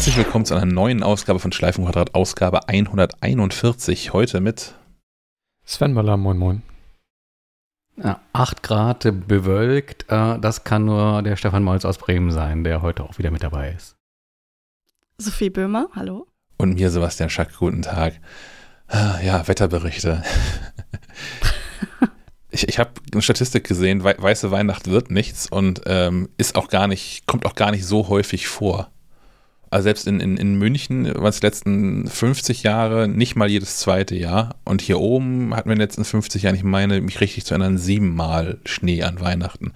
[0.00, 4.14] Herzlich willkommen zu einer neuen Ausgabe von Schleifenquadrat, Ausgabe 141.
[4.14, 4.74] Heute mit
[5.62, 6.62] Sven Möller, moin moin.
[8.02, 12.80] Ja, 8 Grad bewölkt, äh, das kann nur der Stefan Molz aus Bremen sein, der
[12.80, 13.94] heute auch wieder mit dabei ist.
[15.18, 16.26] Sophie Böhmer, hallo.
[16.56, 18.14] Und mir Sebastian Schack, guten Tag.
[18.88, 20.24] Ah, ja, Wetterberichte.
[22.50, 26.86] ich ich habe eine Statistik gesehen, weiße Weihnacht wird nichts und ähm, ist auch gar
[26.86, 28.90] nicht, kommt auch gar nicht so häufig vor.
[29.72, 33.78] Also selbst in, in, in München waren es die letzten 50 Jahre nicht mal jedes
[33.78, 34.56] zweite Jahr.
[34.64, 37.54] Und hier oben hatten wir in den letzten 50 Jahren, ich meine, mich richtig zu
[37.54, 39.72] erinnern, siebenmal Schnee an Weihnachten.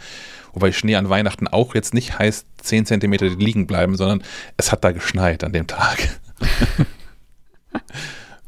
[0.53, 4.23] Wobei Schnee an Weihnachten auch jetzt nicht heißt 10 Zentimeter liegen bleiben, sondern
[4.57, 6.19] es hat da geschneit an dem Tag.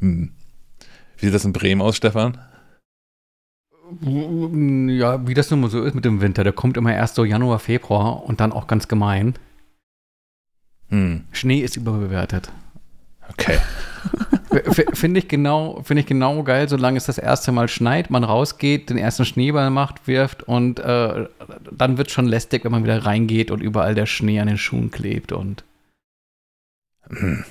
[0.01, 0.33] hm.
[1.19, 2.39] Wie sieht das in Bremen aus, Stefan?
[4.01, 6.43] Ja, wie das nun mal so ist mit dem Winter.
[6.43, 9.35] Der kommt immer erst so Januar, Februar und dann auch ganz gemein.
[10.91, 11.25] Hm.
[11.33, 12.51] Schnee ist überbewertet.
[13.29, 13.59] Okay.
[14.95, 18.89] Finde ich, genau, find ich genau geil, solange es das erste Mal schneit, man rausgeht,
[18.89, 21.27] den ersten Schneeball macht, wirft und äh,
[21.71, 24.59] dann wird es schon lästig, wenn man wieder reingeht und überall der Schnee an den
[24.59, 25.65] Schuhen klebt und.
[27.09, 27.45] Hm.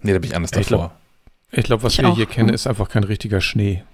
[0.00, 0.92] Nee, da bin ich anders ich davor.
[1.52, 2.16] ich glaube, was ich wir auch.
[2.16, 3.84] hier kennen, ist einfach kein richtiger Schnee.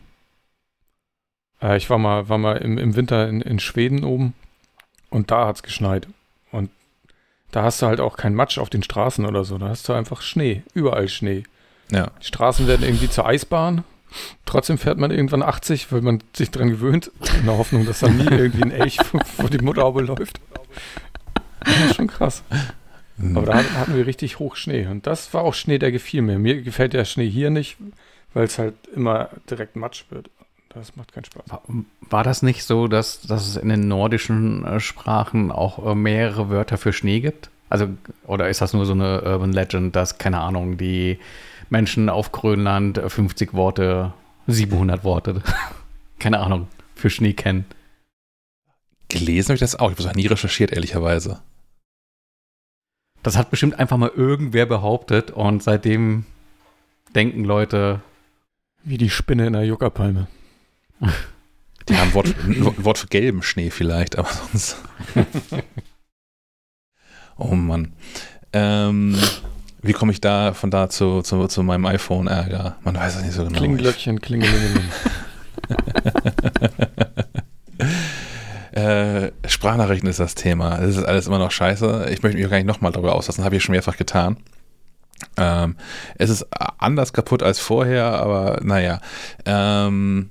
[1.60, 4.34] Äh, ich war mal, war mal im, im Winter in, in Schweden oben
[5.10, 6.06] und da hat es geschneit.
[7.50, 9.58] Da hast du halt auch keinen Matsch auf den Straßen oder so.
[9.58, 11.44] Da hast du einfach Schnee, überall Schnee.
[11.90, 12.10] Ja.
[12.20, 13.84] Die Straßen werden irgendwie zur Eisbahn.
[14.46, 18.08] Trotzdem fährt man irgendwann 80, weil man sich dran gewöhnt, in der Hoffnung, dass da
[18.08, 18.98] nie irgendwie ein Elch
[19.36, 20.40] vor die Mutterhaube läuft.
[21.60, 22.42] Das ist schon krass.
[23.34, 24.86] Aber da hatten wir richtig hoch Schnee.
[24.86, 26.38] Und das war auch Schnee, der gefiel mir.
[26.38, 27.76] Mir gefällt der Schnee hier nicht,
[28.32, 30.30] weil es halt immer direkt Matsch wird.
[30.70, 31.44] Das macht keinen Spaß.
[31.48, 31.62] War,
[32.00, 36.50] war das nicht so, dass, dass es in den nordischen äh, Sprachen auch äh, mehrere
[36.50, 37.50] Wörter für Schnee gibt?
[37.70, 37.88] Also,
[38.26, 41.18] oder ist das nur so eine Urban Legend, dass, keine Ahnung, die
[41.70, 44.12] Menschen auf Grönland 50 Worte,
[44.46, 45.42] 700 Worte,
[46.18, 47.66] keine Ahnung, für Schnee kennen?
[49.08, 49.90] Gelesen habe ich das auch.
[49.90, 51.40] Ich habe es auch nie recherchiert, ehrlicherweise.
[53.22, 56.24] Das hat bestimmt einfach mal irgendwer behauptet und seitdem
[57.14, 58.00] denken Leute.
[58.84, 60.28] Wie die Spinne in der Juckerpalme.
[61.88, 64.76] Die haben Wort, ein Wort für gelben Schnee vielleicht, aber sonst.
[67.36, 67.92] oh Mann.
[68.52, 69.16] Ähm,
[69.82, 72.76] wie komme ich da von da zu, zu, zu meinem iPhone-Ärger?
[72.82, 73.58] Man weiß es nicht so genau.
[73.58, 74.88] Klinglöckchen, Klingelingeling.
[78.72, 80.78] äh, Sprachnachrichten ist das Thema.
[80.78, 82.08] Das ist alles immer noch scheiße.
[82.10, 83.44] Ich möchte mich auch gar nicht nochmal darüber auslassen.
[83.44, 84.38] Habe ich schon mehrfach getan.
[85.36, 85.76] Ähm,
[86.16, 86.46] es ist
[86.78, 89.00] anders kaputt als vorher, aber naja.
[89.44, 90.30] Ähm,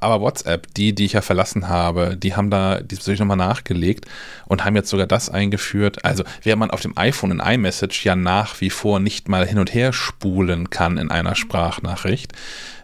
[0.00, 4.06] aber WhatsApp, die, die ich ja verlassen habe, die haben da diesbezüglich nochmal nachgelegt
[4.46, 6.04] und haben jetzt sogar das eingeführt.
[6.04, 9.58] Also, während man auf dem iPhone in iMessage ja nach wie vor nicht mal hin
[9.58, 12.32] und her spulen kann in einer Sprachnachricht,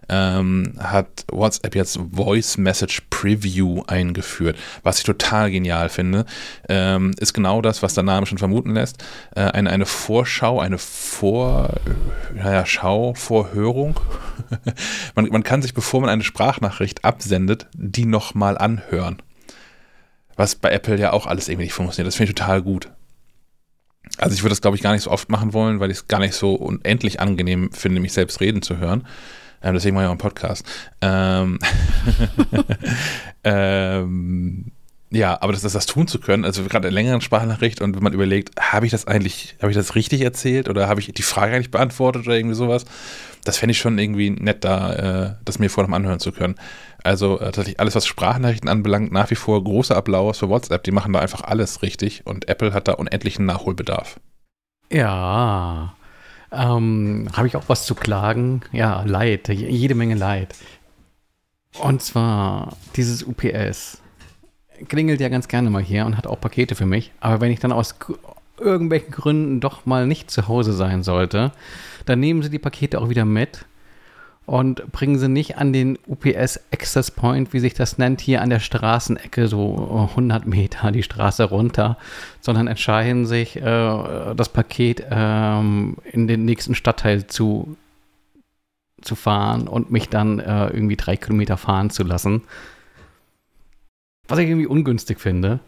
[0.08, 6.24] ähm, hat WhatsApp jetzt Voice Message Preview eingeführt, was ich total genial finde.
[6.68, 9.04] Ähm, ist genau das, was der Name schon vermuten lässt.
[9.34, 11.74] Äh, eine, eine Vorschau, eine Vor,
[12.34, 14.00] naja, Schau, Vorhörung.
[15.14, 19.22] man, man kann sich, bevor man eine Sprachnachricht absendet, die nochmal anhören.
[20.36, 22.06] Was bei Apple ja auch alles irgendwie nicht funktioniert.
[22.06, 22.90] Das finde ich total gut.
[24.16, 26.08] Also ich würde das, glaube ich, gar nicht so oft machen wollen, weil ich es
[26.08, 29.06] gar nicht so unendlich angenehm finde, mich selbst reden zu hören.
[29.62, 30.64] Ähm, deswegen mache ich auch einen Podcast.
[31.00, 31.58] Ähm,
[33.44, 34.72] ähm,
[35.10, 38.02] ja, aber das, das, das tun zu können, also gerade in längeren Sprachnachricht und wenn
[38.02, 41.22] man überlegt, habe ich das eigentlich, habe ich das richtig erzählt oder habe ich die
[41.22, 42.84] Frage eigentlich beantwortet oder irgendwie sowas,
[43.44, 46.56] das fände ich schon irgendwie nett, da äh, das mir vor dem anhören zu können.
[47.04, 50.90] Also äh, tatsächlich alles, was Sprachnachrichten anbelangt, nach wie vor großer Applaus für WhatsApp, die
[50.90, 54.20] machen da einfach alles richtig und Apple hat da unendlichen Nachholbedarf.
[54.92, 55.94] Ja,
[56.52, 58.62] ähm, Habe ich auch was zu klagen?
[58.72, 60.54] Ja, Leid, jede Menge Leid.
[61.80, 64.02] Und zwar dieses UPS
[64.88, 67.12] klingelt ja ganz gerne mal hier und hat auch Pakete für mich.
[67.20, 67.96] Aber wenn ich dann aus
[68.58, 71.52] irgendwelchen Gründen doch mal nicht zu Hause sein sollte,
[72.06, 73.66] dann nehmen sie die Pakete auch wieder mit
[74.48, 78.48] und bringen sie nicht an den UPS Access Point, wie sich das nennt, hier an
[78.48, 81.98] der Straßenecke, so 100 Meter die Straße runter,
[82.40, 87.76] sondern entscheiden sich, äh, das Paket ähm, in den nächsten Stadtteil zu,
[89.02, 92.40] zu fahren und mich dann äh, irgendwie drei Kilometer fahren zu lassen.
[94.28, 95.60] Was ich irgendwie ungünstig finde.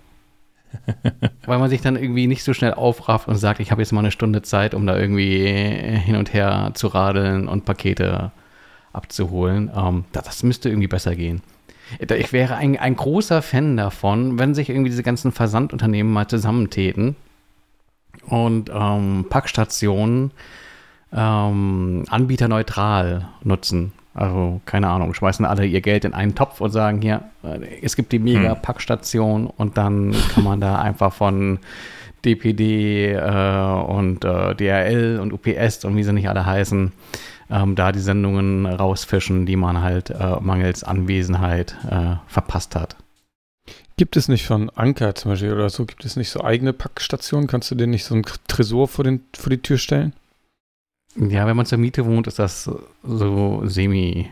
[1.45, 4.01] weil man sich dann irgendwie nicht so schnell aufrafft und sagt, ich habe jetzt mal
[4.01, 8.33] eine Stunde Zeit, um da irgendwie hin und her zu radeln und Pakete
[8.93, 9.71] abzuholen.
[9.75, 11.43] Ähm, das müsste irgendwie besser gehen.
[11.99, 17.17] Ich wäre ein, ein großer Fan davon, wenn sich irgendwie diese ganzen Versandunternehmen mal zusammentäten
[18.27, 20.31] und ähm, Packstationen
[21.13, 23.93] ähm, anbieterneutral nutzen.
[24.15, 27.97] Also, keine Ahnung, schmeißen alle ihr Geld in einen Topf und sagen, hier, äh, es
[27.97, 31.59] gibt die Mega-Packstation und dann kann man da einfach von
[32.25, 36.93] DPD äh, und äh, DRL und UPS und wie sie nicht alle heißen,
[37.51, 42.97] ähm, da die Sendungen rausfischen, die man halt äh, mangels Anwesenheit äh, verpasst hat.
[43.97, 47.47] Gibt es nicht von Anker zum Beispiel oder so, gibt es nicht so eigene Packstationen?
[47.47, 50.15] Kannst du dir nicht so ein Tresor vor, den, vor die Tür stellen?
[51.17, 52.71] Ja, wenn man zur Miete wohnt, ist das
[53.03, 54.31] so semi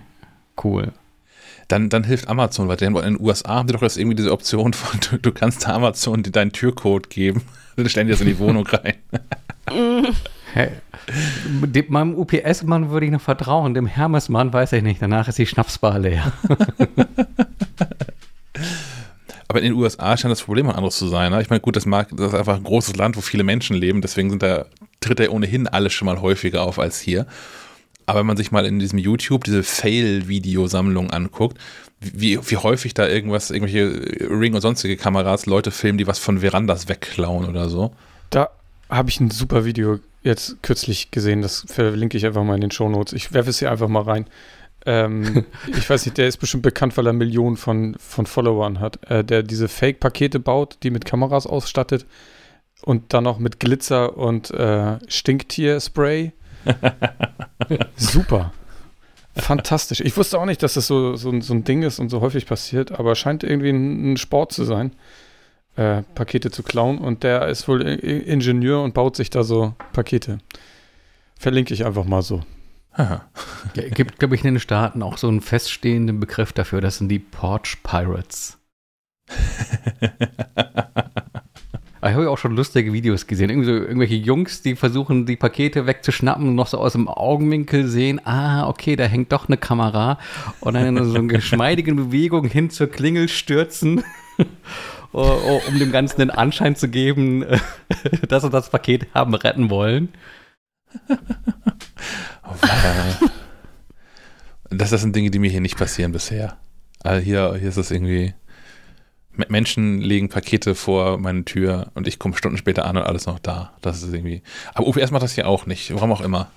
[0.65, 0.93] cool.
[1.67, 4.73] Dann, dann hilft Amazon, weil in den USA haben die doch jetzt irgendwie diese Option
[4.73, 7.43] von, du, du kannst da Amazon deinen Türcode geben.
[7.77, 8.95] Dann stellen die das in die Wohnung rein.
[10.55, 10.71] Hey,
[11.47, 15.01] dem, meinem UPS-Mann würde ich noch vertrauen, dem Hermes-Mann weiß ich nicht.
[15.01, 16.33] Danach ist die Schnapsbar leer.
[19.49, 21.33] Aber in den USA scheint das Problem ein anderes zu sein.
[21.33, 21.41] Ne?
[21.41, 24.03] Ich meine, gut, das, mag, das ist einfach ein großes Land, wo viele Menschen leben,
[24.03, 24.67] deswegen sind da,
[25.01, 27.27] tritt er ohnehin alles schon mal häufiger auf als hier.
[28.05, 31.59] Aber wenn man sich mal in diesem YouTube diese Fail-Videosammlung anguckt,
[32.01, 36.41] wie, wie häufig da irgendwas, irgendwelche Ring und sonstige Kameras Leute filmen, die was von
[36.41, 37.93] Verandas wegklauen oder so.
[38.31, 38.51] Da
[38.89, 42.71] habe ich ein super Video jetzt kürzlich gesehen, das verlinke ich einfach mal in den
[42.71, 43.13] Shownotes.
[43.13, 44.27] Ich werfe es hier einfach mal rein.
[44.87, 45.45] Ähm,
[45.77, 49.25] ich weiß nicht, der ist bestimmt bekannt, weil er Millionen von, von Followern hat, äh,
[49.25, 52.07] der diese Fake-Pakete baut, die mit Kameras ausstattet
[52.83, 56.33] und dann noch mit Glitzer und äh, Stinktier-Spray.
[57.97, 58.53] Super.
[59.37, 60.01] Fantastisch.
[60.01, 62.47] Ich wusste auch nicht, dass das so, so, so ein Ding ist und so häufig
[62.47, 64.93] passiert, aber scheint irgendwie ein, ein Sport zu sein,
[65.79, 66.99] äh, Pakete zu klauen.
[66.99, 70.39] Und der ist wohl Ingenieur und baut sich da so Pakete.
[71.39, 72.43] Verlinke ich einfach mal so.
[72.93, 73.25] Aha.
[73.75, 76.81] Ja, gibt, glaube ich, in den Staaten auch so einen feststehenden Begriff dafür.
[76.81, 78.59] Das sind die Porch Pirates.
[82.01, 83.51] Ich habe ja auch schon lustige Videos gesehen.
[83.51, 87.89] Irgendwie so irgendwelche Jungs, die versuchen, die Pakete wegzuschnappen und noch so aus dem Augenwinkel
[87.89, 90.19] sehen, ah, okay, da hängt doch eine Kamera.
[90.61, 94.05] Und dann in so einer geschmeidigen Bewegung hin zur Klingel stürzen,
[95.13, 97.45] um dem Ganzen den Anschein zu geben,
[98.29, 100.11] dass sie das Paket haben retten wollen.
[104.71, 106.57] das sind Dinge, die mir hier nicht passieren bisher.
[107.03, 108.35] Also hier, hier ist es irgendwie
[109.49, 113.39] Menschen legen Pakete vor meine Tür und ich komme Stunden später an und alles noch
[113.39, 113.73] da.
[113.83, 114.43] Das ist irgendwie.
[114.75, 116.51] Aber UPS macht das hier auch nicht, warum auch immer.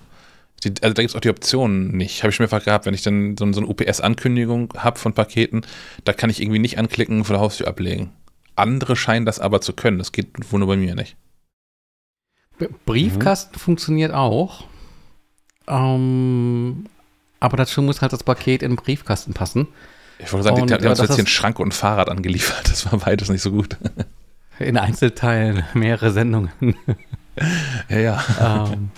[0.63, 2.23] Die, also da gibt es auch die Optionen nicht.
[2.23, 5.61] Habe ich schon mehrfach gehabt, wenn ich dann so, so eine UPS-Ankündigung habe von Paketen,
[6.03, 8.11] da kann ich irgendwie nicht anklicken, vor der Haustür ablegen.
[8.61, 9.97] Andere scheinen das aber zu können.
[9.97, 11.17] Das geht wohl nur bei mir nicht.
[12.85, 13.59] Briefkasten mhm.
[13.59, 14.65] funktioniert auch.
[15.67, 16.85] Ähm,
[17.39, 19.67] aber dazu muss halt das Paket in den Briefkasten passen.
[20.19, 22.09] Ich wollte sagen, und, die, die haben uns jetzt hier einen Schrank und ein Fahrrad
[22.09, 22.63] angeliefert.
[22.69, 23.77] Das war beides nicht so gut.
[24.59, 26.51] In Einzelteilen mehrere Sendungen.
[27.89, 28.23] ja, ja.
[28.39, 28.91] Ähm,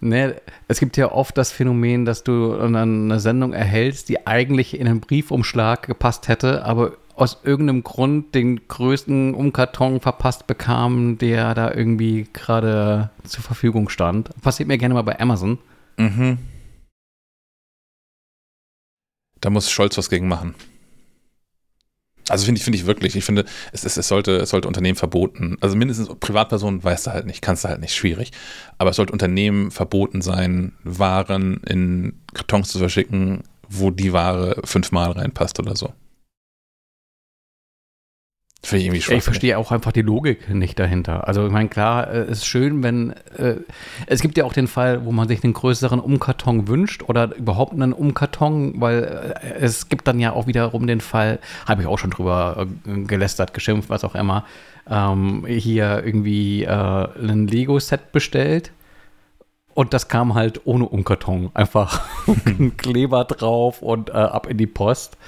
[0.00, 0.36] ne,
[0.68, 5.00] es gibt ja oft das Phänomen, dass du eine Sendung erhältst, die eigentlich in einen
[5.00, 12.28] Briefumschlag gepasst hätte, aber aus irgendeinem Grund den größten Umkarton verpasst bekam, der da irgendwie
[12.32, 14.30] gerade zur Verfügung stand.
[14.42, 15.58] Passiert mir gerne mal bei Amazon.
[15.96, 16.38] Mhm.
[19.40, 20.54] Da muss Scholz was gegen machen.
[22.28, 24.96] Also finde ich, finde ich wirklich, ich finde, es, es, es, sollte, es sollte Unternehmen
[24.96, 28.32] verboten, also mindestens Privatpersonen weißt du halt nicht, kannst du halt nicht, schwierig.
[28.78, 35.12] Aber es sollte Unternehmen verboten sein, Waren in Kartons zu verschicken, wo die Ware fünfmal
[35.12, 35.92] reinpasst oder so.
[38.66, 39.16] Finde ich irgendwie schwach.
[39.16, 41.28] Ich verstehe auch einfach die Logik nicht dahinter.
[41.28, 43.56] Also ich meine, klar, es äh, ist schön, wenn äh,
[44.06, 47.74] es gibt ja auch den Fall, wo man sich einen größeren Umkarton wünscht oder überhaupt
[47.74, 51.98] einen Umkarton, weil äh, es gibt dann ja auch wiederum den Fall, habe ich auch
[51.98, 54.44] schon drüber äh, gelästert, geschimpft, was auch immer,
[54.90, 58.72] ähm, hier irgendwie äh, ein Lego-Set bestellt
[59.76, 61.50] und das kam halt ohne Umkarton.
[61.52, 62.02] Einfach
[62.46, 65.18] ein Kleber drauf und äh, ab in die Post.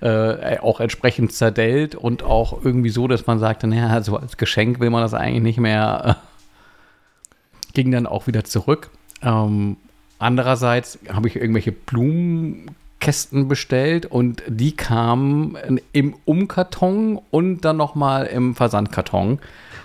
[0.00, 4.80] Äh, auch entsprechend zerdellt und auch irgendwie so, dass man sagte, naja, so als Geschenk
[4.80, 6.16] will man das eigentlich nicht mehr.
[7.74, 8.90] Ging dann auch wieder zurück.
[9.22, 9.76] Ähm,
[10.18, 15.56] andererseits habe ich irgendwelche Blumenkästen bestellt und die kamen
[15.92, 19.38] im Umkarton und dann nochmal im Versandkarton.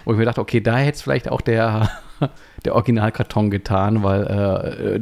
[0.06, 1.92] Wo ich mir dachte, okay, da hätte es vielleicht auch der
[2.66, 5.00] der Originalkarton getan, weil äh,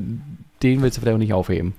[0.64, 1.74] den willst du vielleicht auch nicht aufheben.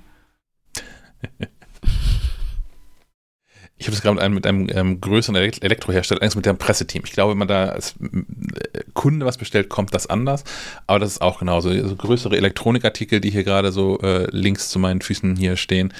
[3.79, 7.03] Ich habe das gerade mit einem, mit einem ähm, größeren Elektrohersteller, allerdings mit dem Presseteam.
[7.05, 10.45] Ich glaube, wenn man da als äh, Kunde was bestellt, kommt das anders.
[10.87, 11.69] Aber das ist auch genauso.
[11.69, 15.93] Also größere Elektronikartikel, die hier gerade so äh, links zu meinen Füßen hier stehen,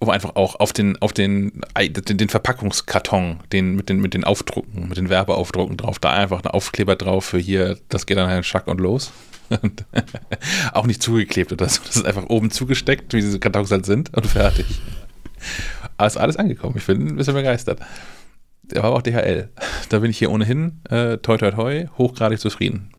[0.00, 4.88] wo einfach auch auf den, auf den, den, Verpackungskarton, den mit den, mit den Aufdrucken,
[4.88, 8.44] mit den Werbeaufdrucken drauf, da einfach ein Aufkleber drauf für hier, das geht dann halt
[8.44, 9.12] Schack und los.
[10.72, 11.80] auch nicht zugeklebt oder so.
[11.86, 14.66] Das ist einfach oben zugesteckt, wie diese Kartons halt sind und fertig.
[15.96, 16.76] Aber ist alles angekommen.
[16.76, 17.80] Ich bin ein bisschen begeistert.
[18.62, 19.48] Der war auch DHL.
[19.88, 22.92] Da bin ich hier ohnehin, äh, toi toi toi, hochgradig zufrieden.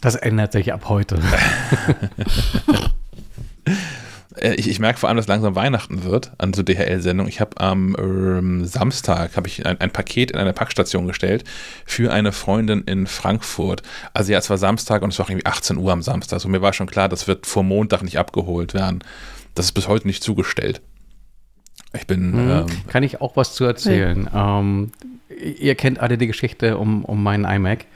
[0.00, 1.18] Das ändert sich ab heute.
[4.36, 7.28] Äh, ich, ich merke vor allem, dass langsam Weihnachten wird an so DHL-Sendung.
[7.28, 11.44] Ich habe am ähm, Samstag habe ich ein, ein, Paket in eine Packstation gestellt
[11.84, 13.82] für eine Freundin in Frankfurt.
[14.14, 16.34] Also ja, es war Samstag und es war irgendwie 18 Uhr am Samstag.
[16.34, 19.04] Also mir war schon klar, das wird vor Montag nicht abgeholt werden.
[19.54, 20.80] Das ist bis heute nicht zugestellt.
[21.94, 22.32] Ich bin.
[22.32, 24.28] Hm, ähm, kann ich auch was zu erzählen?
[24.32, 24.60] Ja.
[24.60, 24.92] Ähm,
[25.28, 27.86] ihr kennt alle die Geschichte um, um meinen iMac.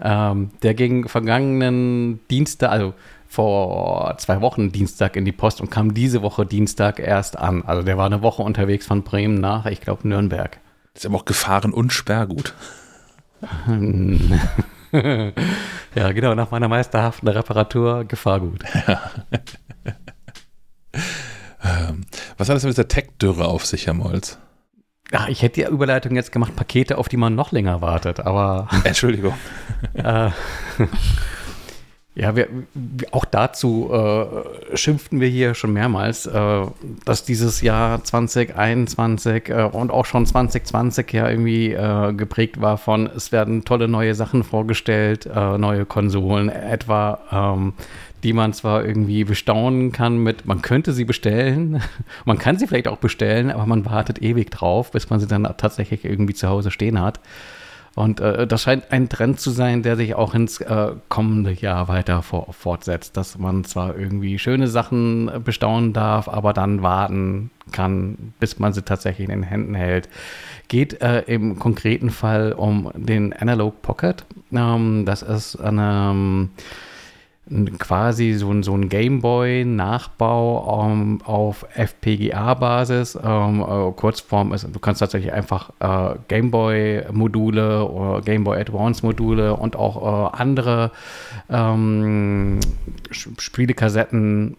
[0.00, 2.94] Ähm, der ging vergangenen Dienstag, also
[3.32, 7.64] vor zwei Wochen Dienstag in die Post und kam diese Woche Dienstag erst an.
[7.64, 10.60] Also der war eine Woche unterwegs von Bremen nach, ich glaube, Nürnberg.
[10.92, 12.52] Das ist aber auch Gefahren- und Sperrgut.
[14.92, 18.64] ja, genau, nach meiner meisterhaften Reparatur Gefahrgut.
[21.64, 21.88] Ja.
[21.88, 22.04] ähm,
[22.36, 24.38] was hat das mit dieser Tech-Dürre auf sich, Herr Molz?
[25.10, 28.68] Ach, ich hätte die Überleitung jetzt gemacht, Pakete, auf die man noch länger wartet, aber.
[28.84, 29.34] Entschuldigung.
[29.94, 30.30] äh,
[32.14, 32.48] ja, wir,
[33.10, 36.66] auch dazu äh, schimpften wir hier schon mehrmals, äh,
[37.06, 43.06] dass dieses Jahr 2021 äh, und auch schon 2020 ja irgendwie äh, geprägt war von,
[43.06, 47.72] es werden tolle neue Sachen vorgestellt, äh, neue Konsolen, etwa, ähm,
[48.22, 51.82] die man zwar irgendwie bestaunen kann mit, man könnte sie bestellen,
[52.26, 55.44] man kann sie vielleicht auch bestellen, aber man wartet ewig drauf, bis man sie dann
[55.56, 57.20] tatsächlich irgendwie zu Hause stehen hat.
[57.94, 61.88] Und äh, das scheint ein Trend zu sein, der sich auch ins äh, kommende Jahr
[61.88, 68.32] weiter for fortsetzt, dass man zwar irgendwie schöne Sachen bestaunen darf, aber dann warten kann,
[68.40, 70.08] bis man sie tatsächlich in den Händen hält.
[70.68, 74.24] Geht äh, im konkreten Fall um den Analog Pocket.
[74.52, 76.50] Ähm, das ist eine ähm,
[77.78, 83.18] quasi so ein, so ein Gameboy-Nachbau ähm, auf FPGA-Basis.
[83.22, 89.96] Ähm, uh, Kurzform ist, du kannst tatsächlich einfach uh, Gameboy-Module oder Gameboy Advance-Module und auch
[89.96, 90.92] uh, andere
[91.48, 92.60] um,
[93.10, 94.56] Spielekassetten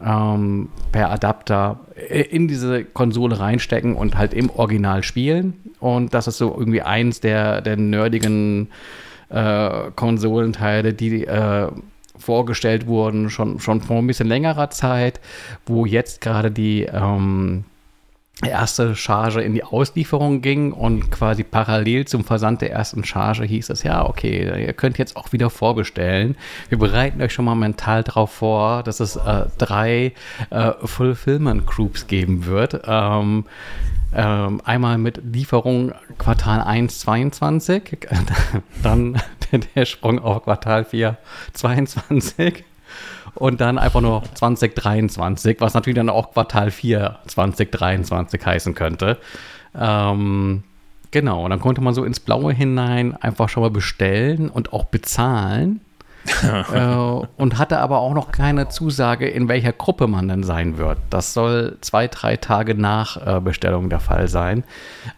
[0.91, 1.79] per Adapter
[2.29, 5.53] in diese Konsole reinstecken und halt im Original spielen.
[5.79, 8.69] Und das ist so irgendwie eins der, der nerdigen
[9.95, 11.25] Konsolenteile, die
[12.17, 15.19] vorgestellt wurden, schon, schon vor ein bisschen längerer Zeit,
[15.65, 17.65] wo jetzt gerade die ähm,
[18.41, 23.69] erste Charge in die Auslieferung ging und quasi parallel zum Versand der ersten Charge hieß
[23.69, 26.35] es, ja, okay, ihr könnt jetzt auch wieder vorbestellen.
[26.69, 30.13] Wir bereiten euch schon mal mental darauf vor, dass es äh, drei
[30.49, 32.81] äh, Fulfillment Groups geben wird.
[32.85, 33.45] Ähm,
[34.15, 37.97] ähm, einmal mit Lieferung Quartal 1 22,
[38.83, 39.21] dann
[39.75, 41.17] der Sprung auf Quartal 4
[41.53, 42.63] 22
[43.35, 49.17] und dann einfach nur 2023, was natürlich dann auch Quartal 4 2023 heißen könnte.
[49.75, 50.63] Ähm,
[51.11, 54.85] genau, und dann konnte man so ins Blaue hinein einfach schon mal bestellen und auch
[54.85, 55.81] bezahlen.
[56.73, 56.95] äh,
[57.35, 60.97] und hatte aber auch noch keine Zusage, in welcher Gruppe man denn sein wird.
[61.09, 64.63] Das soll zwei, drei Tage nach äh, Bestellung der Fall sein.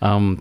[0.02, 0.40] Ähm,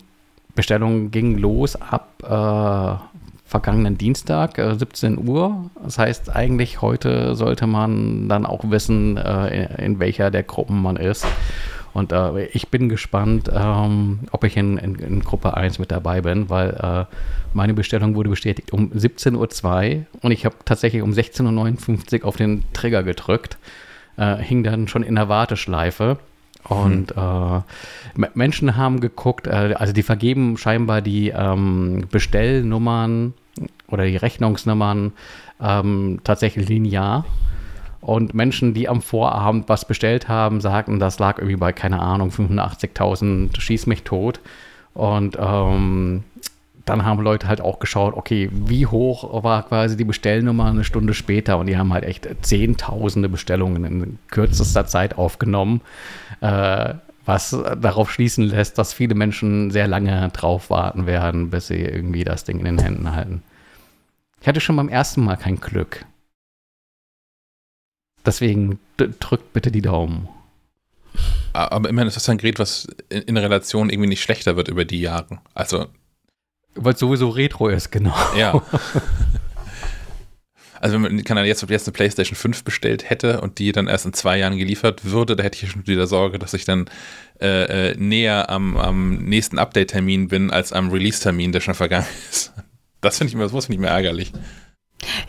[0.54, 3.13] Bestellung ging los ab äh,
[3.54, 5.70] vergangenen Dienstag, äh, 17 Uhr.
[5.80, 10.96] Das heißt, eigentlich heute sollte man dann auch wissen, äh, in, welcher der Gruppen man
[10.96, 11.24] ist.
[11.92, 16.20] Und äh, ich bin gespannt, ähm, ob ich in, in, in, Gruppe 1 mit dabei
[16.20, 17.04] bin, weil äh,
[17.52, 22.34] meine Bestellung wurde bestätigt um 17.02 Uhr und ich habe tatsächlich um 16.59 Uhr auf
[22.34, 23.56] den Trigger gedrückt,
[24.16, 26.18] äh, hing dann schon in der Warteschleife.
[26.64, 27.62] Und mhm.
[28.16, 33.34] äh, Menschen haben geguckt, äh, also die vergeben scheinbar die ähm, Bestellnummern
[33.88, 35.12] oder die Rechnungsnummern
[35.60, 37.24] ähm, tatsächlich linear.
[38.00, 42.28] Und Menschen, die am Vorabend was bestellt haben, sagten, das lag irgendwie bei, keine Ahnung,
[42.28, 44.40] 85.000, schieß mich tot.
[44.92, 46.24] Und ähm,
[46.84, 51.14] dann haben Leute halt auch geschaut, okay, wie hoch war quasi die Bestellnummer eine Stunde
[51.14, 55.80] später und die haben halt echt zehntausende Bestellungen in kürzester Zeit aufgenommen,
[56.42, 56.94] äh,
[57.24, 62.24] was darauf schließen lässt, dass viele Menschen sehr lange drauf warten werden, bis sie irgendwie
[62.24, 63.42] das Ding in den Händen halten.
[64.40, 66.04] Ich hatte schon beim ersten Mal kein Glück.
[68.26, 70.28] Deswegen drückt bitte die Daumen.
[71.52, 74.84] Aber immerhin ist das ein Gerät, was in, in Relation irgendwie nicht schlechter wird über
[74.84, 75.40] die Jahre.
[75.54, 75.86] Also.
[76.74, 78.14] Weil es sowieso Retro ist, genau.
[78.36, 78.60] Ja.
[80.80, 84.12] Also wenn man jetzt, jetzt eine PlayStation 5 bestellt hätte und die dann erst in
[84.12, 86.86] zwei Jahren geliefert würde, da hätte ich schon wieder Sorge, dass ich dann
[87.40, 92.52] äh, äh, näher am, am nächsten Update-Termin bin als am Release-Termin, der schon vergangen ist.
[93.00, 94.32] Das finde ich mir, sowas finde ich mir ärgerlich.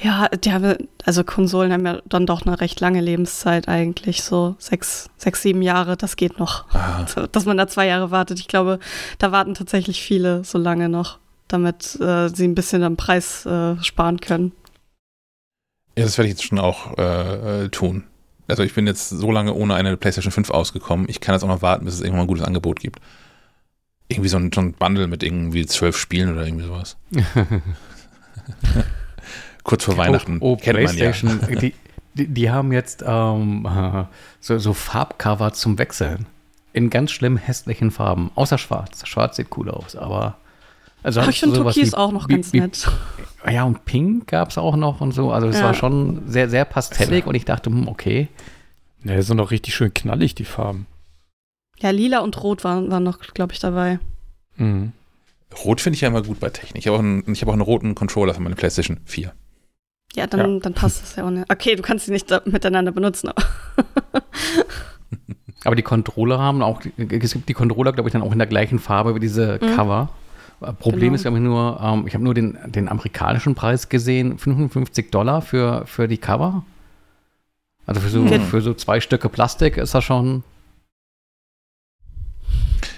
[0.02, 0.76] Ja, die haben,
[1.06, 5.62] also Konsolen haben ja dann doch eine recht lange Lebenszeit eigentlich, so sechs, sechs, sieben
[5.62, 6.66] Jahre, das geht noch.
[6.74, 7.06] Ah.
[7.32, 8.40] Dass man da zwei Jahre wartet.
[8.40, 8.80] Ich glaube,
[9.18, 13.82] da warten tatsächlich viele so lange noch, damit äh, sie ein bisschen am Preis äh,
[13.84, 14.52] sparen können.
[15.98, 18.04] Ja, das werde ich jetzt schon auch äh, äh, tun.
[18.48, 21.08] Also ich bin jetzt so lange ohne eine PlayStation 5 ausgekommen.
[21.10, 23.00] Ich kann jetzt auch noch warten, bis es irgendwann ein gutes Angebot gibt.
[24.08, 26.98] Irgendwie so ein, so ein Bundle mit irgendwie zwölf Spielen oder irgendwie sowas.
[29.64, 30.38] Kurz vor Weihnachten.
[30.42, 31.12] Oh, oh kennt man ja.
[31.12, 31.74] PlayStation, die,
[32.14, 34.04] die, die haben jetzt ähm, äh,
[34.40, 36.28] so, so Farbcover zum Wechseln.
[36.72, 38.32] In ganz schlimm hässlichen Farben.
[38.36, 39.08] Außer schwarz.
[39.08, 40.38] Schwarz sieht cool aus, aber.
[41.06, 42.90] Also Aber ich finde Türkis wie- auch noch ganz wie- nett.
[43.48, 45.32] Ja, und Pink gab es auch noch und so.
[45.32, 45.66] Also es Ja.
[45.66, 48.28] war schon sehr, sehr pastellig und ich dachte, hm, okay.
[49.04, 50.88] Ja, die sind doch richtig schön knallig, die Farben.
[51.78, 54.00] Ja, lila und rot waren, waren noch, glaube ich, dabei.
[54.58, 54.94] Mhm.
[55.64, 56.78] Rot finde ich ja immer gut bei Technik.
[56.82, 59.32] Ich habe auch, einen- ich habe auch einen roten Controller für meine PlayStation 4.
[60.16, 61.52] Ja, dann, dann passt es ja auch nicht.
[61.52, 63.44] Okay, du kannst sie nicht da miteinander benutzen, aber
[65.66, 68.48] Aber die Controller haben auch, es gibt die Controller, glaube ich, dann auch in der
[68.48, 69.76] gleichen Farbe wie diese Mhm.
[69.76, 70.10] Cover.
[70.62, 71.16] Äh, Problem Genau.
[71.16, 75.42] ist, glaube ich, nur, ähm, ich habe nur den, den amerikanischen Preis gesehen, 55 Dollar
[75.42, 76.64] für, für die Cover.
[77.86, 78.42] Also für so, Mhm.
[78.42, 80.44] für so zwei Stücke Plastik ist das schon.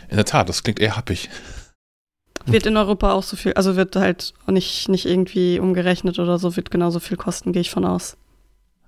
[0.10, 1.30] In der Tat, das klingt eher happig.
[2.46, 6.40] wird in Europa auch so viel, also wird halt auch nicht, nicht irgendwie umgerechnet oder
[6.40, 8.16] so, wird genauso viel kosten, gehe ich von aus.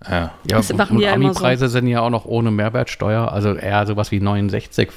[0.08, 0.34] Ja.
[0.48, 1.40] Ja, Das machen und die ja immer so.
[1.40, 4.90] Ami-Preise sind ja auch noch ohne Mehrwertsteuer, also eher sowas wie 69,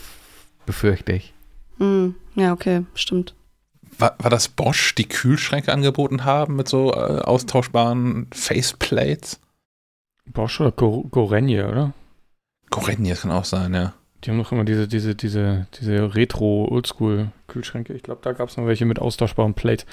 [0.65, 1.35] befürchte ich.
[1.79, 3.35] Hm, ja, okay, stimmt.
[3.99, 9.41] War, war das Bosch, die Kühlschränke angeboten haben mit so äh, austauschbaren Faceplates?
[10.27, 11.93] Bosch oder Go- Gorenje, oder?
[12.71, 13.93] Gorenje, das kann auch sein, ja.
[14.25, 17.93] Die haben doch immer diese, diese, diese, diese Retro-Oldschool-Kühlschränke.
[17.93, 19.85] Ich glaube, da gab es noch welche mit austauschbarem Plate.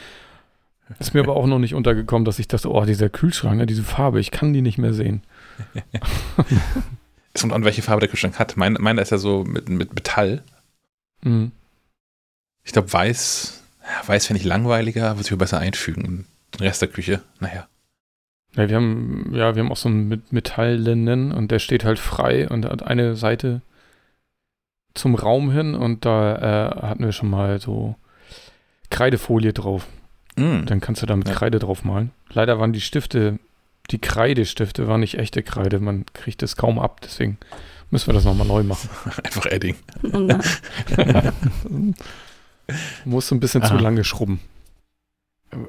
[1.00, 3.84] Ist mir aber auch noch nicht untergekommen, dass ich dachte, oh, dieser Kühlschrank, ne, diese
[3.84, 5.24] Farbe, ich kann die nicht mehr sehen.
[7.32, 8.58] Es kommt an, welche Farbe der Kühlschrank hat.
[8.58, 10.44] Mein, meiner ist ja so mit, mit Metall.
[11.22, 11.52] Mhm.
[12.64, 13.59] Ich glaube, weiß,
[14.06, 17.22] weiß finde ich langweiliger, würde sich aber besser einfügen in den Rest der Küche.
[17.40, 17.68] Naja.
[18.56, 22.00] Ja, wir haben, ja, wir haben auch so einen mit Metalllinnen und der steht halt
[22.00, 23.62] frei und hat eine Seite
[24.96, 27.96] zum Raum hin und da äh, hatten wir schon mal so
[28.90, 29.86] Kreidefolie drauf.
[30.36, 30.66] Mm.
[30.66, 31.36] Dann kannst du da mit Ja.
[31.36, 32.12] Kreide drauf malen.
[32.32, 33.38] Leider waren die Stifte,
[33.92, 37.38] die Kreidestifte waren nicht echte Kreide, man kriegt das kaum ab, deswegen
[37.92, 38.90] müssen wir das nochmal neu machen.
[39.24, 39.76] Einfach Edding.
[43.06, 43.82] Muss so ein bisschen zu Aha.
[43.82, 44.40] lange schrubben.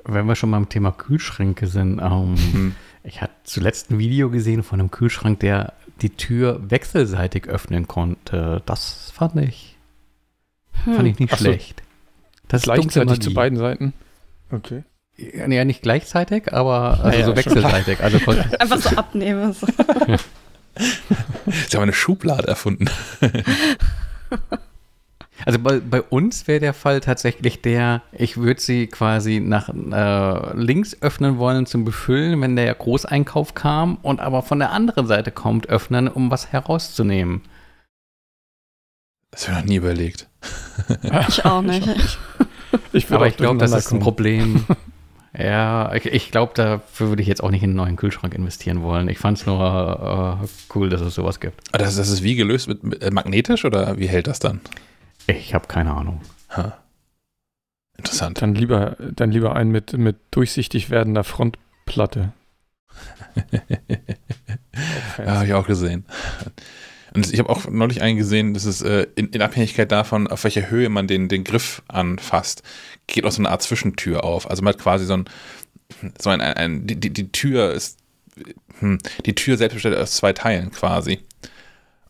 [0.05, 2.75] Wenn wir schon beim Thema Kühlschränke sind, ähm, Hm.
[3.03, 8.63] ich hatte zuletzt ein Video gesehen von einem Kühlschrank, der die Tür wechselseitig öffnen konnte.
[8.67, 9.77] Das fand ich,
[10.85, 11.07] fand hm.
[11.07, 11.45] ich nicht Ach so.
[11.45, 11.83] schlecht.
[12.49, 13.93] Das ist dunkle Gleichzeitig zu beiden Seiten.
[14.51, 14.83] Okay.
[15.17, 18.01] Ja, nicht gleichzeitig, aber also ja, so wechselseitig.
[18.01, 18.19] Also
[18.59, 19.53] Einfach so abnehmen.
[19.53, 19.67] So.
[20.77, 22.89] Sie haben eine Schublade erfunden.
[25.51, 30.57] Also bei, bei uns wäre der Fall tatsächlich der, ich würde sie quasi nach äh,
[30.57, 35.33] links öffnen wollen zum Befüllen, wenn der Großeinkauf kam und aber von der anderen Seite
[35.33, 37.41] kommt, öffnen, um was herauszunehmen.
[39.33, 40.29] Das habe ich noch nie überlegt.
[41.29, 41.89] Ich auch nicht.
[42.93, 44.65] Ich aber ich glaube, das ist ein Problem.
[45.37, 48.83] ja, ich, ich glaube, dafür würde ich jetzt auch nicht in einen neuen Kühlschrank investieren
[48.83, 49.09] wollen.
[49.09, 51.61] Ich fand es nur äh, cool, dass es sowas gibt.
[51.73, 54.61] Ah, Das, das ist wie gelöst mit, mit äh, magnetisch oder wie hält das dann?
[55.27, 56.21] Ich habe keine Ahnung.
[56.51, 56.79] Ha.
[57.97, 58.41] Interessant.
[58.41, 62.33] Dann lieber, dann lieber einen mit, mit durchsichtig werdender Frontplatte.
[65.19, 66.07] Ja, habe ich auch gesehen.
[67.15, 70.45] Und ich habe auch neulich einen gesehen, dass es äh, in, in Abhängigkeit davon, auf
[70.45, 72.63] welcher Höhe man den, den Griff anfasst,
[73.07, 74.49] geht auch so eine Art Zwischentür auf.
[74.49, 75.25] Also man hat quasi so ein,
[76.21, 77.99] so ein, ein, ein die, die, die Tür ist,
[78.79, 81.21] hm, die Tür selbst besteht aus zwei Teilen quasi.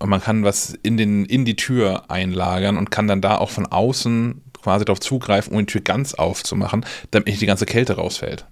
[0.00, 3.50] Und man kann was in, den, in die Tür einlagern und kann dann da auch
[3.50, 7.96] von außen quasi darauf zugreifen, um die Tür ganz aufzumachen, damit nicht die ganze Kälte
[7.96, 8.46] rausfällt.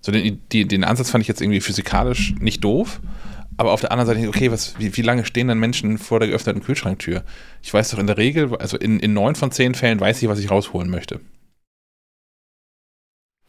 [0.00, 3.00] So den, die, den Ansatz fand ich jetzt irgendwie physikalisch nicht doof,
[3.56, 6.28] aber auf der anderen Seite, okay, was, wie, wie lange stehen dann Menschen vor der
[6.28, 7.24] geöffneten Kühlschranktür?
[7.62, 10.28] Ich weiß doch in der Regel, also in, in neun von zehn Fällen weiß ich,
[10.28, 11.20] was ich rausholen möchte.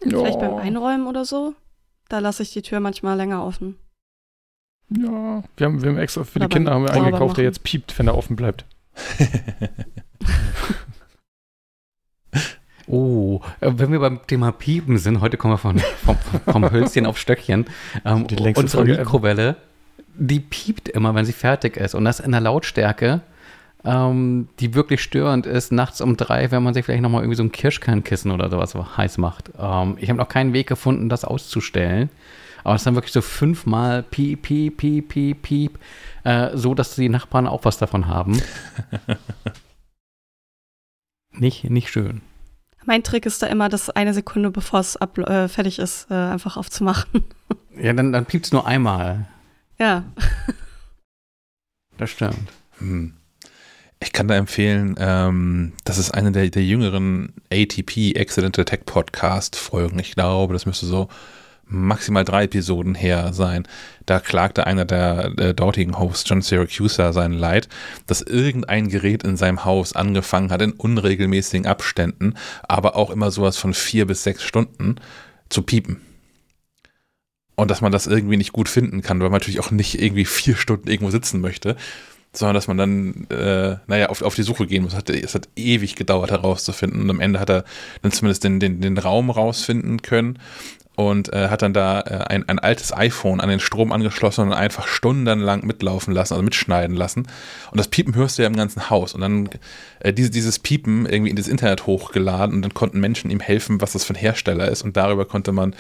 [0.02, 1.56] Vielleicht beim Einräumen oder so.
[2.10, 3.78] Da lasse ich die Tür manchmal länger offen.
[4.90, 7.20] Ja, wir haben, wir haben extra für die Oder beim Kinder haben wir einen Saubermachen.
[7.20, 8.66] gekauft, der jetzt piept, wenn er offen bleibt.
[12.88, 17.06] Oh, äh, wenn wir beim Thema Piepen sind, heute kommen wir von, vom, vom Hölzchen
[17.06, 17.66] auf Stöckchen.
[18.04, 18.98] Ähm, Die längste unsere Folge.
[19.00, 19.56] Mikrowelle,
[20.16, 21.96] die piept immer, wenn sie fertig ist.
[21.96, 23.22] Und das in einer Lautstärke,
[23.86, 27.44] ähm, die wirklich störend ist, nachts um drei, wenn man sich vielleicht nochmal irgendwie so
[27.44, 29.52] ein Kirschkernkissen oder sowas heiß macht.
[29.58, 32.10] Ähm, ich habe noch keinen Weg gefunden, das auszustellen.
[32.64, 35.80] Aber es ist dann wirklich so fünfmal piep, piep, piep, piep, piep,
[36.24, 38.42] äh, so dass die Nachbarn auch was davon haben.
[41.32, 42.22] nicht, nicht schön.
[42.86, 46.58] Mein Trick ist da immer, das eine Sekunde bevor es äh, fertig ist, äh, einfach
[46.58, 47.24] aufzumachen.
[47.76, 49.28] Ja, dann, dann piept es nur einmal.
[49.80, 50.04] ja.
[51.98, 52.50] Das stimmt.
[52.80, 53.14] Hm.
[54.00, 59.56] Ich kann da empfehlen, ähm, das ist eine der, der jüngeren ATP Accidental Tech Podcast
[59.56, 60.00] Folgen.
[60.00, 61.08] Ich glaube, das müsste so
[61.66, 63.68] maximal drei Episoden her sein.
[64.06, 67.70] Da klagte einer der, der dortigen Hosts, John Syracuse, sein Leid,
[68.08, 73.58] dass irgendein Gerät in seinem Haus angefangen hat, in unregelmäßigen Abständen, aber auch immer sowas
[73.58, 74.96] von vier bis sechs Stunden
[75.50, 76.02] zu piepen.
[77.56, 80.26] Und dass man das irgendwie nicht gut finden kann, weil man natürlich auch nicht irgendwie
[80.26, 81.76] vier Stunden irgendwo sitzen möchte,
[82.36, 84.96] sondern dass man dann, äh, naja, auf, auf die Suche gehen muss.
[85.08, 87.64] Es hat ewig gedauert herauszufinden und am Ende hat er
[88.02, 90.40] dann zumindest den, den, den Raum rausfinden können
[90.96, 94.54] und äh, hat dann da äh, ein, ein altes iPhone an den Strom angeschlossen und
[94.54, 97.28] einfach stundenlang mitlaufen lassen, also mitschneiden lassen.
[97.72, 99.14] Und das Piepen hörst du ja im ganzen Haus.
[99.14, 99.50] Und dann
[100.00, 103.82] äh, diese, dieses Piepen irgendwie in das Internet hochgeladen und dann konnten Menschen ihm helfen,
[103.82, 104.84] was das für ein Hersteller ist.
[104.84, 105.76] Und darüber konnte man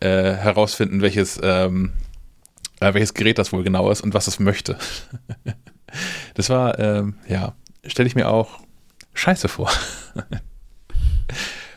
[0.00, 1.92] äh, herausfinden, welches, ähm,
[2.80, 4.78] äh, welches Gerät das wohl genau ist und was es möchte.
[6.34, 8.60] das war, ähm, ja, stelle ich mir auch
[9.14, 9.72] scheiße vor.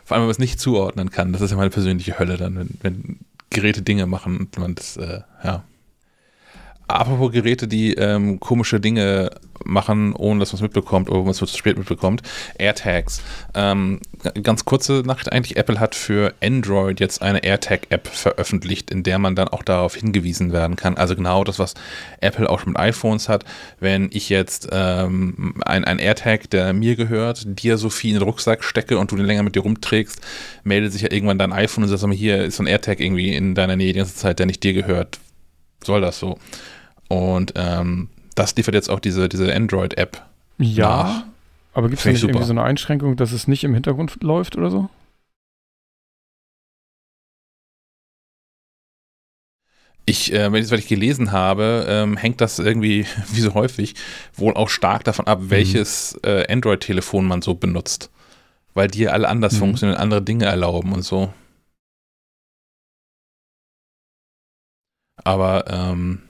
[0.05, 1.33] Vor allem, wenn man es nicht zuordnen kann.
[1.33, 4.97] Das ist ja meine persönliche Hölle dann, wenn, wenn Geräte Dinge machen und man das,
[4.97, 5.63] äh, ja.
[6.87, 9.31] Apropos Geräte, die ähm, komische Dinge
[9.63, 12.21] machen, ohne dass man es mitbekommt oder man es zu spät mitbekommt.
[12.57, 13.21] AirTags.
[13.53, 13.99] Ähm,
[14.43, 15.57] ganz kurze Nachricht eigentlich.
[15.57, 20.51] Apple hat für Android jetzt eine AirTag-App veröffentlicht, in der man dann auch darauf hingewiesen
[20.51, 20.97] werden kann.
[20.97, 21.73] Also genau das, was
[22.21, 23.45] Apple auch schon mit iPhones hat.
[23.79, 28.63] Wenn ich jetzt ähm, ein, ein AirTag, der mir gehört, dir Sophie in den Rucksack
[28.63, 30.21] stecke und du den länger mit dir rumträgst,
[30.63, 33.55] meldet sich ja irgendwann dein iPhone und sagt, hier ist so ein AirTag irgendwie in
[33.55, 35.19] deiner Nähe die ganze Zeit, der nicht dir gehört.
[35.83, 36.39] Soll das so?
[37.07, 40.21] Und ähm, das liefert jetzt auch diese, diese Android-App.
[40.57, 41.23] Ja, nach.
[41.73, 42.45] aber gibt es nicht ich irgendwie super.
[42.47, 44.89] so eine Einschränkung, dass es nicht im Hintergrund läuft oder so?
[50.07, 53.95] Ich, äh, wenn ich, was ich gelesen habe, ähm, hängt das irgendwie, wie so häufig,
[54.35, 58.11] wohl auch stark davon ab, welches äh, Android-Telefon man so benutzt.
[58.73, 59.57] Weil die ja alle anders Mhm.
[59.59, 61.33] funktionieren, andere Dinge erlauben und so.
[65.23, 66.21] Aber ähm,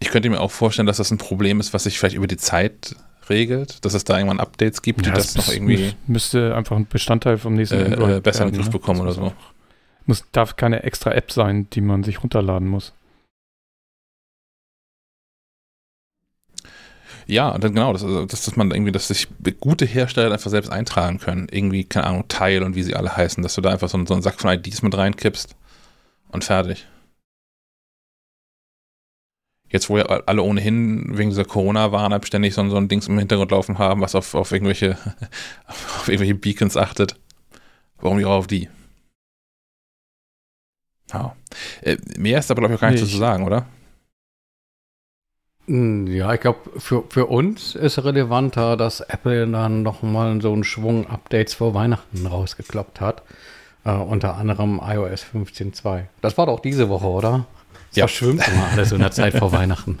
[0.00, 2.36] ich könnte mir auch vorstellen, dass das ein Problem ist, was sich vielleicht über die
[2.36, 2.94] Zeit
[3.28, 6.76] regelt, dass es da irgendwann Updates gibt, die Ja, das noch irgendwie mü- müsste einfach
[6.76, 8.72] ein Bestandteil vom nächsten äh, äh, besser in den Griff ne?
[8.72, 9.32] bekommen oder so.
[10.06, 12.94] muss darf keine extra App sein, die man sich runterladen muss.
[17.26, 19.28] Ja, dann genau, das, also, dass, dass man irgendwie, dass sich
[19.60, 21.46] gute Hersteller einfach selbst eintragen können.
[21.50, 24.14] Irgendwie, keine Ahnung, Teil und wie sie alle heißen, dass du da einfach so, so
[24.14, 25.54] einen Sack von IDs mit reinkippst
[26.30, 26.86] und fertig.
[29.70, 33.18] Jetzt, wo ja alle ohnehin wegen dieser Corona-Warn-App ständig so, ein- so ein Dings im
[33.18, 34.96] Hintergrund laufen haben, was auf, auf irgendwelche
[35.66, 37.16] auf irgendwelche Beacons achtet.
[38.00, 38.68] Warum nicht auch auf die?
[41.12, 41.34] Ja.
[41.82, 43.66] Äh, mehr ist aber, glaube ich, auch gar nicht zu sagen, oder?
[45.66, 50.52] Hm, Ja, ich glaube, für, für uns ist relevanter, dass Apple dann noch mal so
[50.52, 53.22] einen Schwung Updates vor Weihnachten rausgekloppt hat.
[53.84, 56.04] Äh, unter anderem iOS 15.2.
[56.20, 57.46] Das war doch diese Woche, oder?
[57.90, 58.06] Es Ja.
[58.06, 60.00] verschwimmt immer alles in der Zeit vor Weihnachten.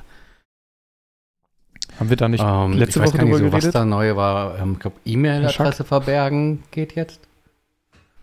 [1.98, 3.74] Haben wir da nicht Ähm, letzte Woche drüber so, was geredet?
[3.74, 4.58] da neu war.
[4.58, 7.20] Ähm, ich glaube, E-Mail-Adresse verbergen geht jetzt.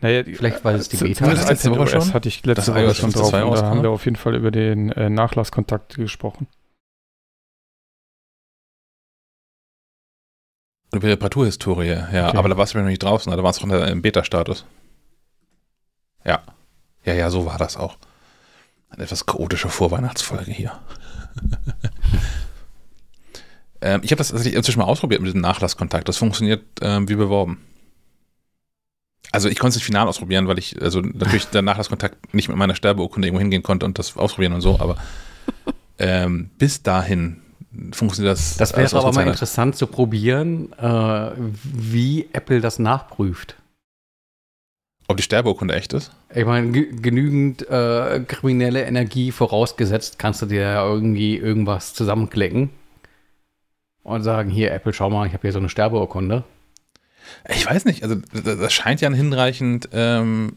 [0.02, 1.50] Naja, die- Vielleicht, weil es die Beta ist.
[1.50, 2.14] Letzte Woche schon?
[2.14, 3.50] hatte ich letzte Das Woche schon 15.2 drauf.
[3.52, 6.48] Und da haben wir auf jeden Fall über den äh, Nachlasskontakt gesprochen.
[10.94, 12.30] Über die Reparaturhistorie, ja.
[12.30, 12.38] Okay.
[12.38, 14.66] Aber da warst du ja noch nicht draußen, da warst du noch im Beta-Status.
[16.24, 16.44] Ja.
[17.04, 17.98] Ja, ja, so war das auch.
[18.90, 20.80] Eine etwas chaotische Vorweihnachtsfolge hier.
[23.82, 26.08] ähm, ich habe das tatsächlich inzwischen mal ausprobiert mit diesem Nachlasskontakt.
[26.08, 27.62] Das funktioniert ähm, wie beworben.
[29.32, 32.58] Also ich konnte es nicht final ausprobieren, weil ich, also natürlich der Nachlasskontakt nicht mit
[32.58, 34.96] meiner Sterbeurkunde irgendwo hingehen konnte und das ausprobieren und so, aber
[36.00, 37.42] ähm, bis dahin
[37.92, 38.58] funktioniert das.
[38.58, 41.32] Das wäre aber mal interessant zu probieren, äh,
[41.64, 43.58] wie Apple das nachprüft.
[45.08, 46.12] Ob die Sterbeurkunde echt ist?
[46.34, 52.72] Ich meine, ge- genügend äh, kriminelle Energie vorausgesetzt, kannst du dir ja irgendwie irgendwas zusammenklicken
[54.04, 56.44] und sagen, hier Apple, schau mal, ich habe hier so eine Sterbeurkunde.
[57.50, 60.54] Ich weiß nicht, also das, scheint ja ein hinreichend ähm,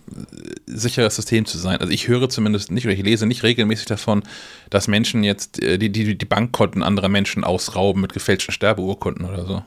[0.66, 1.78] sicheres System zu sein.
[1.78, 4.22] Also ich höre zumindest nicht oder ich lese nicht regelmäßig davon,
[4.68, 9.46] dass Menschen jetzt äh, die, die, die Bankkonten anderer Menschen ausrauben mit gefälschten Sterbeurkunden oder
[9.46, 9.62] so.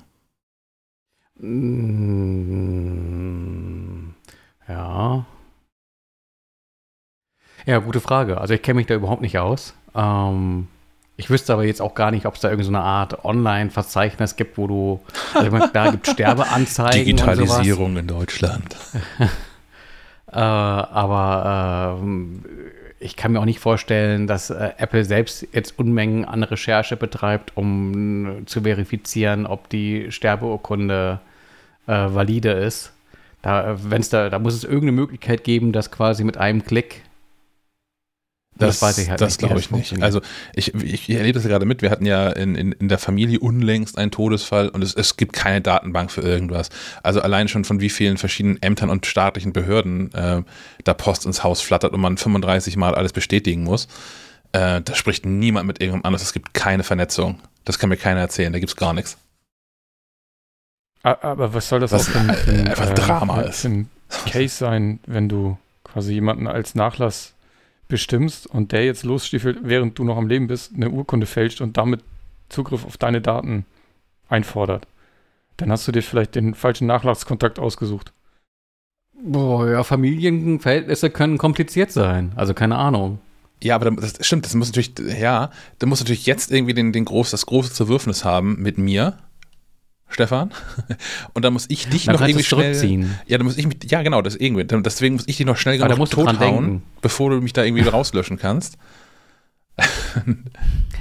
[1.43, 4.10] Mm,
[4.67, 5.25] Ja.
[7.65, 8.39] Ja, gute Frage.
[8.39, 9.73] Also ich kenne mich da überhaupt nicht aus.
[9.95, 10.67] Ähm,
[11.17, 14.57] ich wüsste aber jetzt auch gar nicht, ob es da irgendeine so Art Online-Verzeichnis gibt,
[14.57, 15.01] wo du,
[15.33, 18.75] also meine, da gibt Sterbeanzeigen Digitalisierung in Deutschland.
[20.33, 22.45] Äh, aber ähm,
[23.01, 27.51] ich kann mir auch nicht vorstellen, dass äh, Apple selbst jetzt Unmengen an Recherche betreibt,
[27.57, 31.19] um äh, zu verifizieren, ob die Sterbeurkunde
[31.85, 32.93] äh, valide ist.
[33.41, 37.01] Da, wenn's da, da muss es irgendeine Möglichkeit geben, dass quasi mit einem Klick
[38.55, 40.03] Das, weiß ich halt das glaube das ich nicht.
[40.03, 40.21] Also
[40.53, 41.81] ich, ich, ich erlebe das gerade mit.
[41.81, 45.33] Wir hatten ja in, in, in der Familie unlängst einen Todesfall und es, es gibt
[45.33, 46.69] keine Datenbank für irgendwas.
[47.01, 50.43] Also allein schon von wie vielen verschiedenen Ämtern und staatlichen Behörden äh,
[50.83, 53.87] da Post ins Haus flattert und man 35 Mal alles bestätigen muss.
[54.51, 56.21] Äh, da spricht niemand mit irgendjemandem anders.
[56.21, 57.39] Es gibt keine Vernetzung.
[57.65, 58.53] Das kann mir keiner erzählen.
[58.53, 59.17] Da gibt es gar nichts.
[61.03, 63.65] Aber was soll das Was auch für ein, für ein, einfach Drama für- ist.
[63.65, 63.89] ein
[64.27, 67.33] Case sein, wenn du quasi jemanden als Nachlass
[67.87, 71.77] bestimmst und der jetzt losstiefelt, während du noch am Leben bist, eine Urkunde fälscht und
[71.77, 72.01] damit
[72.49, 73.65] Zugriff auf deine Daten
[74.29, 74.85] einfordert?
[75.57, 78.13] Dann hast du dir vielleicht den falschen Nachlasskontakt ausgesucht.
[79.23, 82.31] Boah, ja, Familienverhältnisse können kompliziert sein.
[82.35, 83.19] Also keine Ahnung.
[83.63, 87.05] Ja, aber das stimmt, das muss natürlich, ja, da muss natürlich jetzt irgendwie den, den
[87.05, 89.17] groß, das große Zerwürfnis haben mit mir,
[90.13, 90.51] Stefan.
[91.33, 92.73] Und dann muss ich dich Dann noch irgendwie schnell.
[92.73, 93.15] zurückziehen.
[93.27, 94.63] Ja, dann muss ich mich, ja genau, das irgendwie.
[94.65, 96.83] Deswegen muss ich dich noch schnell genug musst tothauen, denken.
[97.01, 98.77] bevor du mich da irgendwie rauslöschen kannst.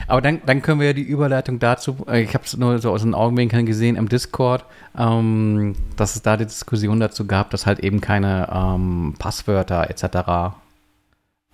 [0.06, 2.90] Aber dann, dann können wir ja die Überleitung dazu, äh, ich habe es nur so
[2.90, 4.64] aus den Augenwinkeln gesehen im Discord,
[4.96, 10.56] ähm, dass es da die Diskussion dazu gab, dass halt eben keine ähm, Passwörter etc.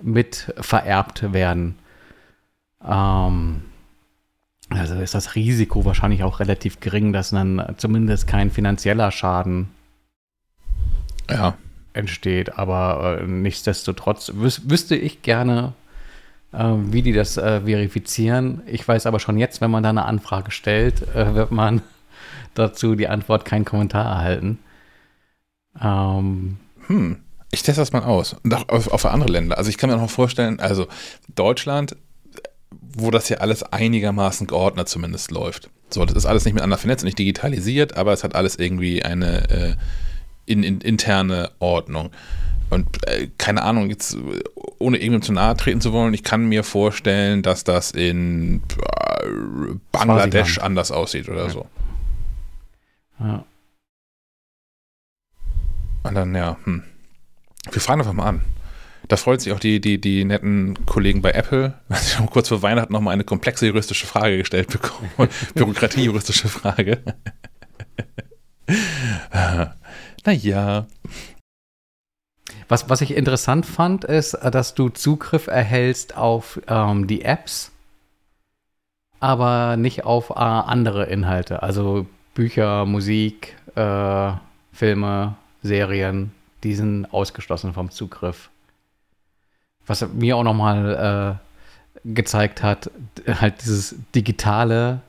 [0.01, 1.77] mit vererbt werden.
[2.87, 3.62] Ähm,
[4.69, 9.69] also ist das Risiko wahrscheinlich auch relativ gering, dass dann zumindest kein finanzieller Schaden
[11.31, 11.57] Ja.
[11.93, 12.59] entsteht.
[12.59, 15.73] Aber äh, nichtsdestotrotz wüs wüsste ich gerne,
[16.53, 18.63] äh, wie die das äh, verifizieren.
[18.67, 21.83] Ich weiß aber schon jetzt, wenn man da eine Anfrage stellt, äh, wird man
[22.55, 24.59] dazu die Antwort keinen Kommentar erhalten.
[25.81, 27.19] Ähm, Hm.
[27.53, 28.35] Ich teste das mal aus.
[28.43, 29.57] Und auch auf, auf andere Länder.
[29.57, 30.87] Also ich kann mir noch mal vorstellen, also
[31.35, 31.97] Deutschland,
[32.97, 35.71] wo das ja alles einigermaßen geordnet zumindest läuft.
[35.91, 39.05] So, das ist alles nicht miteinander vernetzt und nicht digitalisiert, aber es hat alles irgendwie
[39.05, 39.75] eine äh,
[40.47, 42.11] in, in, interne Ordnung.
[42.71, 44.43] Und äh, keine Ahnung, jetzt äh,
[44.79, 48.63] ohne irgendwem zu nahe treten zu wollen, ich kann mir vorstellen, dass das in
[49.23, 49.27] äh,
[49.93, 51.51] Bangladesch anders aussieht oder Ja.
[51.51, 51.67] so.
[53.21, 53.45] ja.
[56.03, 56.83] Und dann, ja, hm.
[57.71, 58.41] Wir fragen einfach mal an.
[59.09, 62.62] Da freut sich auch die, die, die netten Kollegen bei Apple, sie schon kurz vor
[62.62, 65.11] Weihnachten nochmal eine komplexe juristische Frage gestellt bekommen.
[65.55, 67.03] Bürokratie-juristische Frage.
[70.25, 70.87] naja.
[72.69, 77.71] Was, was ich interessant fand, ist, äh, dass du Zugriff erhältst auf ähm, die Apps,
[79.21, 81.62] aber nicht auf äh, andere Inhalte.
[81.62, 84.33] Also Bücher, Musik, äh,
[84.73, 86.33] Filme, Serien,
[86.64, 88.51] die sind ausgeschlossen vom Zugriff.
[89.87, 91.38] Was mir auch nochmal
[92.05, 92.90] äh, gezeigt hat,
[93.27, 95.01] halt dieses digitale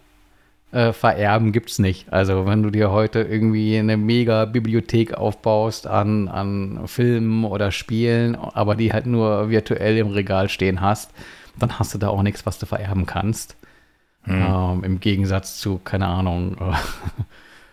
[0.71, 2.11] äh, Vererben gibt es nicht.
[2.11, 8.35] Also wenn du dir heute irgendwie eine mega Bibliothek aufbaust an, an Filmen oder Spielen,
[8.35, 11.11] aber die halt nur virtuell im Regal stehen hast,
[11.57, 13.55] dann hast du da auch nichts, was du vererben kannst.
[14.23, 14.45] Hm.
[14.45, 16.75] Ähm, Im Gegensatz zu, keine Ahnung, äh,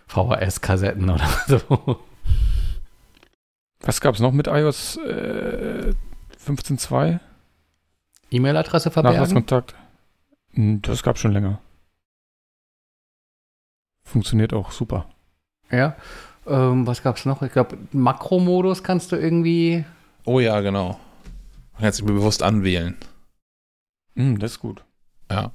[0.07, 1.99] VHS-Kassetten oder so.
[3.81, 5.93] Was gab es noch mit iOS äh,
[6.45, 7.19] 15.2?
[8.31, 9.17] E-Mail-Adresse verbergen?
[9.19, 9.75] Nachlasskontakt?
[10.53, 11.59] Hm, Das gab schon länger.
[14.03, 15.09] Funktioniert auch super.
[15.71, 15.95] Ja.
[16.45, 17.41] Ähm, was gab's noch?
[17.41, 19.83] Ich glaube, Makromodus kannst du irgendwie.
[20.25, 20.99] Oh ja, genau.
[21.73, 22.95] Man kann sich bewusst anwählen.
[24.15, 24.83] Hm, das ist gut.
[25.31, 25.51] Ja.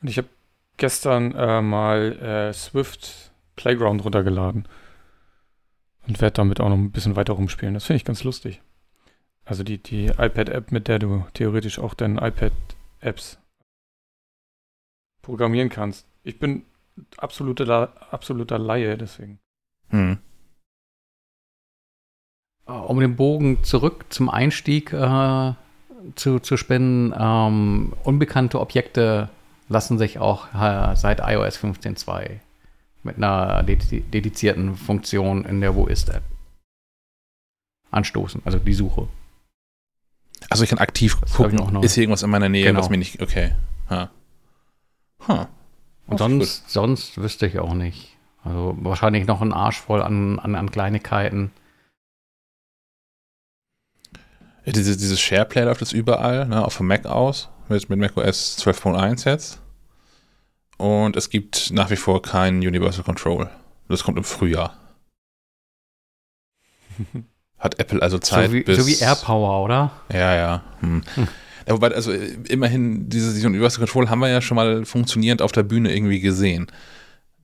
[0.00, 0.28] Und ich habe
[0.76, 4.66] gestern äh, mal äh, Swift Playground runtergeladen.
[6.06, 7.74] Und werde damit auch noch ein bisschen weiter rumspielen.
[7.74, 8.62] Das finde ich ganz lustig.
[9.44, 13.38] Also die, die iPad-App, mit der du theoretisch auch deine iPad-Apps
[15.22, 16.06] programmieren kannst.
[16.22, 16.64] Ich bin
[17.16, 19.38] absoluter, La- absoluter Laie, deswegen.
[19.90, 20.18] Hm.
[22.66, 25.54] um den Bogen zurück zum Einstieg äh,
[26.14, 29.30] zu, zu spinnen, ähm, unbekannte Objekte
[29.68, 32.40] lassen sich auch äh, seit iOS 15.2
[33.08, 36.22] mit einer dedizierten Funktion in der Wo ist App
[37.90, 39.08] anstoßen, also die Suche.
[40.50, 42.78] Also ich kann aktiv das gucken, ist hier irgendwas in meiner Nähe, genau.
[42.78, 43.54] was mir nicht, okay.
[43.90, 44.10] Ha.
[45.26, 45.46] Huh.
[46.06, 48.16] Und sonst, sonst wüsste ich auch nicht.
[48.44, 51.50] Also wahrscheinlich noch ein Arsch voll an, an, an Kleinigkeiten.
[54.64, 58.58] Ja, diese, dieses SharePlay läuft jetzt überall, ne, auf dem Mac aus, mit, mit macOS
[58.58, 59.60] 12.1 jetzt.
[60.78, 63.50] Und es gibt nach wie vor kein Universal Control.
[63.88, 64.76] Das kommt im Frühjahr.
[67.58, 68.78] Hat Apple also Zeit so wie, bis...
[68.78, 69.90] So wie AirPower, oder?
[70.12, 70.62] Ja, ja.
[70.80, 71.02] Hm.
[71.16, 71.28] Hm.
[71.66, 71.74] ja.
[71.74, 75.64] Wobei, also immerhin, dieses, dieses Universal Control haben wir ja schon mal funktionierend auf der
[75.64, 76.70] Bühne irgendwie gesehen.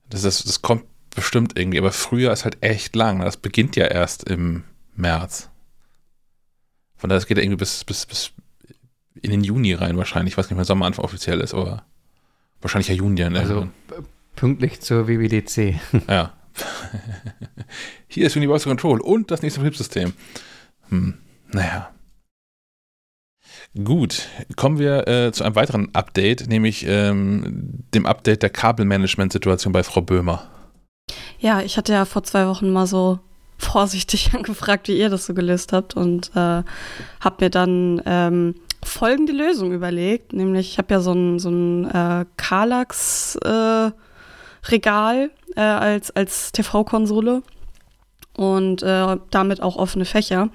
[0.09, 3.19] Das, das, das kommt bestimmt irgendwie, aber früher ist halt echt lang.
[3.19, 4.63] Das beginnt ja erst im
[4.95, 5.49] März.
[6.95, 8.31] Von daher, es geht ja irgendwie bis, bis, bis
[9.21, 10.33] in den Juni rein wahrscheinlich.
[10.33, 11.85] Ich weiß nicht, wann Sommeranfang offiziell ist, aber
[12.61, 13.29] wahrscheinlich ja Juni.
[13.29, 13.39] Ne?
[13.39, 13.67] Also
[14.35, 15.79] pünktlich zur WWDC.
[16.09, 16.33] Ja,
[18.07, 20.13] Hier ist Universal Control und das nächste Betriebssystem.
[20.89, 21.15] Hm,
[21.51, 21.91] naja.
[23.83, 29.83] Gut, kommen wir äh, zu einem weiteren Update, nämlich ähm, dem Update der Kabelmanagement-Situation bei
[29.83, 30.49] Frau Böhmer.
[31.39, 33.19] Ja, ich hatte ja vor zwei Wochen mal so
[33.57, 36.63] vorsichtig angefragt, wie ihr das so gelöst habt und äh,
[37.19, 38.55] habe mir dann ähm,
[38.87, 43.91] folgende Lösung überlegt, nämlich ich habe ja so ein, so ein äh, Kallax äh,
[44.67, 47.43] Regal äh, als, als TV-Konsole
[48.35, 50.49] und äh, damit auch offene Fächer,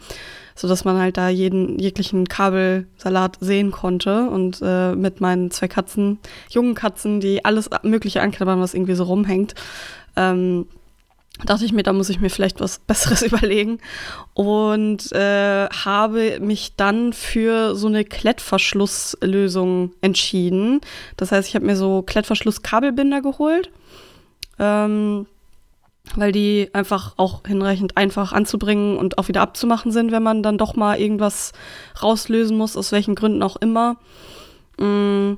[0.54, 6.18] sodass man halt da jeden jeglichen Kabelsalat sehen konnte und äh, mit meinen zwei Katzen,
[6.50, 9.54] jungen Katzen, die alles Mögliche anknabbern, was irgendwie so rumhängt,
[10.16, 10.66] ähm,
[11.46, 13.78] dachte ich mir, da muss ich mir vielleicht was Besseres überlegen
[14.34, 20.80] und äh, habe mich dann für so eine Klettverschlusslösung entschieden.
[21.16, 23.70] Das heißt, ich habe mir so Klettverschlusskabelbinder geholt
[24.60, 25.26] ähm,
[26.14, 30.58] weil die einfach auch hinreichend einfach anzubringen und auch wieder abzumachen sind, wenn man dann
[30.58, 31.52] doch mal irgendwas
[32.02, 33.96] rauslösen muss, aus welchen Gründen auch immer.
[34.78, 35.34] Mm,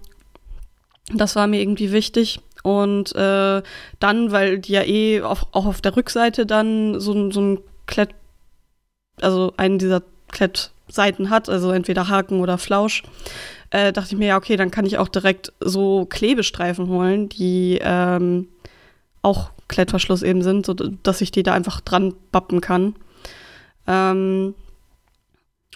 [1.13, 2.41] das war mir irgendwie wichtig.
[2.63, 3.63] Und äh,
[3.99, 8.11] dann, weil die ja eh auf, auch auf der Rückseite dann so, so ein Klett,
[9.21, 13.03] also einen dieser Klettseiten hat, also entweder Haken oder Flausch,
[13.71, 17.81] äh, dachte ich mir, ja, okay, dann kann ich auch direkt so Klebestreifen holen, die
[17.83, 18.49] ähm,
[19.23, 22.95] auch Klettverschluss eben sind, so dass ich die da einfach dran bappen kann.
[23.87, 24.55] Ähm,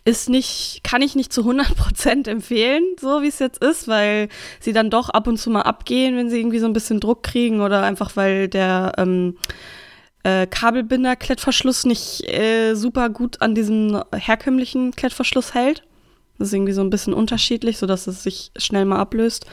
[0.07, 4.29] ist nicht, kann ich nicht zu 100% empfehlen, so wie es jetzt ist, weil
[4.61, 7.23] sie dann doch ab und zu mal abgehen, wenn sie irgendwie so ein bisschen Druck
[7.23, 9.37] kriegen oder einfach weil der ähm,
[10.23, 15.83] äh, Kabelbinder-Klettverschluss nicht äh, super gut an diesem herkömmlichen Klettverschluss hält.
[16.39, 19.47] Das ist irgendwie so ein bisschen unterschiedlich, sodass es sich schnell mal ablöst.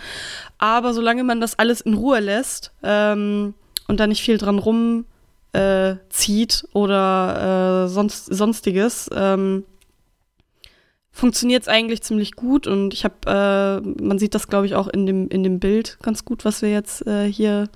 [0.59, 3.55] Aber solange man das alles in Ruhe lässt, ähm,
[3.87, 5.05] und da nicht viel dran rumzieht
[5.53, 9.65] äh, oder äh, sonst, sonstiges, ähm,
[11.13, 14.87] funktioniert es eigentlich ziemlich gut und ich habe, äh, man sieht das glaube ich auch
[14.87, 17.69] in dem, in dem Bild ganz gut, was wir jetzt äh, hier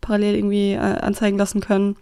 [0.00, 1.96] parallel irgendwie äh, anzeigen lassen können,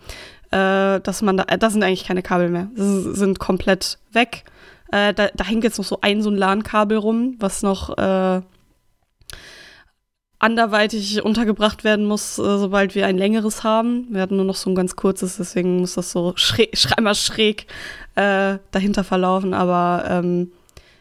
[0.51, 4.45] äh, dass man da, da sind eigentlich keine Kabel mehr, das sind komplett weg.
[4.91, 7.97] da, da hängt jetzt noch so ein so ein LAN-Kabel rum, was noch
[10.41, 14.09] anderweitig untergebracht werden muss, äh, sobald wir ein längeres haben.
[14.11, 17.67] Wir hatten nur noch so ein ganz kurzes, deswegen muss das so schräg, schräg
[18.17, 19.55] äh, dahinter verlaufen.
[19.55, 20.51] Aber ähm,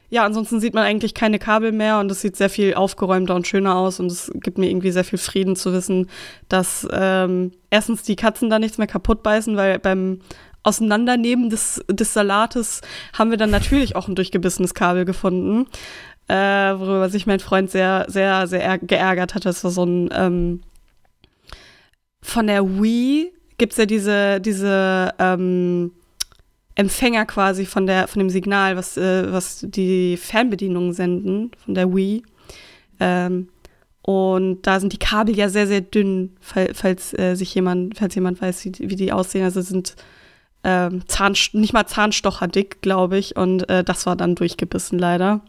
[0.10, 3.48] ja, ansonsten sieht man eigentlich keine Kabel mehr und es sieht sehr viel aufgeräumter und
[3.48, 6.10] schöner aus und es gibt mir irgendwie sehr viel Frieden zu wissen,
[6.48, 10.20] dass ähm, erstens die Katzen da nichts mehr kaputt beißen, weil beim
[10.64, 12.82] Auseinandernehmen des, des Salates
[13.18, 15.68] haben wir dann natürlich auch ein durchgebissenes Kabel gefunden
[16.30, 16.34] äh,
[16.80, 19.46] worüber sich mein Freund sehr, sehr, sehr geärgert hat.
[19.46, 20.62] Das war so ein ähm,
[22.22, 25.92] von der Wii gibt es ja diese, diese ähm,
[26.80, 31.94] Empfänger quasi von der, von dem Signal, was, äh, was die Fernbedienungen senden, von der
[31.94, 32.24] Wii.
[33.02, 33.50] Ähm,
[34.02, 38.42] und da sind die Kabel ja sehr, sehr dünn, falls, äh, sich jemand, falls jemand
[38.42, 39.44] weiß, wie, wie die aussehen.
[39.44, 39.98] Also sind
[40.64, 43.36] ähm, Zahn, nicht mal Zahnstocher-dick, glaube ich.
[43.36, 45.42] Und äh, das war dann durchgebissen leider.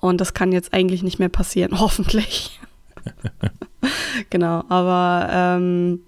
[0.00, 2.58] Und das kann jetzt eigentlich nicht mehr passieren, hoffentlich.
[4.30, 6.00] genau, aber ähm,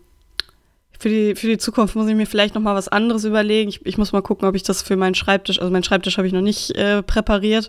[1.04, 3.68] für, die, für die Zukunft muss ich mir vielleicht noch mal was anderes überlegen.
[3.68, 6.26] Ich, ich muss mal gucken, ob ich das für meinen Schreibtisch, also meinen Schreibtisch habe
[6.26, 7.68] ich noch nicht äh, präpariert,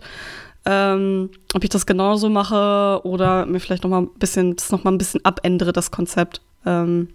[0.64, 4.86] ähm, ob ich das genauso mache oder mir vielleicht noch mal ein bisschen, das noch
[4.86, 7.10] mal ein bisschen abändere, das Konzept, ähm,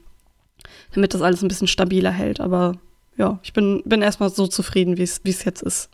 [0.95, 2.39] damit das alles ein bisschen stabiler hält.
[2.39, 2.75] Aber
[3.17, 5.89] ja, ich bin, bin erstmal so zufrieden, wie es jetzt ist.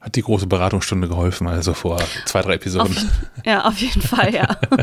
[0.00, 2.96] Hat die große Beratungsstunde geholfen, also vor zwei, drei Episoden.
[2.96, 4.56] Auf, ja, auf jeden Fall, ja.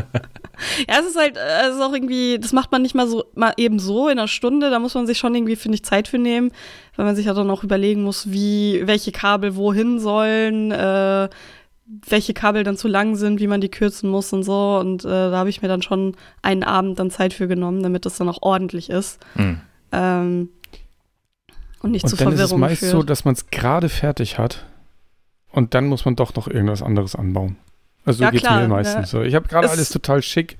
[0.88, 3.54] ja, es ist halt, es ist auch irgendwie, das macht man nicht mal so, mal
[3.56, 6.18] eben so in einer Stunde, da muss man sich schon irgendwie, finde ich, Zeit für
[6.18, 6.52] nehmen,
[6.96, 11.30] weil man sich ja dann auch überlegen muss, wie, welche Kabel wohin sollen, äh,
[11.86, 14.76] welche Kabel dann zu lang sind, wie man die kürzen muss und so.
[14.78, 18.04] Und äh, da habe ich mir dann schon einen Abend dann Zeit für genommen, damit
[18.04, 19.18] das dann auch ordentlich ist.
[19.34, 19.60] Hm.
[19.92, 20.50] Ähm,
[21.80, 22.92] und nicht Und zu dann ist es Verwirrung meist führt.
[22.92, 24.66] so, dass man es gerade fertig hat
[25.56, 27.56] und dann muss man doch noch irgendwas anderes anbauen.
[28.04, 29.18] Also so Ja, geht's klar, mir meistens ne?
[29.18, 29.22] so.
[29.22, 30.56] Ich habe gerade Es- alles total schick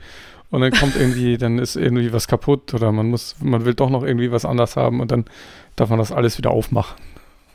[0.51, 3.91] und dann kommt irgendwie, dann ist irgendwie was kaputt oder man muss, man will doch
[3.91, 5.27] noch irgendwie was anders haben und dann
[5.77, 6.97] darf man das alles wieder aufmachen.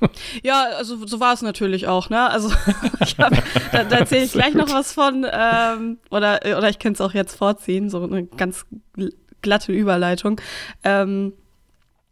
[0.42, 2.28] Ja, also so war es natürlich auch, ne?
[2.32, 2.50] Also
[3.02, 3.32] ich hab,
[3.72, 4.74] da, da erzähle ich gleich noch gut.
[4.74, 8.66] was von, ähm, oder, oder ich könnte es auch jetzt vorziehen, so eine ganz
[8.98, 9.14] gl-
[9.44, 10.42] glatte Überleitung.
[10.84, 11.34] Ähm,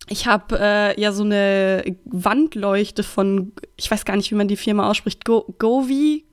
[0.09, 4.57] ich habe äh, ja so eine Wandleuchte von, ich weiß gar nicht, wie man die
[4.57, 6.25] Firma ausspricht, Go, Govi?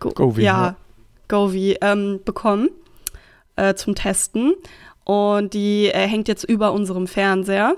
[0.00, 0.76] Go, Govi, ja, ja.
[1.28, 2.68] Govi, ähm, bekommen
[3.56, 4.54] äh, zum Testen.
[5.04, 7.76] Und die äh, hängt jetzt über unserem Fernseher.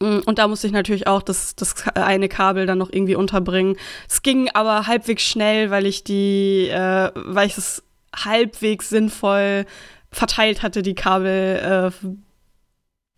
[0.00, 3.76] Mm, Und da musste ich natürlich auch das, das eine Kabel dann noch irgendwie unterbringen.
[4.08, 7.82] Es ging aber halbwegs schnell, weil ich die, äh, weil ich es
[8.14, 9.64] halbwegs sinnvoll
[10.10, 12.31] verteilt hatte, die Kabelführung, äh,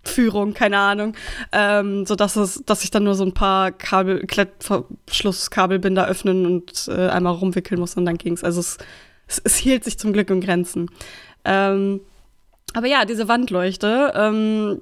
[0.05, 1.15] Führung, keine Ahnung,
[1.53, 6.89] ähm, so dass es, dass ich dann nur so ein paar Kabel, Klettverschlusskabelbinder öffnen und
[6.89, 8.45] äh, einmal rumwickeln muss und dann ging's.
[8.45, 8.79] Also es,
[9.27, 10.91] es, es hielt sich zum Glück in Grenzen.
[11.45, 12.01] Ähm,
[12.73, 14.81] aber ja, diese Wandleuchte, ähm,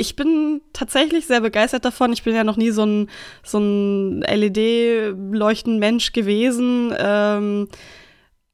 [0.00, 2.12] ich bin tatsächlich sehr begeistert davon.
[2.12, 3.10] Ich bin ja noch nie so ein,
[3.44, 6.94] so ein LED-Leuchten-Mensch gewesen.
[6.98, 7.68] Ähm,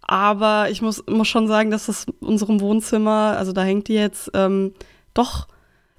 [0.03, 4.31] aber ich muss, muss schon sagen, dass es unserem Wohnzimmer, also da hängt die jetzt,
[4.35, 4.73] ähm,
[5.15, 5.47] doch,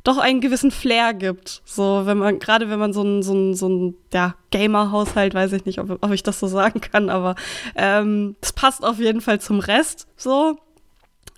[0.08, 1.62] doch einen gewissen Flair gibt.
[1.66, 5.52] So, wenn man, gerade wenn man so ein, so ein, so ein ja, Gamer-Haushalt, weiß
[5.54, 7.36] ich nicht, ob, ob ich das so sagen kann, aber
[7.76, 10.58] ähm, es passt auf jeden Fall zum Rest so.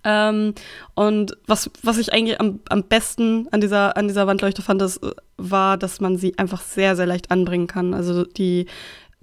[0.03, 0.53] Ähm,
[0.93, 4.97] und was, was ich eigentlich am, am besten an dieser, an dieser Wandleuchte fand, das,
[4.97, 7.93] äh, war, dass man sie einfach sehr, sehr leicht anbringen kann.
[7.93, 8.67] Also die,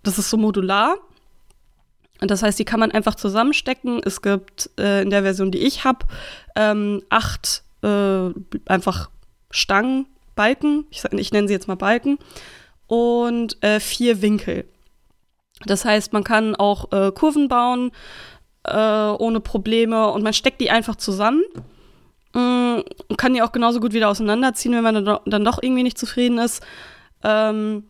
[0.03, 0.97] das ist so modular.
[2.21, 4.01] Und das heißt, die kann man einfach zusammenstecken.
[4.05, 6.07] Es gibt äh, in der Version, die ich habe,
[6.57, 8.31] ähm, acht äh,
[8.67, 9.11] einfach
[9.57, 10.87] Stangen, Balken.
[10.91, 12.19] Ich, ich nenne sie jetzt mal Balken.
[12.87, 14.65] Und äh, vier Winkel.
[15.65, 17.91] Das heißt, man kann auch äh, Kurven bauen
[18.65, 21.43] äh, ohne Probleme und man steckt die einfach zusammen.
[22.35, 25.63] Mm, und kann die auch genauso gut wieder auseinanderziehen, wenn man dann doch, dann doch
[25.63, 26.65] irgendwie nicht zufrieden ist.
[27.25, 27.85] Ähm,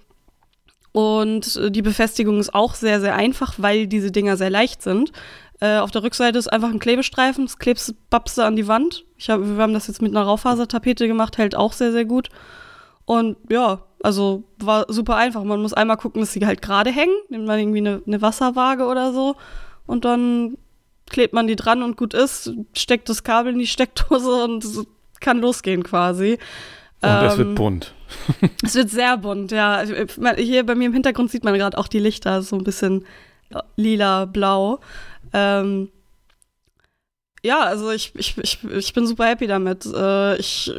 [0.93, 5.13] und äh, die Befestigung ist auch sehr, sehr einfach, weil diese Dinger sehr leicht sind.
[5.61, 9.05] Äh, auf der Rückseite ist einfach ein Klebestreifen, das klebst, babst du an die Wand.
[9.17, 12.29] Ich hab, wir haben das jetzt mit einer Raufasertapete gemacht, hält auch sehr, sehr gut.
[13.07, 15.43] Und ja, also war super einfach.
[15.45, 17.15] Man muss einmal gucken, dass sie halt gerade hängen.
[17.31, 19.37] Nimmt man irgendwie eine, eine Wasserwaage oder so.
[19.87, 20.59] Und dann
[21.09, 24.67] klebt man die dran und gut ist, steckt das Kabel in die Steckdose und
[25.21, 26.39] kann losgehen quasi.
[27.01, 27.95] Und es Ähm, wird bunt.
[28.63, 29.83] es wird sehr bunt, ja.
[30.37, 33.05] Hier bei mir im Hintergrund sieht man gerade auch die Lichter, so ein bisschen
[33.77, 34.81] lila, blau.
[35.37, 35.91] Ähm,
[37.45, 39.85] ja, also ich, ich, ich, ich bin super happy damit.
[39.87, 40.73] Äh, ich,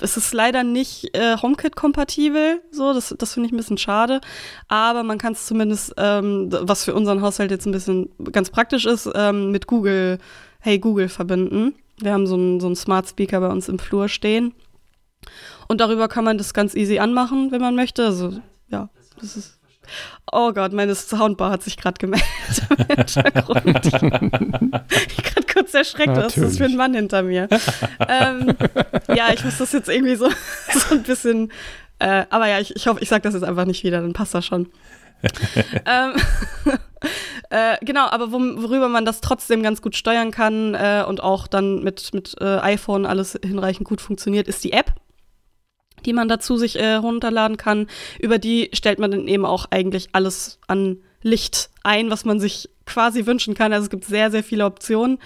[0.00, 4.20] es ist leider nicht äh, HomeKit-kompatibel, so, das, das finde ich ein bisschen schade.
[4.66, 8.84] Aber man kann es zumindest, ähm, was für unseren Haushalt jetzt ein bisschen ganz praktisch
[8.84, 10.18] ist, ähm, mit Google,
[10.60, 11.74] Hey Google verbinden.
[12.00, 14.54] Wir haben so einen so Smart Speaker bei uns im Flur stehen.
[15.68, 18.06] Und darüber kann man das ganz easy anmachen, wenn man möchte.
[18.06, 18.88] Also, ja,
[19.20, 19.57] das ist.
[20.30, 22.28] Oh Gott, meine Soundbar hat sich gerade gemeldet
[22.70, 23.86] im Hintergrund.
[25.16, 26.76] ich gerade kurz erschreckt, was ist das für ein.
[26.76, 27.48] Mann hinter mir?
[28.08, 28.54] ähm,
[29.14, 30.28] ja, ich muss das jetzt irgendwie so,
[30.72, 31.52] so ein bisschen.
[31.98, 34.34] Äh, aber ja, ich, ich hoffe, ich sage das jetzt einfach nicht wieder, dann passt
[34.34, 34.68] das schon.
[35.84, 36.12] ähm,
[37.50, 41.82] äh, genau, aber worüber man das trotzdem ganz gut steuern kann äh, und auch dann
[41.82, 44.92] mit, mit äh, iPhone alles hinreichend gut funktioniert, ist die App,
[46.06, 47.86] die man dazu sich äh, runterladen kann.
[48.20, 52.70] Über die stellt man dann eben auch eigentlich alles an Licht ein, was man sich
[52.86, 53.72] quasi wünschen kann.
[53.72, 55.18] Also es gibt sehr, sehr viele Optionen,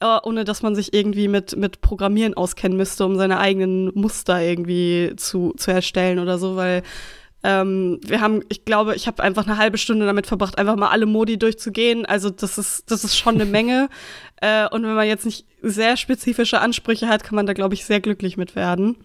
[0.00, 4.40] äh, ohne dass man sich irgendwie mit, mit Programmieren auskennen müsste, um seine eigenen Muster
[4.40, 6.82] irgendwie zu, zu erstellen oder so, weil
[7.42, 10.90] ähm, wir haben, ich glaube, ich habe einfach eine halbe Stunde damit verbracht, einfach mal
[10.90, 12.04] alle Modi durchzugehen.
[12.04, 13.88] Also das ist, das ist schon eine Menge.
[14.40, 17.84] Äh, und wenn man jetzt nicht sehr spezifische Ansprüche hat, kann man da, glaube ich,
[17.84, 18.96] sehr glücklich mit werden.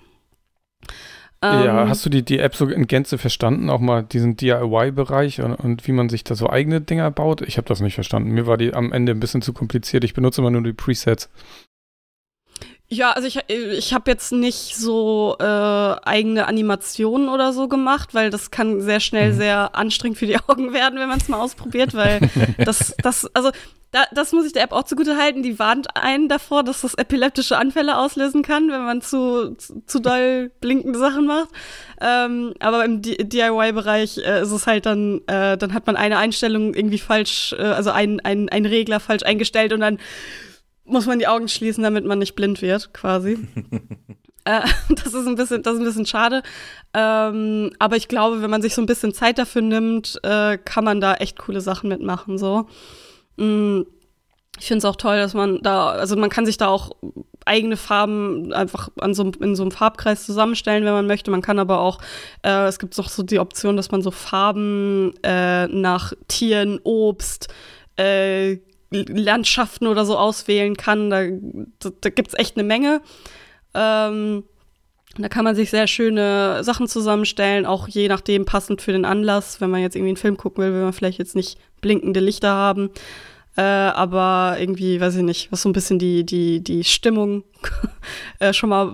[1.54, 3.70] Ja, Ähm, hast du die, die App so in Gänze verstanden?
[3.70, 7.42] Auch mal diesen DIY-Bereich und, und wie man sich da so eigene Dinger baut?
[7.42, 8.32] Ich habe das nicht verstanden.
[8.32, 10.04] Mir war die am Ende ein bisschen zu kompliziert.
[10.04, 11.30] Ich benutze immer nur die Presets.
[12.88, 18.30] Ja, also ich, ich habe jetzt nicht so äh, eigene Animationen oder so gemacht, weil
[18.30, 19.38] das kann sehr schnell Mhm.
[19.38, 22.20] sehr anstrengend für die Augen werden, wenn man es mal ausprobiert, weil
[22.64, 23.50] das, das, also
[23.92, 26.96] da, das muss ich der App auch zugute halten, die warnt einen davor, dass das
[26.96, 31.48] epileptische Anfälle auslösen kann, wenn man zu, zu, zu doll blinkende Sachen macht.
[32.02, 36.74] Ähm, aber im DIY-Bereich äh, ist es halt dann, äh, dann hat man eine Einstellung
[36.74, 39.98] irgendwie falsch, äh, also ein, ein, ein Regler falsch eingestellt und dann
[40.86, 43.38] muss man die Augen schließen, damit man nicht blind wird, quasi.
[44.46, 46.44] äh, das ist ein bisschen, das ist ein bisschen schade.
[46.94, 50.84] Ähm, aber ich glaube, wenn man sich so ein bisschen Zeit dafür nimmt, äh, kann
[50.84, 52.38] man da echt coole Sachen mitmachen.
[52.38, 52.68] So.
[53.38, 53.82] Mm,
[54.60, 56.92] ich finde es auch toll, dass man da, also man kann sich da auch
[57.46, 61.30] eigene Farben einfach an so, in so einem Farbkreis zusammenstellen, wenn man möchte.
[61.30, 62.00] Man kann aber auch,
[62.44, 67.54] äh, es gibt noch so die Option, dass man so Farben äh, nach Tieren, Obst,
[67.98, 68.58] äh,
[68.92, 71.10] Landschaften oder so auswählen kann.
[71.10, 71.24] Da,
[71.80, 73.02] da, da gibt es echt eine Menge.
[73.74, 74.44] Ähm,
[75.18, 79.62] da kann man sich sehr schöne Sachen zusammenstellen, auch je nachdem passend für den Anlass.
[79.62, 82.50] Wenn man jetzt irgendwie einen Film gucken will, will man vielleicht jetzt nicht blinkende Lichter
[82.50, 82.90] haben.
[83.56, 87.44] Äh, aber irgendwie, weiß ich nicht, was so ein bisschen die, die, die Stimmung
[88.40, 88.94] äh, schon, mal,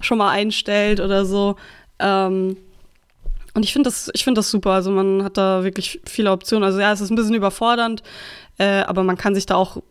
[0.00, 1.56] schon mal einstellt oder so.
[1.98, 2.56] Ähm,
[3.52, 4.70] und ich finde das, ich finde das super.
[4.70, 6.64] Also man hat da wirklich viele Optionen.
[6.64, 8.02] Also ja, es ist ein bisschen überfordernd,
[8.58, 9.82] äh, aber man kann sich da auch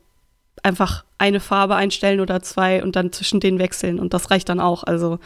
[0.64, 4.60] einfach eine Farbe einstellen oder zwei und dann zwischen denen wechseln und das reicht dann
[4.60, 4.84] auch.
[4.84, 5.20] Also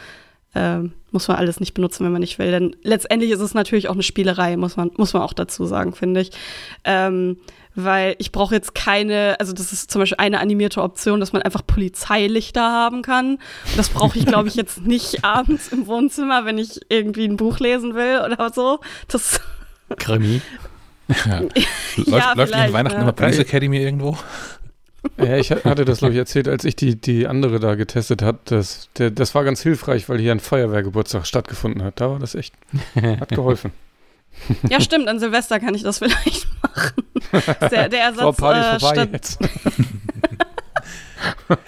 [0.54, 2.50] ähm, muss man alles nicht benutzen, wenn man nicht will.
[2.50, 5.94] Denn letztendlich ist es natürlich auch eine Spielerei, muss man, muss man auch dazu sagen,
[5.94, 6.30] finde ich.
[6.84, 7.38] Ähm,
[7.76, 11.42] weil ich brauche jetzt keine, also das ist zum Beispiel eine animierte Option, dass man
[11.42, 13.34] einfach Polizeilichter haben kann.
[13.34, 17.36] Und das brauche ich, glaube ich, jetzt nicht abends im Wohnzimmer, wenn ich irgendwie ein
[17.36, 18.80] Buch lesen will oder so.
[19.06, 19.40] Das
[19.98, 20.40] Krimi.
[21.26, 21.40] Ja.
[21.40, 23.02] Läuft, Ja, läuft in Weihnachten ja.
[23.02, 24.16] immer Police Academy irgendwo?
[25.16, 28.36] Ja, ich hatte das, glaube ich, erzählt, als ich die, die andere da getestet hat.
[28.50, 32.00] Das, der, das war ganz hilfreich, weil hier ein Feuerwehrgeburtstag stattgefunden hat.
[32.00, 32.54] Da war das echt,
[32.94, 33.72] hat geholfen.
[34.68, 37.02] ja, stimmt, an Silvester kann ich das vielleicht machen.
[37.70, 39.38] Der, der Ersatz War Party äh, vorbei statt, jetzt.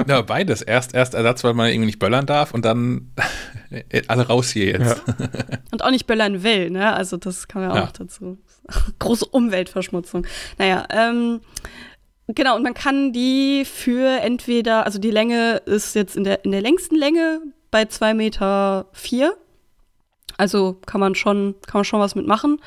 [0.06, 0.62] Ja, beides.
[0.62, 3.10] Erst, erst Ersatz, weil man irgendwie nicht böllern darf und dann
[4.08, 5.02] alle raus hier jetzt.
[5.72, 6.92] Und auch nicht böllern will, ne?
[6.94, 7.84] Also das kann ja Ja.
[7.84, 8.38] auch dazu.
[8.98, 10.26] Große Umweltverschmutzung.
[10.58, 11.40] Naja, ähm,
[12.28, 16.52] genau, und man kann die für entweder, also die Länge ist jetzt in der, in
[16.52, 17.40] der längsten Länge
[17.70, 19.36] bei 2 Meter vier.
[20.36, 22.60] Also kann man schon, kann man schon was mitmachen.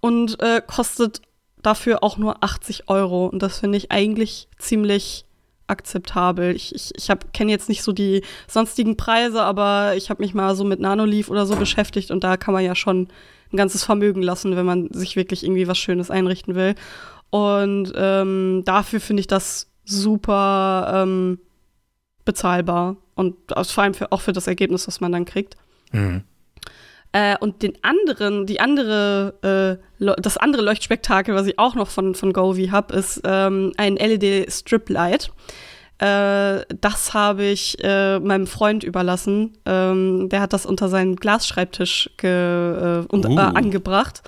[0.00, 1.22] Und äh, kostet
[1.62, 3.26] dafür auch nur 80 Euro.
[3.26, 5.24] Und das finde ich eigentlich ziemlich
[5.66, 6.54] akzeptabel.
[6.54, 10.54] Ich, ich, ich kenne jetzt nicht so die sonstigen Preise, aber ich habe mich mal
[10.54, 13.08] so mit Nanoleaf oder so beschäftigt und da kann man ja schon
[13.54, 16.74] ein ganzes Vermögen lassen, wenn man sich wirklich irgendwie was Schönes einrichten will.
[17.30, 21.38] Und ähm, dafür finde ich das super ähm,
[22.24, 23.36] bezahlbar und
[23.66, 25.56] vor allem für, auch für das Ergebnis, was man dann kriegt.
[25.92, 26.24] Mhm.
[27.12, 32.14] Äh, und den anderen, die andere, äh, das andere Leuchtspektakel, was ich auch noch von,
[32.16, 35.30] von Govee habe, ist ähm, ein LED-Strip-Light.
[35.98, 39.56] Äh, das habe ich äh, meinem Freund überlassen.
[39.64, 43.38] Ähm, der hat das unter seinen Glasschreibtisch ge, äh, und, Uh.
[43.38, 44.22] angebracht,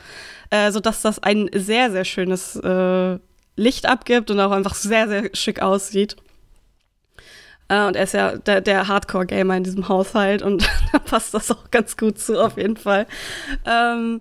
[0.50, 3.18] äh, sodass das ein sehr, sehr schönes äh,
[3.56, 6.16] Licht abgibt und auch einfach sehr, sehr schick aussieht.
[7.68, 11.70] Und er ist ja der, der Hardcore-Gamer in diesem Haushalt und da passt das auch
[11.72, 13.06] ganz gut zu, auf jeden Fall.
[13.64, 14.20] Ähm,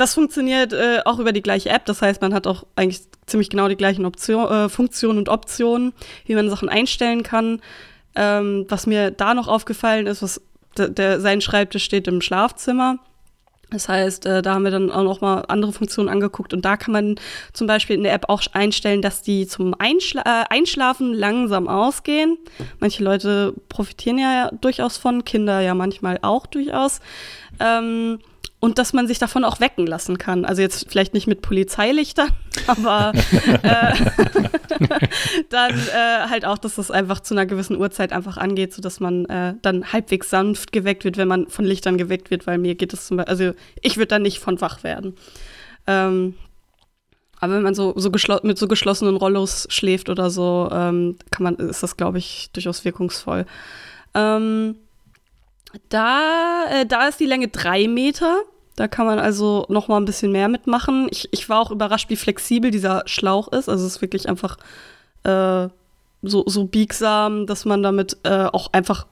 [0.00, 3.50] das funktioniert äh, auch über die gleiche App, das heißt, man hat auch eigentlich ziemlich
[3.50, 5.92] genau die gleichen Option, äh, Funktionen und Optionen,
[6.24, 7.60] wie man Sachen einstellen kann.
[8.16, 10.40] Ähm, was mir da noch aufgefallen ist, was
[10.76, 12.98] der, sein Schreibtisch steht im Schlafzimmer.
[13.70, 16.76] Das heißt, äh, da haben wir dann auch noch mal andere Funktionen angeguckt und da
[16.76, 17.14] kann man
[17.52, 22.38] zum Beispiel in der App auch einstellen, dass die zum Einschla äh, Einschlafen langsam ausgehen.
[22.80, 27.00] Manche Leute profitieren ja durchaus von, Kinder ja manchmal auch durchaus.
[27.60, 28.18] Ähm,
[28.60, 30.44] und dass man sich davon auch wecken lassen kann.
[30.44, 32.28] Also jetzt vielleicht nicht mit Polizeilichtern,
[32.66, 33.12] aber
[33.62, 33.94] äh,
[35.48, 39.24] dann äh, halt auch, dass das einfach zu einer gewissen Uhrzeit einfach angeht, sodass man
[39.24, 42.92] äh, dann halbwegs sanft geweckt wird, wenn man von Lichtern geweckt wird, weil mir geht
[42.92, 45.14] es zum Beispiel, also ich würde dann nicht von wach werden.
[45.86, 46.34] Ähm,
[47.40, 48.10] aber wenn man so, so
[48.42, 52.84] mit so geschlossenen Rollos schläft oder so, ähm, kann man, ist das, glaube ich, durchaus
[52.84, 53.46] wirkungsvoll.
[54.14, 54.76] Ähm,
[55.88, 58.40] da, äh, da ist die Länge drei Meter.
[58.76, 61.08] Da kann man also noch mal ein bisschen mehr mitmachen.
[61.10, 63.68] Ich, ich war auch überrascht, wie flexibel dieser Schlauch ist.
[63.68, 64.56] Also es ist wirklich einfach
[65.24, 65.68] äh,
[66.22, 69.06] so, so biegsam, dass man damit äh, auch einfach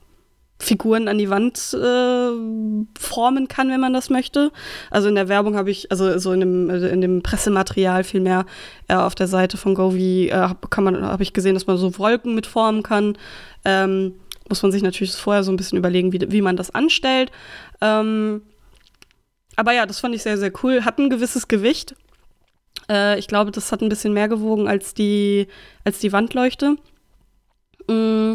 [0.61, 4.51] Figuren an die Wand äh, formen kann, wenn man das möchte.
[4.91, 8.45] Also in der Werbung habe ich, also so in dem, äh, in dem Pressematerial vielmehr
[8.89, 11.97] äh, auf der Seite von Govi äh, kann man, habe ich gesehen, dass man so
[11.99, 13.17] Wolken mitformen kann.
[13.65, 14.15] Ähm,
[14.49, 17.31] muss man sich natürlich vorher so ein bisschen überlegen, wie, wie man das anstellt.
[17.81, 18.43] Ähm,
[19.57, 20.85] aber ja, das fand ich sehr, sehr cool.
[20.85, 21.95] Hat ein gewisses Gewicht.
[22.89, 25.49] Äh, ich glaube, das hat ein bisschen mehr gewogen als die,
[25.85, 26.77] als die Wandleuchte.
[27.89, 28.35] Mm,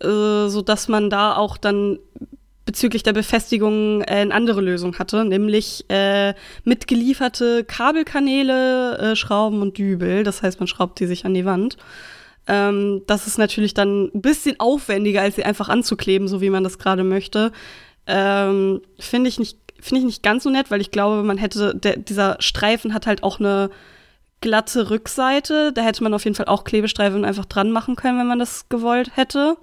[0.00, 1.98] äh, so dass man da auch dann
[2.66, 6.34] bezüglich der Befestigung äh, eine andere Lösung hatte, nämlich äh,
[6.64, 10.24] mitgelieferte Kabelkanäle, äh, Schrauben und Dübel.
[10.24, 11.76] Das heißt, man schraubt die sich an die Wand.
[12.46, 16.64] Ähm, das ist natürlich dann ein bisschen aufwendiger, als sie einfach anzukleben, so wie man
[16.64, 17.52] das gerade möchte.
[18.06, 21.74] Ähm, Finde ich nicht finde ich nicht ganz so nett, weil ich glaube, man hätte,
[21.74, 23.68] der, dieser Streifen hat halt auch eine
[24.40, 25.72] glatte Rückseite.
[25.74, 28.68] Da hätte man auf jeden Fall auch Klebestreifen einfach dran machen können, wenn man das
[28.70, 29.58] gewollt hätte.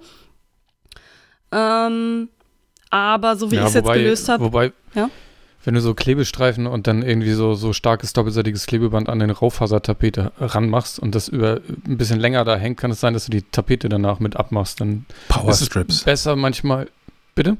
[1.50, 2.28] Ähm,
[2.90, 4.44] aber so wie ja, ich es jetzt gelöst habe.
[4.44, 5.10] Wobei, ja?
[5.64, 10.32] Wenn du so Klebestreifen und dann irgendwie so, so starkes doppelseitiges Klebeband an den Raufasertapete
[10.38, 13.42] ranmachst und das über ein bisschen länger da hängt, kann es sein, dass du die
[13.42, 14.80] Tapete danach mit abmachst.
[14.80, 15.96] Dann Powerstrips.
[15.96, 16.88] Ist besser manchmal.
[17.34, 17.56] Bitte?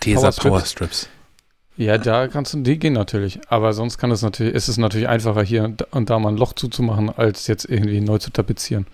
[0.00, 1.08] Tesa Powerstrips.
[1.76, 3.40] Ja, da kannst du, die gehen natürlich.
[3.48, 6.52] Aber sonst kann es natürlich, ist es natürlich einfacher hier und da mal ein Loch
[6.52, 8.86] zuzumachen, als jetzt irgendwie neu zu tapezieren.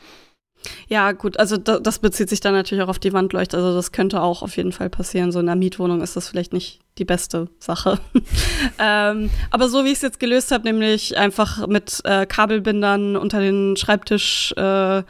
[0.89, 3.57] Ja, gut, also da, das bezieht sich dann natürlich auch auf die Wandleuchte.
[3.57, 5.33] Also das könnte auch auf jeden Fall passieren.
[5.33, 7.99] So in einer Mietwohnung ist das vielleicht nicht die beste Sache.
[8.79, 13.41] ähm, aber so wie ich es jetzt gelöst habe, nämlich einfach mit äh, Kabelbindern unter
[13.41, 15.03] den Schreibtisch äh,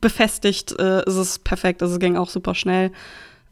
[0.00, 1.82] befestigt, äh, ist es perfekt.
[1.82, 2.90] Also es ging auch super schnell.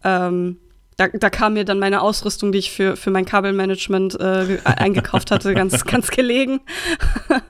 [0.03, 0.59] Ähm,
[0.97, 5.31] da, da kam mir dann meine Ausrüstung, die ich für, für mein Kabelmanagement äh, eingekauft
[5.31, 6.61] hatte, ganz, ganz gelegen.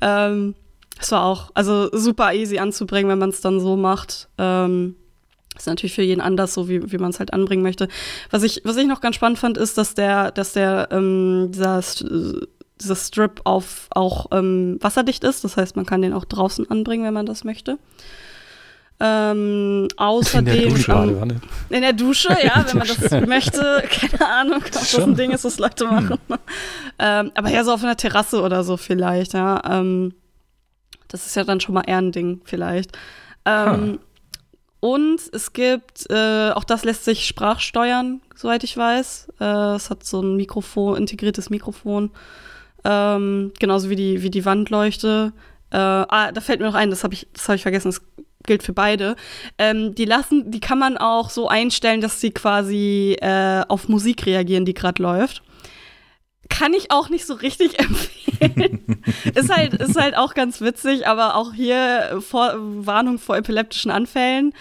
[0.00, 0.54] ähm,
[1.00, 4.28] es war auch also super easy anzubringen, wenn man es dann so macht.
[4.38, 4.96] Ähm,
[5.56, 7.88] ist natürlich für jeden anders, so wie, wie man es halt anbringen möchte.
[8.30, 11.80] Was ich, was ich noch ganz spannend fand, ist, dass der, dass der, ähm, dieser,
[12.80, 15.44] dieser Strip auf auch ähm, wasserdicht ist.
[15.44, 17.78] Das heißt, man kann den auch draußen anbringen, wenn man das möchte.
[19.02, 20.46] Ähm, außerdem.
[20.46, 21.40] In der Dusche, ähm,
[21.70, 23.82] in der Dusche, ja, wenn man das möchte.
[23.90, 26.18] Keine Ahnung, ob das ein Ding ist, was Leute machen.
[26.28, 26.38] Hm.
[26.98, 29.62] ähm, aber ja, so auf einer Terrasse oder so vielleicht, ja.
[29.68, 30.12] Ähm,
[31.10, 32.96] das ist ja dann schon mal eher ein Ding, vielleicht.
[33.44, 33.98] Ähm,
[34.80, 39.28] und es gibt, äh, auch das lässt sich sprachsteuern, soweit ich weiß.
[39.40, 42.10] Äh, es hat so ein Mikrofon, integriertes Mikrofon.
[42.84, 45.32] Ähm, genauso wie die, wie die Wandleuchte.
[45.70, 47.90] Äh, ah, da fällt mir noch ein, das habe ich, hab ich vergessen.
[47.90, 48.00] Es
[48.46, 49.16] gilt für beide.
[49.58, 54.24] Ähm, die lassen, die kann man auch so einstellen, dass sie quasi äh, auf Musik
[54.24, 55.42] reagieren, die gerade läuft.
[56.50, 57.78] Kann ich auch nicht so richtig
[58.40, 59.02] empfehlen.
[59.34, 64.52] ist, halt, ist halt auch ganz witzig, aber auch hier vor, Warnung vor epileptischen Anfällen.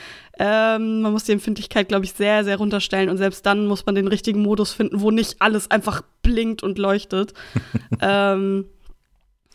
[0.41, 3.95] Ähm, man muss die Empfindlichkeit, glaube ich, sehr, sehr runterstellen und selbst dann muss man
[3.95, 7.33] den richtigen Modus finden, wo nicht alles einfach blinkt und leuchtet.
[8.01, 8.65] ähm,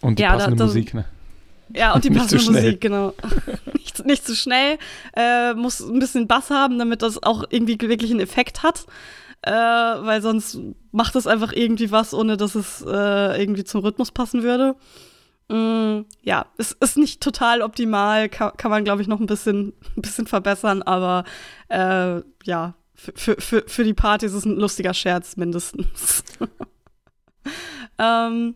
[0.02, 1.06] und die ja, passende da, da, Musik, ne?
[1.74, 3.14] Ja, und die passende Musik, genau.
[3.72, 4.76] nicht, nicht zu schnell,
[5.16, 8.84] äh, muss ein bisschen Bass haben, damit das auch irgendwie wirklich einen Effekt hat.
[9.46, 10.58] Äh, weil sonst
[10.90, 14.74] macht es einfach irgendwie was, ohne dass es äh, irgendwie zum Rhythmus passen würde.
[15.48, 19.74] Mm, ja, es ist nicht total optimal, kann, kann man, glaube ich, noch ein bisschen,
[19.96, 21.24] ein bisschen verbessern, aber
[21.68, 26.24] äh, ja, für, für, für die Party ist es ein lustiger Scherz mindestens.
[27.98, 28.54] ähm,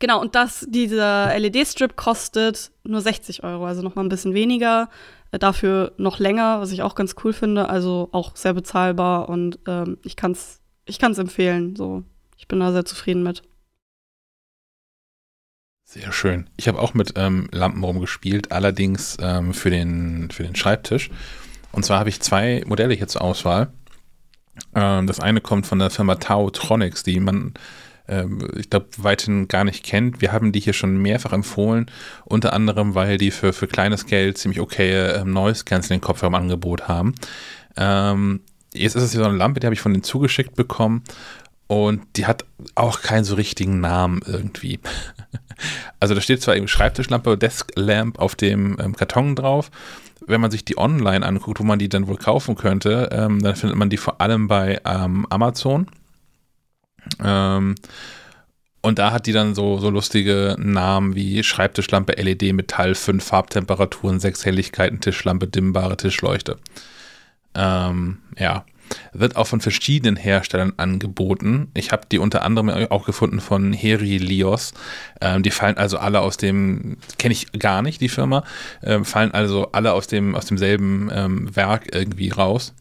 [0.00, 4.88] Genau, und das, dieser LED-Strip kostet nur 60 Euro, also noch mal ein bisschen weniger.
[5.32, 7.68] Äh, dafür noch länger, was ich auch ganz cool finde.
[7.68, 11.76] Also auch sehr bezahlbar und ähm, ich kann es ich kann's empfehlen.
[11.76, 12.02] So,
[12.36, 13.42] ich bin da sehr zufrieden mit.
[15.84, 16.50] Sehr schön.
[16.56, 21.10] Ich habe auch mit ähm, Lampen rumgespielt, allerdings ähm, für, den, für den Schreibtisch.
[21.72, 23.72] Und zwar habe ich zwei Modelle hier zur Auswahl.
[24.74, 27.54] Ähm, das eine kommt von der Firma Tau Tronics, die man
[28.08, 30.20] ähm, ich glaube, weithin gar nicht kennt.
[30.20, 31.86] Wir haben die hier schon mehrfach empfohlen,
[32.24, 36.34] unter anderem, weil die für, für kleines Geld ziemlich okay ähm, Noise Canceling Kopfhörer im
[36.34, 37.14] Angebot haben.
[37.76, 38.40] Ähm,
[38.74, 41.04] jetzt ist es hier so eine Lampe, die habe ich von denen zugeschickt bekommen
[41.68, 42.44] und die hat
[42.74, 44.80] auch keinen so richtigen Namen irgendwie.
[46.00, 49.70] also da steht zwar eben Schreibtischlampe, Desk Lamp auf dem ähm, Karton drauf.
[50.26, 53.54] Wenn man sich die online anguckt, wo man die dann wohl kaufen könnte, ähm, dann
[53.56, 55.86] findet man die vor allem bei ähm, Amazon.
[57.22, 57.74] Ähm,
[58.80, 64.20] und da hat die dann so, so lustige Namen wie Schreibtischlampe LED Metall, 5 Farbtemperaturen,
[64.20, 66.58] 6 Helligkeiten, Tischlampe, dimmbare Tischleuchte.
[67.54, 68.64] Ähm, ja.
[69.12, 71.70] Wird auch von verschiedenen Herstellern angeboten.
[71.74, 74.72] Ich habe die unter anderem auch gefunden von Heri Lios.
[75.20, 78.44] Ähm, die fallen also alle aus dem, kenne ich gar nicht, die Firma,
[78.82, 82.72] ähm, fallen also alle aus, dem, aus demselben ähm, Werk irgendwie raus.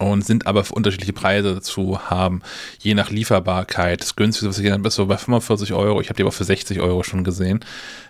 [0.00, 2.40] Und sind aber für unterschiedliche Preise zu haben,
[2.80, 4.00] je nach Lieferbarkeit.
[4.00, 6.00] Das günstigste, was ich genannt ist so bei 45 Euro.
[6.00, 7.60] Ich habe die aber für 60 Euro schon gesehen.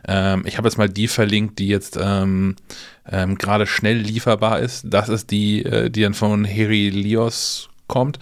[0.07, 2.55] Ähm, ich habe jetzt mal die verlinkt, die jetzt ähm,
[3.11, 4.85] ähm, gerade schnell lieferbar ist.
[4.89, 8.21] Das ist die, äh, die dann von Herilios kommt,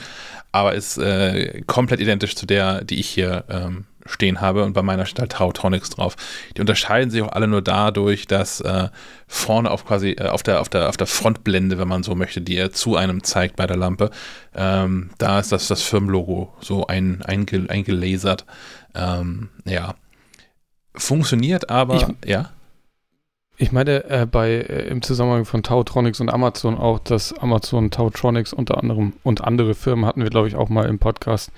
[0.50, 4.82] aber ist äh, komplett identisch zu der, die ich hier ähm, stehen habe und bei
[4.82, 6.16] meiner steht halt Tautronics drauf.
[6.56, 8.88] Die unterscheiden sich auch alle nur dadurch, dass äh,
[9.26, 12.40] vorne auf quasi äh, auf der auf der auf der Frontblende, wenn man so möchte,
[12.40, 14.11] die er zu einem zeigt bei der Lampe,
[14.54, 18.44] ähm, da ist das das Firmenlogo so ein, einge, eingelasert.
[18.94, 19.94] Ähm, ja,
[20.94, 22.50] funktioniert, aber ich, ja.
[23.61, 28.52] Ich meine, äh, bei äh, im Zusammenhang von Tautronics und Amazon auch, dass Amazon Tautronics
[28.52, 31.50] unter anderem und andere Firmen hatten wir, glaube ich, auch mal im Podcast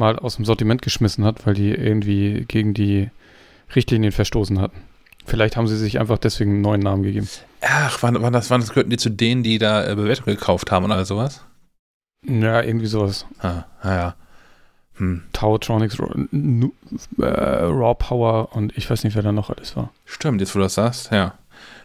[0.00, 3.10] mal aus dem Sortiment geschmissen hat, weil die irgendwie gegen die
[3.76, 4.78] Richtlinien verstoßen hatten.
[5.26, 7.28] Vielleicht haben sie sich einfach deswegen einen neuen Namen gegeben.
[7.60, 10.72] Ach, wann, wann das, wann das gehörten die zu denen, die da äh, Bewertungen gekauft
[10.72, 11.44] haben und all sowas?
[12.26, 13.26] Ja, irgendwie sowas.
[13.38, 14.14] Ah, ja.
[14.94, 15.22] Hm.
[15.32, 19.92] Tautronics, äh, Raw Power und ich weiß nicht, wer da noch alles war.
[20.04, 21.34] Stimmt, jetzt wo du das sagst, ja.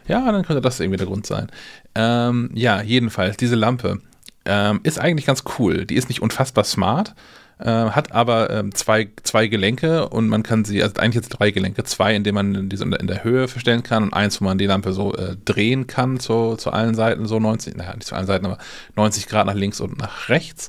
[0.08, 1.48] Ja, dann könnte das irgendwie der Grund sein.
[1.94, 4.00] Ähm, ja, jedenfalls, diese Lampe
[4.44, 5.86] ähm, ist eigentlich ganz cool.
[5.86, 7.14] Die ist nicht unfassbar smart,
[7.58, 11.50] äh, hat aber ähm, zwei, zwei Gelenke und man kann sie, also eigentlich jetzt drei
[11.50, 14.66] Gelenke, zwei, indem man diese in der Höhe verstellen kann und eins, wo man die
[14.66, 18.26] Lampe so äh, drehen kann zu, zu allen Seiten, so 90, naja, nicht zu allen
[18.26, 18.58] Seiten, aber
[18.96, 20.68] 90 Grad nach links und nach rechts.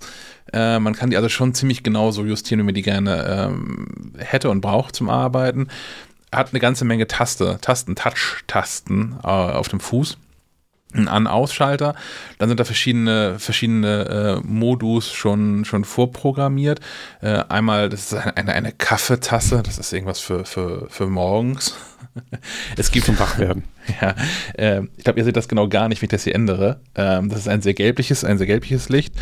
[0.53, 4.13] Äh, man kann die also schon ziemlich genau so justieren, wie man die gerne ähm,
[4.17, 5.67] hätte und braucht zum Arbeiten
[6.33, 10.17] hat eine ganze Menge Taste, Tasten, Touch-Tasten äh, auf dem Fuß.
[10.97, 11.95] Ein An-Ausschalter.
[12.39, 16.79] Dann sind da verschiedene, verschiedene äh, Modus schon, schon vorprogrammiert.
[17.21, 21.75] Äh, einmal, das ist eine, eine Kaffeetasse, das ist irgendwas für, für, für morgens.
[22.77, 23.63] es gibt zum Wachwerden.
[24.01, 24.15] Ja,
[24.57, 26.81] äh, ich glaube, ihr seht das genau gar nicht, wenn ich das hier ändere.
[26.95, 29.13] Ähm, das ist ein sehr gelbliches, ein sehr gelbliches Licht.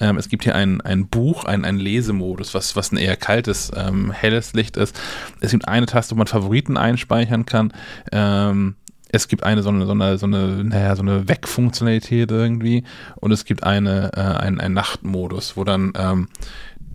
[0.00, 3.72] Ähm, es gibt hier ein, ein Buch, ein, ein Lesemodus, was, was ein eher kaltes,
[3.74, 5.00] ähm, helles Licht ist.
[5.40, 7.72] Es gibt eine Taste, wo man Favoriten einspeichern kann.
[8.12, 8.74] Ähm,
[9.12, 12.84] es gibt eine so eine, so eine, so eine, naja, so eine Wegfunktionalität irgendwie
[13.16, 16.28] und es gibt eine, äh, einen, einen Nachtmodus, wo dann ähm,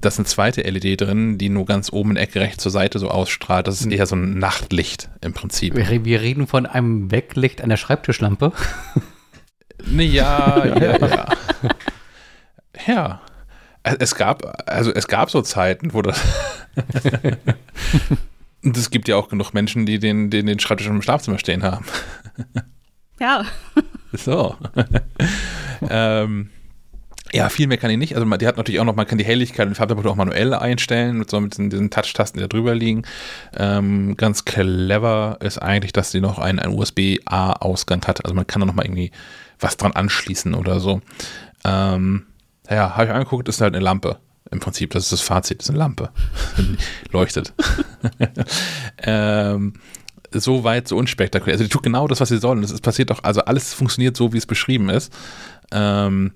[0.02, 2.72] das ist eine zweite LED drin, die nur ganz oben in der Ecke rechts zur
[2.72, 3.68] Seite so ausstrahlt.
[3.68, 3.92] Das ist hm.
[3.92, 5.76] eher so ein Nachtlicht im Prinzip.
[5.76, 8.52] Wir, wir reden von einem Weglicht an der Schreibtischlampe.
[9.86, 11.28] Ja, ja, ja.
[12.88, 13.22] Ja.
[13.84, 16.20] Es gab, also es gab so Zeiten, wo das.
[18.64, 21.64] Und es gibt ja auch genug Menschen, die den, den, den Schreibtisch im Schlafzimmer stehen
[21.64, 21.86] haben.
[23.20, 23.46] Ja.
[24.14, 24.56] So.
[25.90, 26.50] ähm,
[27.34, 28.16] ja, viel mehr kann ich nicht.
[28.16, 31.18] Also die hat natürlich auch noch, man kann die Helligkeit und Farbtemperatur auch manuell einstellen,
[31.18, 33.04] mit so mit diesen, diesen Touch-Tasten, die da drüber liegen.
[33.56, 38.24] Ähm, ganz clever ist eigentlich, dass sie noch einen, einen USB-A-Ausgang hat.
[38.24, 39.12] Also man kann da noch mal irgendwie
[39.60, 41.02] was dran anschließen oder so.
[41.66, 42.28] Ähm,
[42.70, 44.20] ja, habe ich angeguckt, ist halt eine Lampe.
[44.52, 46.10] Im Prinzip, das ist das Fazit, das ist eine Lampe.
[47.12, 47.54] Leuchtet.
[49.00, 49.74] ähm,
[50.32, 51.54] so weit, so unspektakulär.
[51.54, 52.58] Also die tut genau das, was sie soll.
[52.58, 55.14] Und es passiert doch, also alles funktioniert so, wie es beschrieben ist.
[55.72, 56.34] Ähm,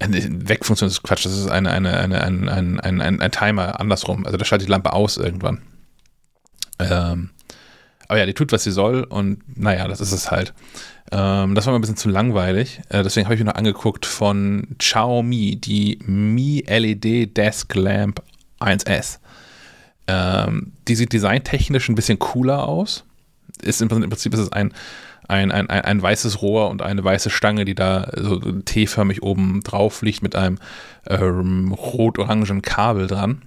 [0.00, 4.24] Wegfunktion ist Quatsch, das ist eine, eine, eine, ein, ein, ein, ein, ein Timer andersrum.
[4.24, 5.62] Also da schaltet die Lampe aus irgendwann.
[6.78, 7.30] Ähm,
[8.08, 10.54] aber ja, die tut, was sie soll und naja, das ist es halt.
[11.12, 12.80] Ähm, das war mir ein bisschen zu langweilig.
[12.88, 18.22] Äh, deswegen habe ich mir noch angeguckt von Xiaomi, die Mi LED Desk Lamp
[18.60, 19.18] 1S.
[20.06, 23.04] Ähm, die sieht designtechnisch ein bisschen cooler aus.
[23.62, 24.72] Ist im, Prinzip ist es ein
[25.28, 29.60] ein, ein, ein, ein weißes Rohr und eine weiße Stange, die da so T-förmig oben
[29.62, 30.58] drauf liegt mit einem
[31.06, 33.42] ähm, rot-orangen Kabel dran.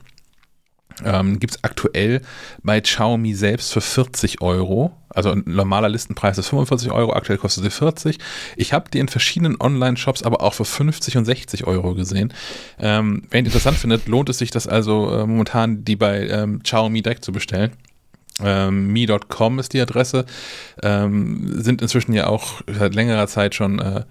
[1.04, 2.22] Ähm, Gibt es aktuell
[2.64, 4.92] bei Xiaomi selbst für 40 Euro.
[5.10, 8.18] Also ein normaler Listenpreis ist 45 Euro, aktuell kostet sie 40.
[8.56, 12.34] Ich habe die in verschiedenen Online-Shops aber auch für 50 und 60 Euro gesehen.
[12.80, 16.64] Ähm, wer ihn interessant findet, lohnt es sich das also äh, momentan, die bei ähm,
[16.64, 17.72] Xiaomi direkt zu bestellen.
[18.44, 20.26] Ähm, Me.com ist die Adresse.
[20.82, 24.04] Ähm, sind inzwischen ja auch seit längerer Zeit schon äh,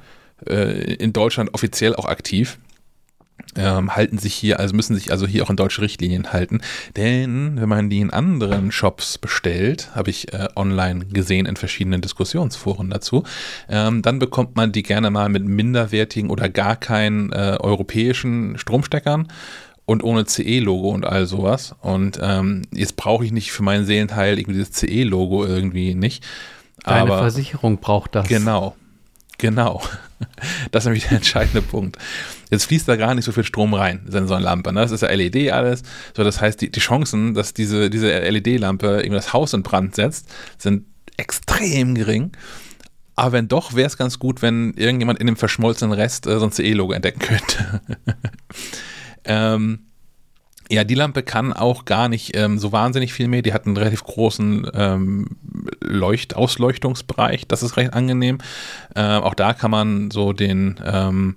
[0.47, 2.59] äh, in Deutschland offiziell auch aktiv.
[3.57, 6.61] Ähm, halten sich hier, also müssen sich also hier auch an deutsche Richtlinien halten.
[6.97, 12.01] Denn wenn man die in anderen Shops bestellt, habe ich äh, online gesehen in verschiedenen
[12.01, 13.25] Diskussionsforen dazu,
[13.69, 19.29] ähm, dann bekommt man die gerne mal mit minderwertigen oder gar keinen äh, europäischen Stromsteckern
[19.91, 21.75] und ohne CE-Logo und all sowas.
[21.81, 26.25] Und ähm, jetzt brauche ich nicht für meinen Seelenteil irgendwie dieses CE-Logo irgendwie nicht.
[26.85, 28.29] Deine aber, Versicherung braucht das.
[28.29, 28.77] Genau.
[29.41, 29.83] Genau.
[30.71, 31.97] Das ist nämlich der entscheidende Punkt.
[32.51, 34.71] Jetzt fließt da gar nicht so viel Strom rein, Sensorlampe.
[34.71, 34.83] Ne?
[34.83, 35.83] Das ist ja LED alles.
[36.15, 40.29] So, das heißt, die, die Chancen, dass diese, diese LED-Lampe das Haus in Brand setzt,
[40.59, 40.85] sind
[41.17, 42.33] extrem gering.
[43.17, 46.45] Aber wenn doch, wäre es ganz gut, wenn irgendjemand in dem verschmolzenen Rest äh, so
[46.45, 47.81] ein CE-Logo entdecken könnte.
[49.25, 49.87] ähm,
[50.71, 53.43] ja, die Lampe kann auch gar nicht ähm, so wahnsinnig viel mehr.
[53.43, 55.27] Die hat einen relativ großen ähm,
[55.81, 57.47] Leucht Ausleuchtungsbereich.
[57.49, 58.39] Das ist recht angenehm.
[58.95, 61.37] Ähm, auch da kann man so den ähm,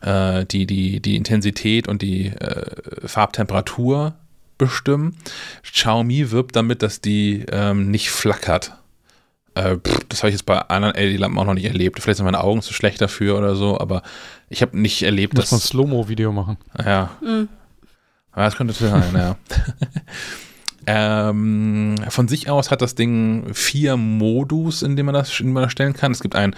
[0.00, 4.14] äh, die, die, die Intensität und die äh, Farbtemperatur
[4.58, 5.16] bestimmen.
[5.62, 8.72] Xiaomi wirbt damit, dass die ähm, nicht flackert.
[9.54, 12.00] Äh, pff, das habe ich jetzt bei anderen LED-Lampen auch noch nicht erlebt.
[12.00, 14.02] Vielleicht sind meine Augen zu schlecht dafür oder so, aber
[14.48, 15.68] ich habe nicht erlebt, Muss man dass.
[15.68, 16.56] Slow-Mo-Video machen.
[16.84, 17.48] Ja, Mhm.
[18.36, 19.36] Ja, das könnte sein, ja.
[20.86, 25.54] ähm, von sich aus hat das Ding vier Modus, in denen man das, in denen
[25.54, 26.12] man das stellen kann.
[26.12, 26.54] Es gibt ein,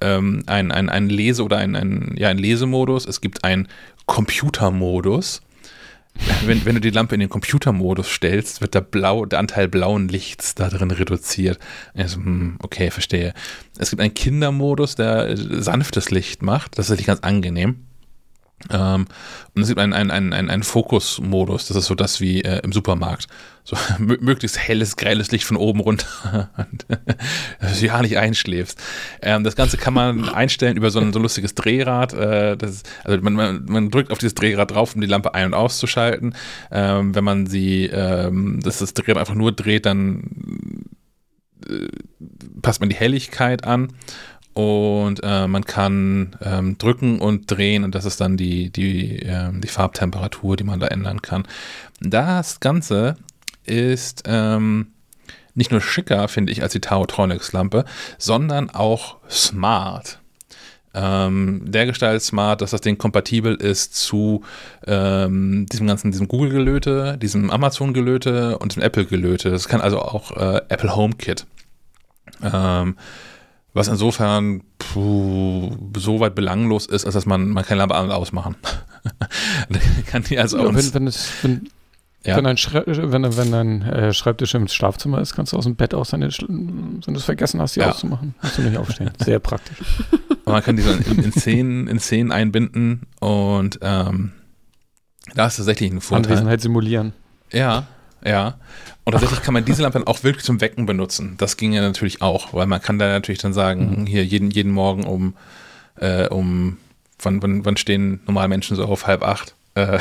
[0.00, 3.06] ähm, ein, ein, ein Lese- oder ein, ein, ja, ein Lesemodus.
[3.06, 3.68] Es gibt einen
[4.06, 5.42] Computermodus.
[6.44, 10.08] Wenn, wenn du die Lampe in den Computermodus stellst, wird der, blau, der Anteil blauen
[10.08, 11.58] Lichts da drin reduziert.
[11.94, 12.18] Also,
[12.60, 13.34] okay, verstehe.
[13.78, 16.76] Es gibt einen Kindermodus, der sanftes Licht macht.
[16.76, 17.87] Das ist wirklich ganz angenehm.
[18.70, 19.06] Ähm,
[19.54, 22.60] und es gibt einen, einen, einen, einen, einen Fokusmodus, das ist so das wie äh,
[22.64, 23.28] im Supermarkt.
[23.64, 26.50] So mö- möglichst helles, grelles Licht von oben runter,
[27.60, 28.80] dass du ja nicht einschläfst.
[29.22, 32.12] Ähm, das Ganze kann man einstellen über so ein, so lustiges Drehrad.
[32.14, 35.46] Äh, ist, also man, man, man drückt auf dieses Drehrad drauf, um die Lampe ein-
[35.46, 36.34] und auszuschalten.
[36.70, 40.84] Ähm, wenn man sie, ähm, dass das Drehrad einfach nur dreht, dann
[41.68, 41.88] äh,
[42.62, 43.92] passt man die Helligkeit an
[44.58, 49.60] und äh, man kann ähm, drücken und drehen und das ist dann die, die, ähm,
[49.60, 51.46] die Farbtemperatur, die man da ändern kann.
[52.00, 53.14] Das Ganze
[53.62, 54.88] ist ähm,
[55.54, 57.84] nicht nur schicker, finde ich, als die Taotronics-Lampe,
[58.18, 60.18] sondern auch smart.
[60.92, 64.42] Ähm, der Gestalt smart, dass das Ding kompatibel ist zu
[64.88, 69.52] ähm, diesem ganzen, diesem Google-Gelöte, diesem Amazon-Gelöte und dem Apple-Gelöte.
[69.52, 71.46] Das kann also auch äh, Apple HomeKit.
[72.42, 72.96] Ähm,
[73.78, 78.56] was insofern puh, so weit belanglos ist, als dass man, man keine Lampe ausmachen.
[80.06, 81.68] kann die also Ja, wenn, wenn, es, wenn,
[82.24, 82.36] Ja.
[82.36, 85.76] wenn ein, Schrei wenn, wenn ein äh, Schreibtisch im Schlafzimmer ist, kannst du aus dem
[85.76, 87.90] Bett aus deine, wenn du es vergessen hast, die Ja.
[87.90, 88.34] auszumachen.
[88.42, 89.10] Musst du nicht aufstehen.
[89.24, 89.78] Sehr praktisch.
[90.44, 94.32] Aber man kann die so in, in, Szenen, in Szenen einbinden und ähm,
[95.34, 96.32] da ist tatsächlich ein Vorteil.
[96.32, 97.12] Anwesenheit simulieren.
[97.52, 97.86] Ja,
[98.24, 98.58] ja.
[99.04, 101.36] Und tatsächlich kann man diese Lampe dann auch wirklich zum Wecken benutzen.
[101.38, 104.70] Das ging ja natürlich auch, weil man kann da natürlich dann sagen, hier jeden, jeden
[104.70, 105.34] Morgen um,
[105.96, 106.76] äh, um
[107.18, 109.54] wann, wann, wann stehen normale Menschen so auf halb acht?
[109.74, 109.98] Äh,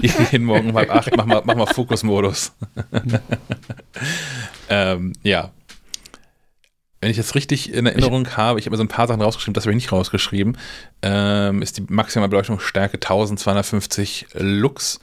[0.30, 2.52] jeden Morgen um halb acht, mach mal, mach mal Fokusmodus.
[4.68, 5.50] ähm, ja.
[7.00, 9.54] Wenn ich jetzt richtig in Erinnerung habe, ich habe mir so ein paar Sachen rausgeschrieben,
[9.54, 10.56] das habe ich nicht rausgeschrieben,
[11.02, 15.00] ähm, ist die maximale Beleuchtungsstärke 1250 Lux.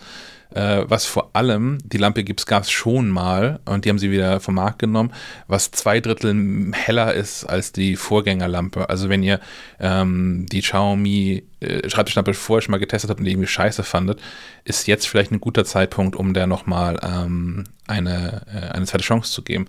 [0.53, 4.09] Äh, was vor allem, die Lampe gibt's, gab es schon mal und die haben sie
[4.09, 5.11] wieder vom Markt genommen,
[5.47, 8.89] was zwei Drittel heller ist als die Vorgängerlampe.
[8.89, 9.39] Also wenn ihr
[9.79, 14.19] ähm, die Xiaomi äh, Schreibtischlampe vorher schon mal getestet habt und die irgendwie scheiße fandet,
[14.63, 19.31] ist jetzt vielleicht ein guter Zeitpunkt, um der nochmal ähm, eine, äh, eine zweite Chance
[19.31, 19.67] zu geben.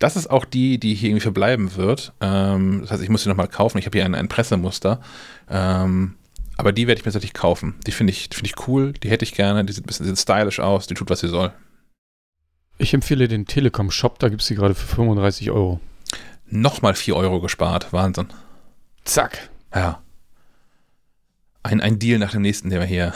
[0.00, 2.12] Das ist auch die, die hier irgendwie verbleiben wird.
[2.20, 3.78] Ähm, das heißt, ich muss sie nochmal kaufen.
[3.78, 5.00] Ich habe hier ein, ein Pressemuster.
[5.48, 6.16] Ähm,
[6.56, 7.74] aber die werde ich mir tatsächlich kaufen.
[7.86, 10.60] Die finde ich, finde ich cool, die hätte ich gerne, die sieht ein bisschen stylisch
[10.60, 11.52] aus, die tut, was sie soll.
[12.78, 15.80] Ich empfehle den Telekom Shop, da gibt es die gerade für 35 Euro.
[16.48, 18.28] Nochmal 4 Euro gespart, Wahnsinn.
[19.04, 19.50] Zack.
[19.74, 20.02] Ja.
[21.62, 23.12] Ein, ein Deal nach dem nächsten, den wir hier.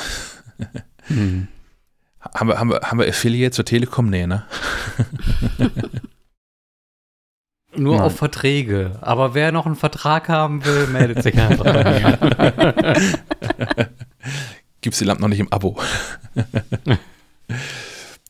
[1.05, 1.49] Hm.
[2.20, 4.11] Haben wir, haben wir, haben wir Affiliate zur Telekom?
[4.11, 4.45] Nee, ne?
[7.77, 8.05] Nur Nein.
[8.05, 8.93] auf Verträge.
[9.01, 11.64] Aber wer noch einen Vertrag haben will, meldet sich einfach.
[14.81, 15.79] Gibt es die Lampen noch nicht im Abo.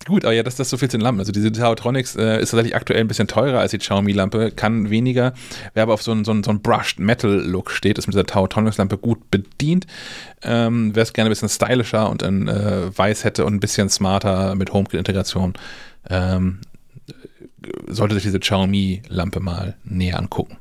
[0.07, 1.20] Gut, aber ja, das, das ist so viel zu den Lampen.
[1.20, 5.34] Also diese Taotronics äh, ist tatsächlich aktuell ein bisschen teurer als die Xiaomi-Lampe, kann weniger.
[5.74, 8.26] Wer aber auf so einen, so einen, so einen Brushed Metal-Look steht, ist mit dieser
[8.26, 9.86] Taotronics-Lampe gut bedient.
[10.43, 13.91] Ähm, Wer es gerne ein bisschen stylischer und in äh, weiß hätte und ein bisschen
[13.91, 15.53] smarter mit HomeKit-Integration,
[16.09, 16.61] ähm,
[17.86, 20.58] sollte sich diese Xiaomi-Lampe mal näher angucken.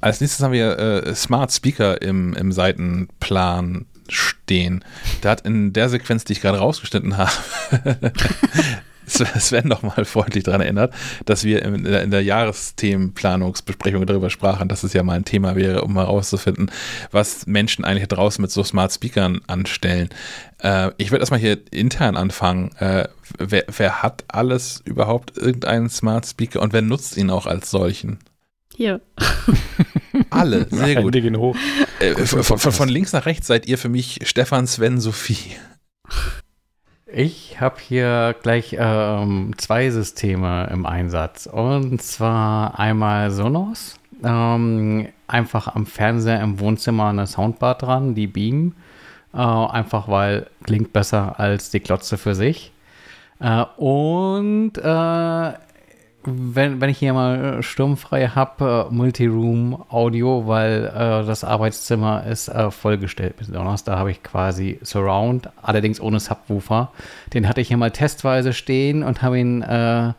[0.00, 4.84] Als nächstes haben wir äh, Smart Speaker im, im Seitenplan stehen.
[5.20, 7.32] Da hat in der Sequenz, die ich gerade rausgeschnitten habe,
[9.38, 10.92] Sven noch mal freundlich daran erinnert,
[11.24, 15.56] dass wir in der, in der Jahresthemenplanungsbesprechung darüber sprachen, dass es ja mal ein Thema
[15.56, 16.70] wäre, um herauszufinden,
[17.10, 20.08] was Menschen eigentlich draußen mit so Smart Speakern anstellen.
[20.58, 22.72] Äh, ich würde erstmal hier intern anfangen.
[22.78, 27.70] Äh, wer, wer hat alles überhaupt irgendeinen Smart Speaker und wer nutzt ihn auch als
[27.70, 28.18] solchen?
[28.74, 29.00] Hier.
[30.30, 31.14] Alle, sehr gut.
[31.14, 31.56] Hände gehen hoch.
[32.00, 35.56] Äh, von, von, von links nach rechts seid ihr für mich Stefan, Sven, Sophie.
[37.06, 41.46] Ich habe hier gleich ähm, zwei Systeme im Einsatz.
[41.46, 43.98] Und zwar einmal Sonos.
[44.24, 48.74] Ähm, einfach am Fernseher im Wohnzimmer eine Soundbar dran, die Beam.
[49.32, 52.72] Äh, einfach weil klingt besser als die Glotze für sich.
[53.38, 55.52] Äh, und äh,
[56.26, 62.48] wenn, wenn ich hier mal sturmfrei habe, äh, Multiroom Audio, weil äh, das Arbeitszimmer ist
[62.48, 63.84] äh, vollgestellt mit Sonos.
[63.84, 66.92] Da habe ich quasi Surround, allerdings ohne Subwoofer.
[67.32, 70.12] Den hatte ich hier mal testweise stehen und habe ihn äh,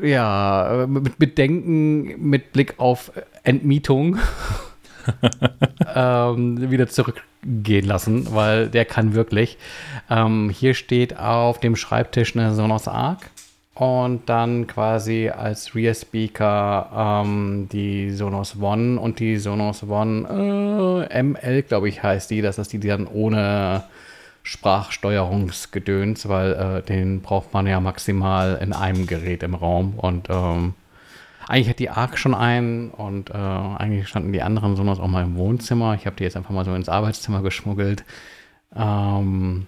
[0.00, 3.12] ja mit Bedenken mit Blick auf
[3.42, 4.18] Entmietung
[5.94, 9.58] ähm, wieder zurückgehen lassen, weil der kann wirklich.
[10.08, 13.30] Ähm, hier steht auf dem Schreibtisch eine Sonos Arc
[13.80, 21.22] und dann quasi als Rear Speaker ähm, die Sonos One und die Sonos One äh,
[21.22, 22.42] ML, glaube ich, heißt die.
[22.42, 23.84] Das ist die, die dann ohne
[24.42, 30.74] Sprachsteuerungsgedöns, weil äh, den braucht man ja maximal in einem Gerät im Raum und ähm,
[31.48, 35.24] eigentlich hat die Arc schon einen und äh, eigentlich standen die anderen Sonos auch mal
[35.24, 35.94] im Wohnzimmer.
[35.94, 38.04] Ich habe die jetzt einfach mal so ins Arbeitszimmer geschmuggelt.
[38.76, 39.66] Ähm,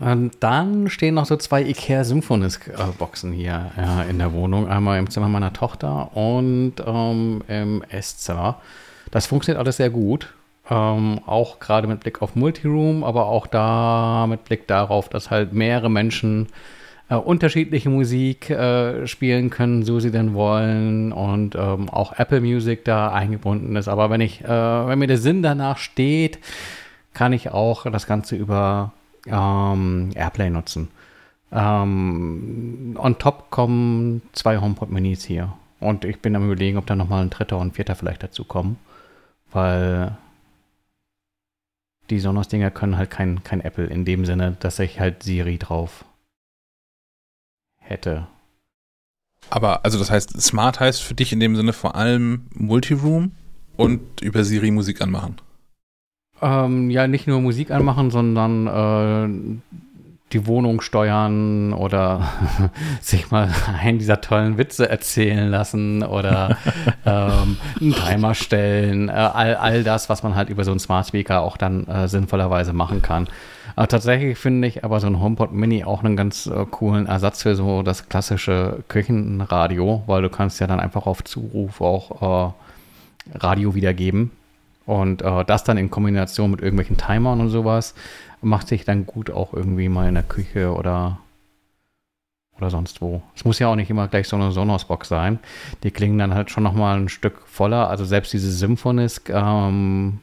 [0.00, 4.66] und dann stehen noch so zwei IKEA Symphonis-Boxen hier äh, in der Wohnung.
[4.66, 8.60] Einmal im Zimmer meiner Tochter und ähm, im Esszimmer.
[9.10, 10.32] Das funktioniert alles sehr gut.
[10.70, 15.52] Ähm, auch gerade mit Blick auf Multiroom, aber auch da mit Blick darauf, dass halt
[15.52, 16.46] mehrere Menschen
[17.10, 21.12] äh, unterschiedliche Musik äh, spielen können, so sie denn wollen.
[21.12, 23.88] Und ähm, auch Apple Music da eingebunden ist.
[23.88, 26.38] Aber wenn ich, äh, wenn mir der Sinn danach steht,
[27.12, 28.92] kann ich auch das Ganze über
[29.26, 30.88] ähm, Airplay nutzen.
[31.52, 35.52] Ähm, on top kommen zwei HomePod Minis hier.
[35.80, 38.78] Und ich bin am überlegen, ob da nochmal ein dritter und vierter vielleicht dazu kommen.
[39.50, 40.16] Weil
[42.10, 46.04] die Sonos-Dinger können halt kein, kein Apple in dem Sinne, dass ich halt Siri drauf
[47.78, 48.26] hätte.
[49.48, 53.32] Aber, also das heißt, Smart heißt für dich in dem Sinne vor allem Multiroom
[53.76, 55.36] und über Siri Musik anmachen.
[56.42, 59.80] Ähm, ja, nicht nur Musik anmachen, sondern äh,
[60.32, 62.28] die Wohnung steuern oder
[63.00, 66.56] sich mal einen dieser tollen Witze erzählen lassen oder
[67.06, 69.08] ähm, einen Timer stellen.
[69.08, 72.08] Äh, all, all das, was man halt über so einen Smart Speaker auch dann äh,
[72.08, 73.28] sinnvollerweise machen kann.
[73.76, 77.42] Aber tatsächlich finde ich aber so ein HomePod Mini auch einen ganz äh, coolen Ersatz
[77.42, 83.38] für so das klassische Küchenradio, weil du kannst ja dann einfach auf Zuruf auch äh,
[83.38, 84.30] Radio wiedergeben.
[84.90, 87.94] Und äh, das dann in Kombination mit irgendwelchen Timern und sowas
[88.40, 91.18] macht sich dann gut auch irgendwie mal in der Küche oder
[92.56, 93.22] oder sonst wo.
[93.36, 95.38] Es muss ja auch nicht immer gleich so eine Sonos-Box sein.
[95.84, 97.88] Die klingen dann halt schon nochmal ein Stück voller.
[97.88, 100.18] Also selbst diese Symphonisk, ähm,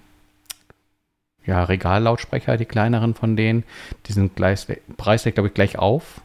[1.46, 3.64] ja, Regallautsprecher, die kleineren von denen,
[4.08, 6.20] die sind gleich, preislich, glaube ich, gleich auf.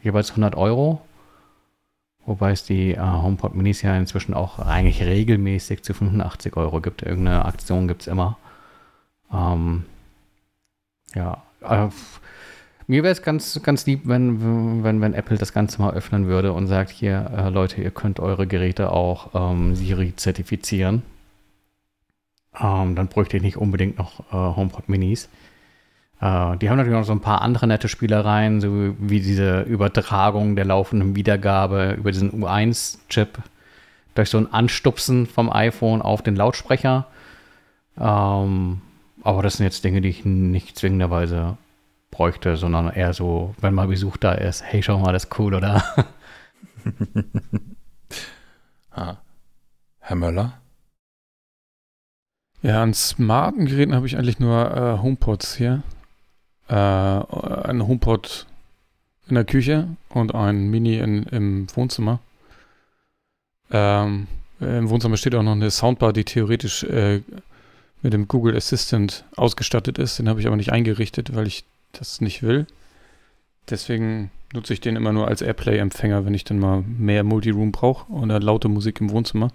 [0.00, 1.00] Jeweils 100 Euro.
[2.24, 7.02] Wobei es die äh, HomePod Minis ja inzwischen auch eigentlich regelmäßig zu 85 Euro gibt.
[7.02, 8.38] Irgendeine Aktion gibt es immer.
[9.32, 9.84] Ähm,
[11.14, 11.88] ja, äh,
[12.86, 16.52] mir wäre es ganz, ganz lieb, wenn, wenn, wenn Apple das Ganze mal öffnen würde
[16.52, 21.02] und sagt, hier, äh, Leute, ihr könnt eure Geräte auch ähm, Siri zertifizieren.
[22.58, 25.28] Ähm, dann bräuchte ich nicht unbedingt noch äh, HomePod Minis.
[26.22, 30.54] Äh, die haben natürlich noch so ein paar andere nette Spielereien, so wie diese Übertragung
[30.54, 33.38] der laufenden Wiedergabe über diesen U1-Chip
[34.14, 37.08] durch so ein Anstupsen vom iPhone auf den Lautsprecher.
[37.98, 38.82] Ähm,
[39.24, 41.56] aber das sind jetzt Dinge, die ich nicht zwingenderweise
[42.12, 45.54] bräuchte, sondern eher so, wenn mal Besuch da ist, hey, schau mal, das ist cool,
[45.54, 45.82] oder?
[48.92, 49.16] ah.
[49.98, 50.58] Herr Möller?
[52.60, 55.82] Ja, an smarten Geräten habe ich eigentlich nur äh, HomePods hier
[56.72, 58.46] äh, ein HomePod
[59.28, 62.18] in der Küche und ein Mini in, im Wohnzimmer.
[63.70, 64.26] Ähm,
[64.60, 67.20] Im Wohnzimmer steht auch noch eine Soundbar, die theoretisch äh,
[68.02, 70.18] mit dem Google Assistant ausgestattet ist.
[70.18, 72.66] Den habe ich aber nicht eingerichtet, weil ich das nicht will.
[73.68, 78.10] Deswegen nutze ich den immer nur als Airplay-Empfänger, wenn ich dann mal mehr Multiroom brauche
[78.10, 79.50] oder laute Musik im Wohnzimmer.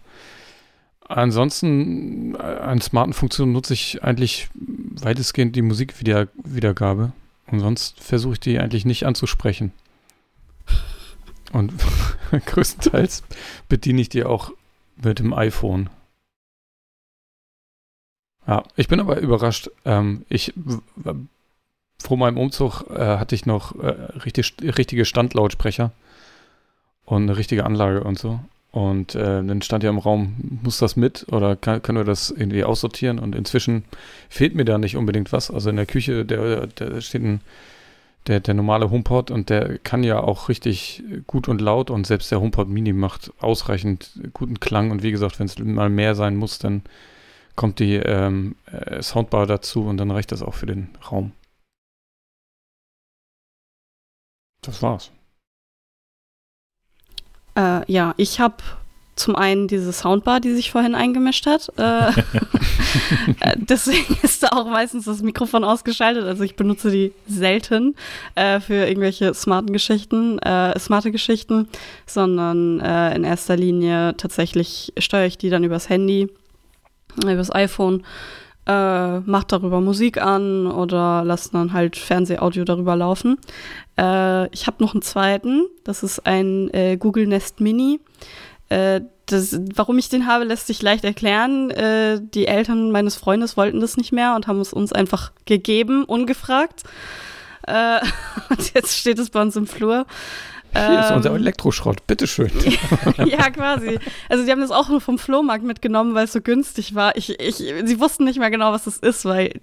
[1.07, 7.13] Ansonsten äh, an smarten Funktionen nutze ich eigentlich weitestgehend die Musikwiedergabe.
[7.47, 9.71] Und sonst versuche ich die eigentlich nicht anzusprechen.
[11.53, 11.73] Und
[12.45, 13.23] größtenteils
[13.69, 14.51] bediene ich die auch
[15.01, 15.89] mit dem iPhone.
[18.45, 19.69] Ja, ich bin aber überrascht.
[19.85, 20.53] Ähm, ich
[21.99, 23.87] vor meinem Umzug äh, hatte ich noch äh,
[24.25, 25.91] richtig, richtige Standlautsprecher
[27.05, 28.39] und eine richtige Anlage und so.
[28.71, 32.29] Und äh, dann stand ja im Raum, muss das mit oder kann, können wir das
[32.29, 33.17] irgendwie aussortieren?
[33.17, 33.85] Und inzwischen
[34.29, 35.49] fehlt mir da nicht unbedingt was.
[35.49, 37.41] Also in der Küche, der, der steht ein,
[38.27, 42.29] der, der normale HomePod und der kann ja auch richtig gut und laut und selbst
[42.29, 44.91] der HomePod Mini macht ausreichend guten Klang.
[44.91, 46.83] Und wie gesagt, wenn es mal mehr sein muss, dann
[47.55, 51.31] kommt die ähm, äh, Soundbar dazu und dann reicht das auch für den Raum.
[54.61, 55.11] Das war's.
[57.57, 58.55] Äh, ja, ich habe
[59.15, 61.71] zum einen diese Soundbar, die sich vorhin eingemischt hat.
[61.77, 62.09] Äh,
[63.39, 66.23] äh, deswegen ist da auch meistens das Mikrofon ausgeschaltet.
[66.23, 67.95] Also ich benutze die selten
[68.35, 71.67] äh, für irgendwelche smarten Geschichten, äh, smarte Geschichten,
[72.05, 76.29] sondern äh, in erster Linie tatsächlich steuere ich die dann übers Handy,
[77.23, 78.03] übers iPhone.
[78.67, 83.37] Äh, macht darüber Musik an oder lasse dann halt Fernsehaudio darüber laufen.
[83.97, 88.01] Äh, ich habe noch einen zweiten, das ist ein äh, Google Nest Mini.
[88.67, 91.69] Äh, das, warum ich den habe, lässt sich leicht erklären.
[91.71, 96.03] Äh, die Eltern meines Freundes wollten das nicht mehr und haben es uns einfach gegeben,
[96.03, 96.83] ungefragt.
[97.67, 97.99] Äh,
[98.49, 100.05] und jetzt steht es bei uns im Flur.
[100.73, 102.51] Hier ist unser ähm, Elektroschrott, bitteschön.
[103.25, 103.99] ja, quasi.
[104.29, 107.15] Also die haben das auch nur vom Flohmarkt mitgenommen, weil es so günstig war.
[107.15, 109.59] Ich, ich, sie wussten nicht mehr genau, was das ist, weil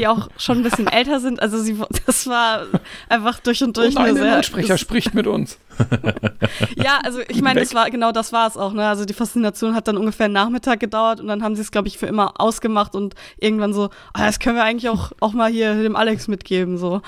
[0.00, 1.40] die auch schon ein bisschen älter sind.
[1.42, 1.76] Also sie,
[2.06, 2.66] das war
[3.08, 4.36] einfach durch und durch oh nein, nur sehr.
[4.36, 5.58] Ansprecher spricht mit uns.
[6.76, 8.72] ja, also ich meine, das war genau das war es auch.
[8.72, 8.86] Ne?
[8.86, 11.88] Also die Faszination hat dann ungefähr einen Nachmittag gedauert und dann haben sie es, glaube
[11.88, 15.50] ich, für immer ausgemacht und irgendwann so, ah, das können wir eigentlich auch, auch mal
[15.50, 16.78] hier dem Alex mitgeben.
[16.78, 17.02] So.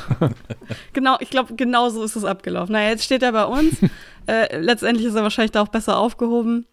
[0.94, 2.72] genau, ich glaube, genau so ist es abgelaufen.
[2.72, 3.76] Naja, jetzt steht er bei uns.
[4.26, 6.66] Äh, letztendlich ist er wahrscheinlich da auch besser aufgehoben.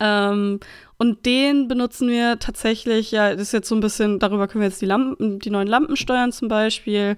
[0.00, 0.58] Ähm,
[0.98, 4.68] und den benutzen wir tatsächlich, ja, das ist jetzt so ein bisschen, darüber können wir
[4.68, 7.16] jetzt die Lampen, die neuen Lampen steuern zum Beispiel.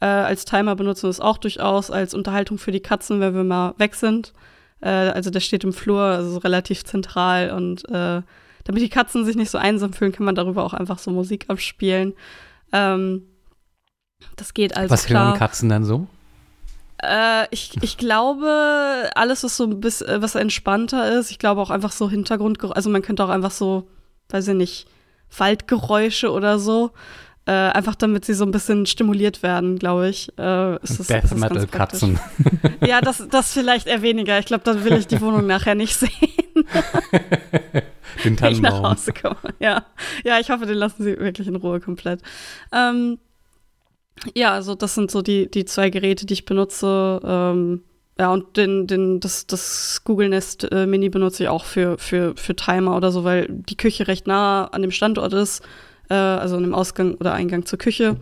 [0.00, 3.44] Äh, als Timer benutzen wir es auch durchaus als Unterhaltung für die Katzen, wenn wir
[3.44, 4.32] mal weg sind.
[4.80, 8.22] Äh, also der steht im Flur, also relativ zentral und äh,
[8.64, 11.46] damit die Katzen sich nicht so einsam fühlen, kann man darüber auch einfach so Musik
[11.48, 12.14] abspielen.
[12.72, 13.22] Ähm,
[14.36, 15.28] das geht also Was klar.
[15.28, 16.08] hören Katzen dann so?
[17.02, 21.60] Äh, ich, ich glaube, alles, was so ein bisschen, äh, was entspannter ist, ich glaube
[21.60, 23.88] auch einfach so Hintergrundgeräusche, also man könnte auch einfach so,
[24.28, 24.86] weiß ich nicht,
[25.36, 26.90] Waldgeräusche oder so,
[27.46, 30.28] äh, einfach damit sie so ein bisschen stimuliert werden, glaube ich.
[30.38, 32.20] Äh, ist das, Death ist das Metal Katzen.
[32.86, 34.38] ja, das, das vielleicht eher weniger.
[34.38, 36.10] Ich glaube, dann will ich die Wohnung nachher nicht sehen.
[38.24, 38.92] Den wenn ich nach Tannenbaum.
[38.92, 39.54] Hause komme.
[39.58, 39.86] Ja.
[40.24, 42.20] ja, ich hoffe, den lassen sie wirklich in Ruhe komplett.
[42.72, 43.18] Ähm,
[44.34, 47.20] ja, also das sind so die, die zwei Geräte, die ich benutze.
[47.24, 47.82] Ähm,
[48.18, 52.34] ja, und den, den, das, das Google Nest äh, Mini benutze ich auch für, für,
[52.36, 55.62] für Timer oder so, weil die Küche recht nah an dem Standort ist,
[56.10, 58.16] äh, also an dem Ausgang oder Eingang zur Küche.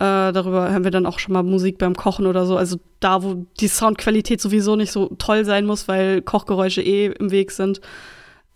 [0.00, 2.56] Äh, darüber hören wir dann auch schon mal Musik beim Kochen oder so.
[2.56, 7.30] Also da, wo die Soundqualität sowieso nicht so toll sein muss, weil Kochgeräusche eh im
[7.30, 7.80] Weg sind.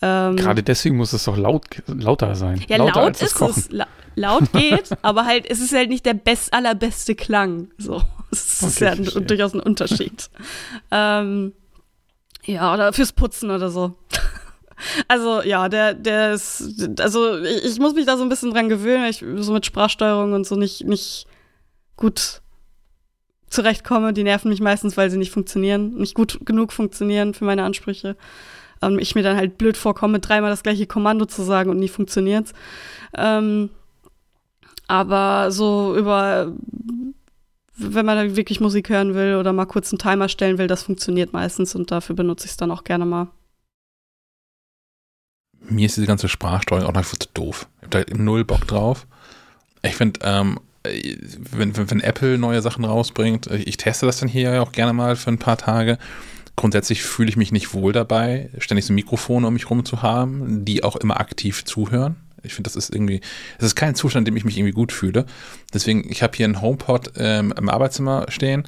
[0.01, 2.61] Ähm, Gerade deswegen muss es doch laut, lauter sein.
[2.69, 3.55] ja, lauter laut als das ist Kochen.
[3.57, 3.71] es.
[3.71, 7.71] La laut geht, aber halt, es ist halt nicht der best, allerbeste Klang.
[7.79, 8.03] So.
[8.31, 10.31] Es ist Okay, ja ein, durchaus ein Unterschied.
[10.91, 11.53] ähm,
[12.45, 13.97] ja, oder fürs Putzen oder so.
[15.07, 18.69] Also ja, der, der ist, also ich, ich muss mich da so ein bisschen dran
[18.69, 21.27] gewöhnen, weil ich so mit Sprachsteuerung und so nicht, nicht
[21.95, 22.43] gut
[23.49, 24.13] zurechtkomme.
[24.13, 28.17] Die nerven mich meistens, weil sie nicht funktionieren, nicht gut genug funktionieren für meine Ansprüche.
[28.81, 31.89] Und ich mir dann halt blöd vorkomme, dreimal das gleiche Kommando zu sagen und nie
[31.89, 32.53] funktioniert's.
[33.17, 33.71] Ähm,
[34.93, 36.53] aber so über,
[37.79, 41.33] wenn man wirklich Musik hören will oder mal kurz einen Timer stellen will, das funktioniert
[41.33, 43.29] meistens und dafür benutze ich es dann auch gerne mal.
[45.61, 47.69] Mir ist diese ganze Sprachsteuerung auch einfach zu doof.
[47.79, 49.07] Ich habe da null Bock drauf.
[49.81, 54.63] Ich finde, ähm, wenn, wenn, wenn Apple neue Sachen rausbringt, ich teste das dann hier
[54.63, 55.97] auch gerne mal für ein paar Tage.
[56.55, 60.67] Grundsätzlich fühle ich mich nicht wohl dabei, ständig so Mikrofone um mich rum zu haben,
[60.67, 62.17] die auch immer aktiv zuhören.
[62.43, 63.21] Ich finde, das ist irgendwie,
[63.59, 65.27] das ist kein Zustand, in dem ich mich irgendwie gut fühle.
[65.73, 68.65] Deswegen, ich habe hier einen HomePod ähm, im Arbeitszimmer stehen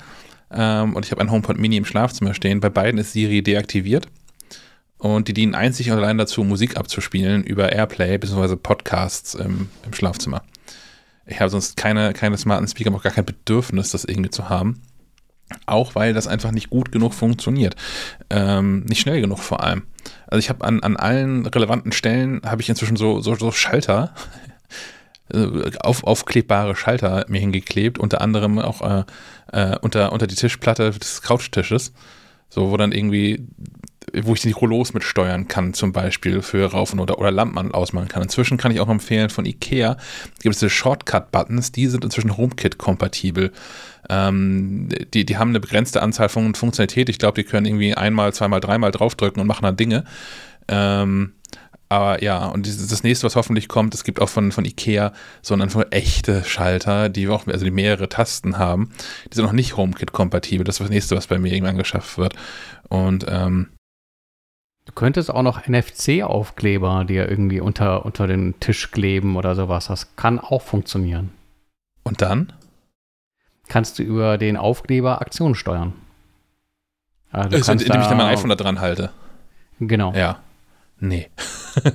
[0.51, 2.61] ähm, und ich habe einen HomePod Mini im Schlafzimmer stehen.
[2.61, 4.09] Bei beiden ist Siri deaktiviert.
[4.99, 8.57] Und die dienen einzig und allein dazu, Musik abzuspielen über Airplay bzw.
[8.57, 10.43] Podcasts im, im Schlafzimmer.
[11.27, 14.49] Ich habe sonst keine, keine smarten Speaker, aber auch gar kein Bedürfnis, das irgendwie zu
[14.49, 14.81] haben.
[15.67, 17.77] Auch weil das einfach nicht gut genug funktioniert.
[18.31, 19.83] Ähm, nicht schnell genug vor allem.
[20.27, 24.15] Also ich habe an, an allen relevanten Stellen habe ich inzwischen so, so, so Schalter,
[25.33, 29.05] äh, auf, aufklebbare Schalter mir hingeklebt, unter anderem auch äh,
[29.53, 31.93] äh, unter, unter die Tischplatte des Couchtisches.
[32.49, 33.47] So, wo dann irgendwie
[34.13, 38.09] wo ich die Rollos mitsteuern kann, zum Beispiel für rauf und oder, oder Lampen ausmachen
[38.09, 38.23] kann.
[38.23, 39.97] Inzwischen kann ich auch empfehlen, von Ikea
[40.43, 43.53] gibt es diese Shortcut-Buttons, die sind inzwischen HomeKit-kompatibel.
[44.09, 47.09] Ähm, die, die haben eine begrenzte Anzahl von Funktionalität.
[47.09, 50.05] Ich glaube, die können irgendwie einmal, zweimal, dreimal draufdrücken und machen dann Dinge.
[50.69, 51.33] Ähm,
[51.89, 55.13] aber ja, und das nächste, was hoffentlich kommt, es gibt auch von, von Ikea
[55.43, 58.91] so einfach echte Schalter, die auch, also die mehrere Tasten haben.
[59.31, 60.65] Die sind noch nicht HomeKit-kompatibel.
[60.65, 62.35] Das ist das nächste, was bei mir irgendwann geschafft wird.
[62.89, 63.69] Und ähm,
[64.87, 69.87] Du könntest auch noch NFC-Aufkleber dir irgendwie unter, unter den Tisch kleben oder sowas.
[69.87, 71.31] Das kann auch funktionieren.
[72.03, 72.53] Und dann?
[73.69, 75.95] Kannst du über den Aufkleber Aktionen steuern.
[77.31, 79.11] Also also, indem ich dann mein iPhone da dran halte.
[79.81, 80.13] Genau.
[80.13, 80.41] Ja.
[81.01, 81.31] Nee.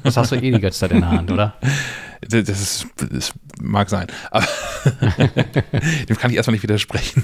[0.03, 1.56] Das hast du eh die ganze Zeit in der Hand, oder?
[2.22, 4.07] Das, ist, das mag sein.
[4.31, 4.45] Aber
[6.10, 7.23] dem kann ich erstmal nicht widersprechen.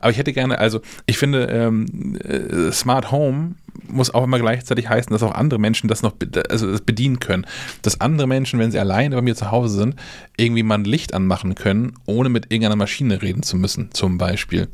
[0.00, 3.54] Aber ich hätte gerne, also ich finde, ähm, äh, Smart Home
[3.88, 6.14] muss auch immer gleichzeitig heißen, dass auch andere Menschen das noch
[6.48, 7.46] also das bedienen können.
[7.82, 9.96] Dass andere Menschen, wenn sie alleine bei mir zu Hause sind,
[10.36, 14.68] irgendwie mal ein Licht anmachen können, ohne mit irgendeiner Maschine reden zu müssen, zum Beispiel.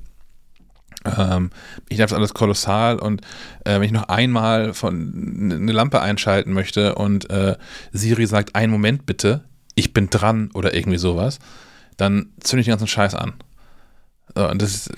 [1.05, 1.51] Ähm,
[1.89, 3.23] ich darf das alles kolossal und
[3.65, 7.57] äh, wenn ich noch einmal von eine Lampe einschalten möchte und äh,
[7.93, 9.45] Siri sagt, einen Moment bitte,
[9.79, 11.39] ich bin dran oder irgendwie sowas,
[11.97, 13.35] dann zünde ich den ganzen Scheiß an.
[14.35, 14.91] So, und das,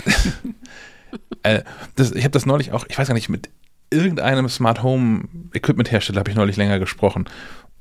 [1.42, 1.62] äh,
[1.96, 3.50] das ich habe das neulich auch, ich weiß gar nicht, mit
[3.90, 7.26] irgendeinem Smart Home Equipment Hersteller habe ich neulich länger gesprochen.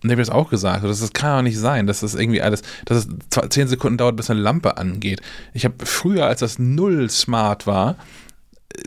[0.01, 0.83] Und der habe das auch gesagt.
[0.83, 4.15] Das, das kann doch nicht sein, dass das irgendwie alles, dass es zehn Sekunden dauert,
[4.15, 5.21] bis eine Lampe angeht.
[5.53, 7.97] Ich habe früher, als das null smart war,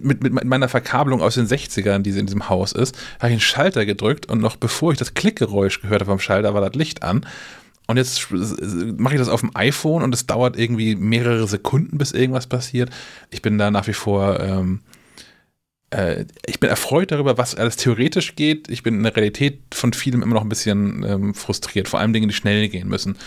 [0.01, 3.40] mit, mit meiner Verkabelung aus den 60ern, die in diesem Haus ist, habe ich einen
[3.40, 7.02] Schalter gedrückt und noch bevor ich das Klickgeräusch gehört habe vom Schalter, war das Licht
[7.02, 7.26] an.
[7.93, 12.12] Und jetzt mache ich das auf dem iPhone und es dauert irgendwie mehrere Sekunden, bis
[12.12, 12.89] irgendwas passiert.
[13.31, 14.81] Ich bin da nach wie vor ähm,
[15.90, 18.70] äh, ich bin erfreut darüber, was alles theoretisch geht.
[18.70, 22.14] Ich bin in der Realität von vielem immer noch ein bisschen ähm, frustriert, vor allem
[22.14, 23.19] Dinge, die schnell gehen müssen.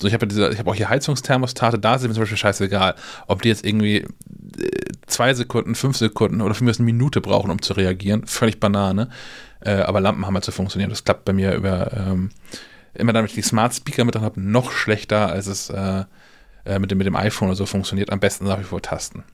[0.00, 0.26] So, ich habe
[0.56, 2.94] hab auch hier Heizungsthermostate, da sind mir zum Beispiel scheißegal,
[3.26, 4.06] ob die jetzt irgendwie äh,
[5.06, 8.26] zwei Sekunden, fünf Sekunden oder für mich eine Minute brauchen, um zu reagieren.
[8.26, 9.10] Völlig Banane.
[9.60, 10.88] Äh, aber Lampen haben halt zu funktionieren.
[10.88, 12.30] Das klappt bei mir über ähm,
[12.94, 16.04] immer damit ich die Smart Speaker mit drin habe, noch schlechter, als es äh,
[16.64, 18.10] äh, mit, dem, mit dem iPhone oder so funktioniert.
[18.10, 19.24] Am besten nach wie vor Tasten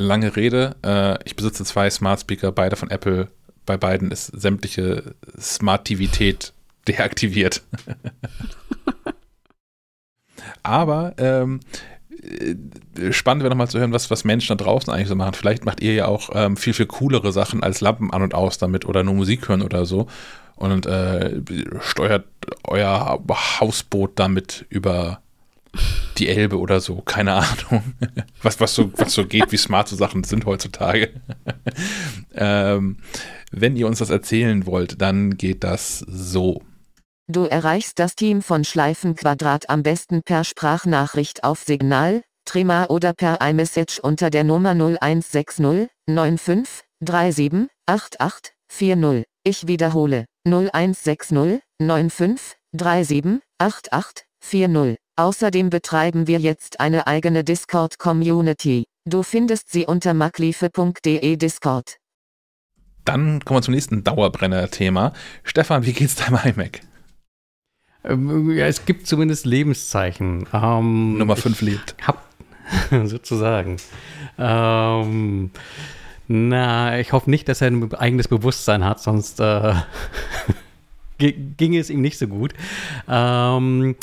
[0.00, 0.74] lange Rede.
[0.82, 3.28] Äh, ich besitze zwei Smart Speaker, beide von Apple.
[3.66, 6.52] Bei beiden ist sämtliche Smartivität
[6.88, 7.62] deaktiviert.
[10.62, 11.99] Aber ähm, äh,
[13.10, 15.34] spannend wäre nochmal zu hören, was, was Menschen da draußen eigentlich so machen.
[15.34, 18.58] Vielleicht macht ihr ja auch ähm, viel, viel coolere Sachen als Lampen an und aus
[18.58, 20.06] damit oder nur Musik hören oder so.
[20.56, 21.40] Und äh,
[21.80, 22.26] steuert
[22.64, 23.20] euer
[23.60, 25.20] Hausboot damit über
[26.18, 27.94] die Elbe oder so, keine Ahnung.
[28.42, 31.10] Was, was, so, was so geht, wie smart so Sachen sind heutzutage.
[32.34, 32.96] ähm,
[33.50, 36.62] wenn ihr uns das erzählen wollt, dann geht das so.
[37.30, 43.40] Du erreichst das Team von Schleifenquadrat am besten per Sprachnachricht auf Signal, Trima oder per
[43.40, 49.24] iMessage unter der Nummer 0160 95 37 88 40.
[49.44, 54.96] Ich wiederhole 0160 95 37 88 40.
[55.14, 58.86] Außerdem betreiben wir jetzt eine eigene Discord-Community.
[59.04, 61.98] Du findest sie unter makliefe.de Discord.
[63.04, 65.12] Dann kommen wir zum nächsten Dauerbrenner-Thema.
[65.44, 66.89] Stefan, wie geht's deinem iMac?
[68.04, 70.46] Ähm, ja, es gibt zumindest Lebenszeichen.
[70.52, 71.96] Ähm, Nummer 5 lebt.
[72.06, 72.24] Hab,
[73.04, 73.76] sozusagen.
[74.38, 75.50] Ähm,
[76.28, 79.74] na, ich hoffe nicht, dass er ein eigenes Bewusstsein hat, sonst äh,
[81.18, 82.54] ginge es ihm nicht so gut.
[83.08, 83.96] Ähm,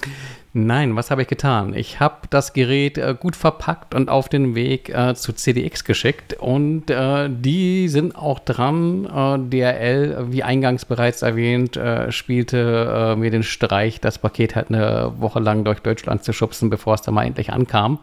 [0.59, 1.75] Nein, was habe ich getan?
[1.75, 6.34] Ich habe das Gerät äh, gut verpackt und auf den Weg äh, zu CDX geschickt
[6.34, 9.05] und äh, die sind auch dran.
[9.05, 14.69] Äh, DRL, wie eingangs bereits erwähnt, äh, spielte äh, mir den Streich, das Paket halt
[14.69, 17.99] eine Woche lang durch Deutschland zu schubsen, bevor es dann mal endlich ankam.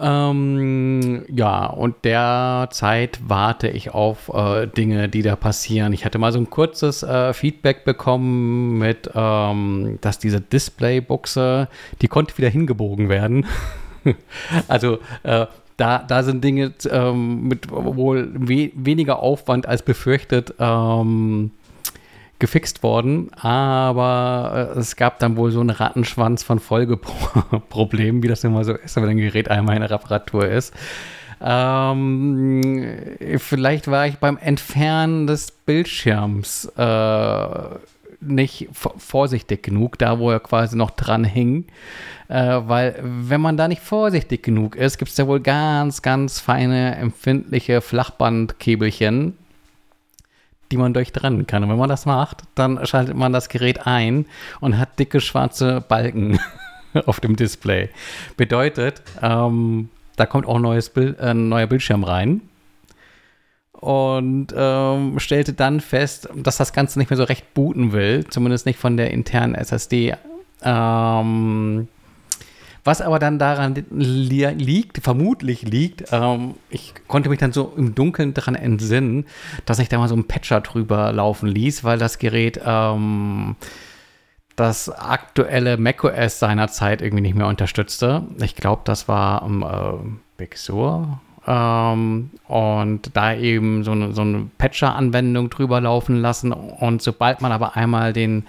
[0.00, 5.92] Ähm, ja, und derzeit warte ich auf äh, Dinge, die da passieren.
[5.92, 11.68] Ich hatte mal so ein kurzes äh, Feedback bekommen mit, ähm, dass diese Displaybuchse,
[12.02, 13.46] die konnte wieder hingebogen werden.
[14.68, 15.46] also äh,
[15.76, 21.50] da, da sind Dinge ähm, mit wohl we weniger Aufwand als befürchtet ähm,
[22.44, 28.44] gefixt worden, aber äh, es gab dann wohl so einen Rattenschwanz von Folgeproblemen, wie das
[28.44, 30.74] immer so ist, wenn ein Gerät einmal in der Reparatur ist.
[31.40, 32.60] Ähm,
[33.38, 37.46] vielleicht war ich beim Entfernen des Bildschirms äh,
[38.20, 41.64] nicht vorsichtig genug, da wo er quasi noch dran hing.
[42.28, 46.40] Äh, weil wenn man da nicht vorsichtig genug ist, gibt es ja wohl ganz, ganz
[46.40, 49.38] feine, empfindliche Flachbandkäbelchen,
[50.70, 51.62] die man durchtrennen kann.
[51.62, 54.26] Und wenn man das macht, dann schaltet man das Gerät ein
[54.60, 56.38] und hat dicke schwarze Balken
[57.06, 57.90] auf dem Display.
[58.36, 62.42] Bedeutet, ähm, da kommt auch ein neues Bild, äh, neuer Bildschirm rein.
[63.72, 68.64] Und ähm, stellte dann fest, dass das Ganze nicht mehr so recht booten will, zumindest
[68.64, 70.14] nicht von der internen SSD.
[70.62, 71.88] Ähm,
[72.84, 77.94] was aber dann daran li liegt, vermutlich liegt, ähm, ich konnte mich dann so im
[77.94, 79.26] Dunkeln daran entsinnen,
[79.64, 83.56] dass ich da mal so einen Patcher drüber laufen ließ, weil das Gerät ähm,
[84.56, 88.22] das aktuelle macOS seinerzeit irgendwie nicht mehr unterstützte.
[88.40, 94.22] Ich glaube, das war ähm, äh, Big Sur ähm, und da eben so eine, so
[94.22, 96.52] eine Patcher-Anwendung drüber laufen lassen.
[96.52, 98.44] Und sobald man aber einmal den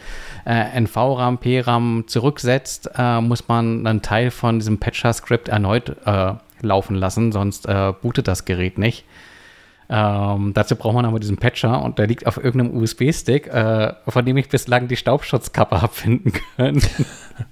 [0.46, 6.96] äh, NV-RAM, P-RAM zurücksetzt, äh, muss man einen Teil von diesem Patcher-Skript erneut äh, laufen
[6.96, 9.06] lassen, sonst äh, bootet das Gerät nicht.
[9.88, 14.26] Ähm, dazu braucht man aber diesen Patcher und der liegt auf irgendeinem USB-Stick, äh, von
[14.26, 16.82] dem ich bislang die Staubschutzkappe habe finden können.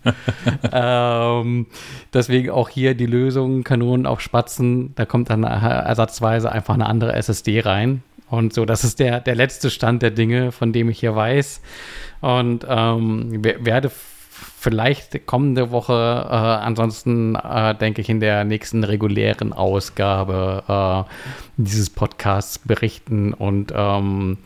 [0.72, 1.68] ähm,
[2.14, 4.96] deswegen auch hier die Lösung Kanonen auf Spatzen.
[4.96, 8.02] Da kommt dann ersatzweise einfach eine andere SSD rein.
[8.30, 11.62] Und so, das ist der, der letzte Stand der Dinge, von dem ich hier weiß.
[12.22, 13.92] Und ähm, werde
[14.64, 21.12] vielleicht kommende Woche, äh, ansonsten äh, denke ich in der nächsten regulären Ausgabe äh,
[21.58, 24.38] dieses Podcasts berichten und ähm,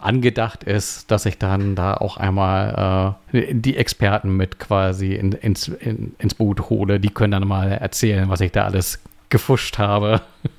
[0.00, 5.68] angedacht ist, dass ich dann da auch einmal äh, die Experten mit quasi in, ins,
[5.68, 6.98] in, ins Boot hole.
[6.98, 10.22] Die können dann mal erzählen, was ich da alles gefuscht habe.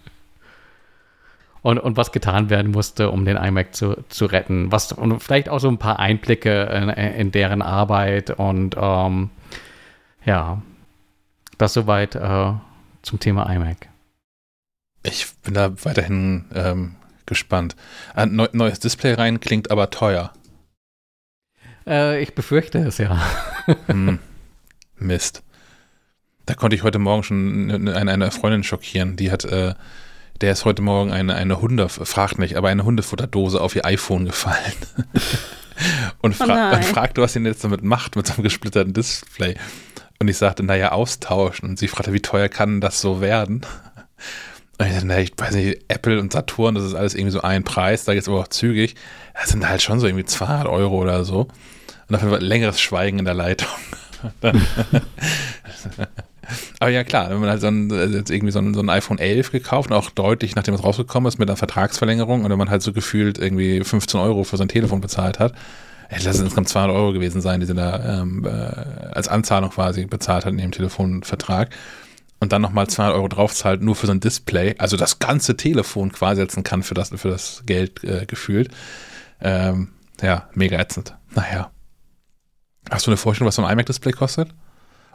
[1.62, 4.72] und, und was getan werden musste, um den iMac zu, zu retten.
[4.72, 9.30] Was, und vielleicht auch so ein paar Einblicke in, in deren Arbeit und ähm,
[10.26, 10.62] ja,
[11.58, 12.54] das soweit äh,
[13.02, 13.90] zum Thema iMac.
[15.04, 16.96] Ich bin da weiterhin ähm,
[17.26, 17.76] gespannt.
[18.14, 20.34] Ein neu, neues Display rein klingt aber teuer.
[21.88, 23.22] Äh, ich befürchte es, ja.
[23.88, 24.20] hm.
[24.98, 25.44] Mist.
[26.46, 29.16] Da konnte ich heute Morgen schon eine, eine Freundin schockieren.
[29.16, 29.76] Die hat äh,
[30.42, 34.26] der ist heute Morgen eine, eine Hunde, fragt nicht, aber eine Hundefutterdose auf ihr iPhone
[34.26, 34.74] gefallen.
[36.22, 39.56] und, fra oh und fragt, was sie jetzt damit macht, mit so einem gesplitterten Display.
[40.20, 41.70] Und ich sagte, naja, austauschen.
[41.70, 43.66] Und sie fragte, wie teuer kann das so werden?
[44.78, 47.42] Und ich dachte, naja, ich weiß nicht, Apple und Saturn, das ist alles irgendwie so
[47.42, 48.96] ein Preis, da geht es aber auch zügig.
[49.34, 51.42] Das sind halt schon so irgendwie 200 Euro oder so.
[51.42, 53.68] Und dafür war längeres Schweigen in der Leitung.
[56.80, 58.90] Aber ja klar, wenn man halt so ein, äh, jetzt irgendwie so ein, so ein
[58.90, 62.70] iPhone 11 gekauft, auch deutlich nachdem es rausgekommen ist mit einer Vertragsverlängerung und wenn man
[62.70, 65.54] halt so gefühlt irgendwie 15 Euro für sein Telefon bezahlt hat,
[66.10, 70.06] lass es insgesamt 200 Euro gewesen sein, die sie da ähm, äh, als Anzahlung quasi
[70.06, 71.70] bezahlt hat in ihrem Telefonvertrag
[72.40, 76.12] und dann nochmal 200 Euro draufzahlt, nur für so ein Display, also das ganze Telefon
[76.12, 78.70] quasi setzen kann für das, für das Geld äh, gefühlt.
[79.42, 79.90] Ähm,
[80.22, 81.16] ja, mega ätzend.
[81.36, 81.72] Naja.
[82.90, 84.50] Hast du eine Vorstellung, was so ein iMac-Display kostet?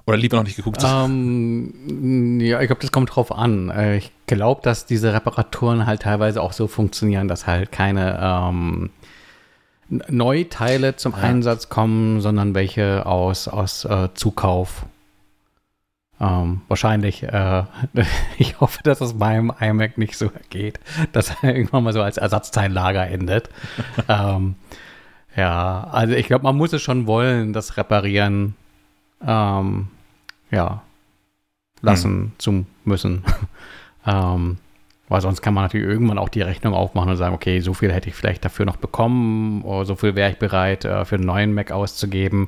[0.07, 0.83] Oder lieber noch nicht geguckt?
[0.85, 3.71] Ähm, ja, ich glaube, das kommt drauf an.
[3.71, 8.91] Äh, ich glaube, dass diese Reparaturen halt teilweise auch so funktionieren, dass halt keine ähm,
[9.89, 11.19] Neuteile zum ja.
[11.19, 14.85] Einsatz kommen, sondern welche aus, aus äh, Zukauf.
[16.21, 17.65] Ähm, wahrscheinlich, äh,
[18.39, 20.81] ich hoffe, dass es beim iMac nicht so geht,
[21.13, 23.49] dass er irgendwann mal so als Ersatzteillager endet.
[24.09, 24.57] ähm,
[25.35, 28.55] ja, also ich glaube, man muss es schon wollen, das Reparieren
[29.27, 29.89] ähm,
[30.55, 30.83] ja,
[31.83, 32.33] lassen mhm.
[32.39, 33.25] zu müssen.
[34.07, 34.59] ähm,
[35.09, 37.93] weil sonst kann man natürlich irgendwann auch die Rechnung aufmachen und sagen, okay, so viel
[37.93, 41.27] hätte ich vielleicht dafür noch bekommen oder so viel wäre ich bereit äh, für einen
[41.27, 42.47] neuen Mac auszugeben.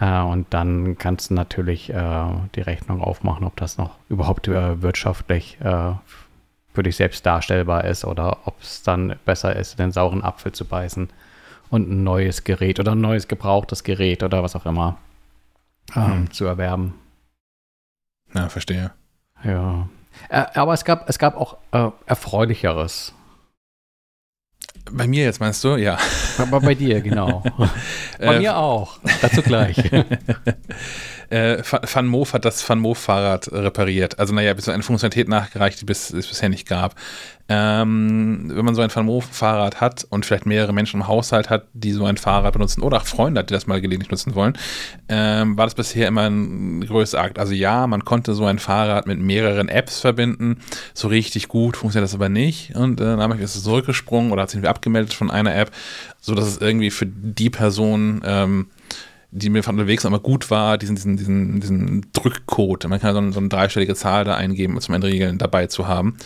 [0.00, 2.24] Äh, und dann kannst du natürlich äh,
[2.56, 5.92] die Rechnung aufmachen, ob das noch überhaupt äh, wirtschaftlich äh,
[6.72, 10.64] für dich selbst darstellbar ist oder ob es dann besser ist, den sauren Apfel zu
[10.64, 11.08] beißen
[11.70, 14.98] und ein neues Gerät oder ein neues gebrauchtes Gerät oder was auch immer
[15.94, 16.30] ähm, mhm.
[16.32, 16.94] zu erwerben.
[18.34, 18.92] Ja, verstehe.
[19.42, 19.88] Ja.
[20.28, 23.14] Äh, aber es gab, es gab auch äh, Erfreulicheres.
[24.90, 25.76] Bei mir jetzt meinst du?
[25.76, 25.98] Ja.
[26.38, 27.42] Aber bei dir, genau.
[28.18, 28.98] bei äh, mir auch.
[29.22, 29.78] Dazu gleich.
[31.30, 34.18] äh, Van Moof hat das Van Moof Fahrrad repariert.
[34.18, 36.94] Also naja, bis eine Funktionalität nachgereicht, die bis, es bisher nicht gab.
[37.46, 41.50] Ähm, wenn man so ein Van Moof Fahrrad hat und vielleicht mehrere Menschen im Haushalt
[41.50, 44.34] hat, die so ein Fahrrad benutzen oder auch Freunde hat, die das mal gelegentlich nutzen
[44.34, 44.56] wollen,
[45.10, 47.38] ähm, war das bisher immer ein größer Akt.
[47.38, 50.60] Also ja, man konnte so ein Fahrrad mit mehreren Apps verbinden.
[50.94, 52.74] So richtig gut funktioniert das aber nicht.
[52.76, 55.70] Und äh, dann habe ich es zurückgesprungen oder hat sich abgemeldet von einer App,
[56.22, 58.68] sodass es irgendwie für die Person ähm,
[59.34, 62.88] die mir von unterwegs immer gut war, diesen, diesen, diesen, diesen Drückcode.
[62.88, 66.16] Man kann so, so eine dreistellige Zahl da eingeben, um zum Entriegeln dabei zu haben,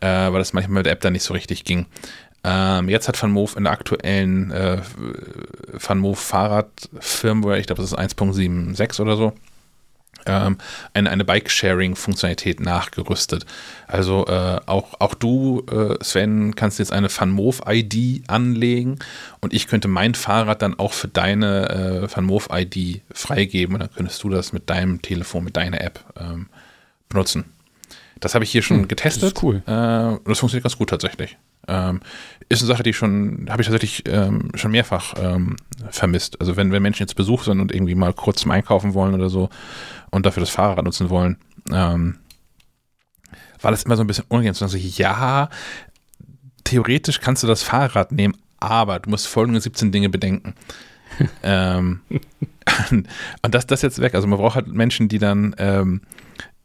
[0.00, 1.86] äh, weil das manchmal mit der App dann nicht so richtig ging.
[2.42, 4.80] Ähm, jetzt hat Van in der aktuellen äh,
[5.72, 9.32] Van Fahrrad-Firmware, ich glaube, das ist 1.76 oder so,
[10.28, 10.58] ähm,
[10.94, 13.46] eine, eine Bike-Sharing-Funktionalität nachgerüstet.
[13.86, 18.98] Also äh, auch, auch du, äh, Sven, kannst jetzt eine VanMoof-ID anlegen
[19.40, 24.22] und ich könnte mein Fahrrad dann auch für deine äh, VanMoof-ID freigeben und dann könntest
[24.22, 26.48] du das mit deinem Telefon, mit deiner App ähm,
[27.08, 27.44] benutzen.
[28.20, 29.22] Das habe ich hier schon hm, getestet.
[29.22, 29.62] Das ist cool.
[29.66, 31.38] Äh, das funktioniert ganz gut tatsächlich.
[31.68, 32.00] Ähm,
[32.48, 35.56] ist eine Sache, die schon, habe ich tatsächlich ähm, schon mehrfach ähm,
[35.90, 36.40] vermisst.
[36.40, 39.28] Also wenn, wenn Menschen jetzt Besuch sind und irgendwie mal kurz zum Einkaufen wollen oder
[39.28, 39.50] so
[40.10, 41.36] und dafür das Fahrrad nutzen wollen,
[41.72, 42.18] ähm,
[43.60, 45.48] war das immer so ein bisschen unangenehm zu sagen, ja,
[46.64, 50.54] theoretisch kannst du das Fahrrad nehmen, aber du musst folgende 17 Dinge bedenken.
[51.42, 52.00] ähm,
[52.90, 54.14] und das, das jetzt weg.
[54.14, 56.02] Also man braucht halt Menschen, die dann ähm,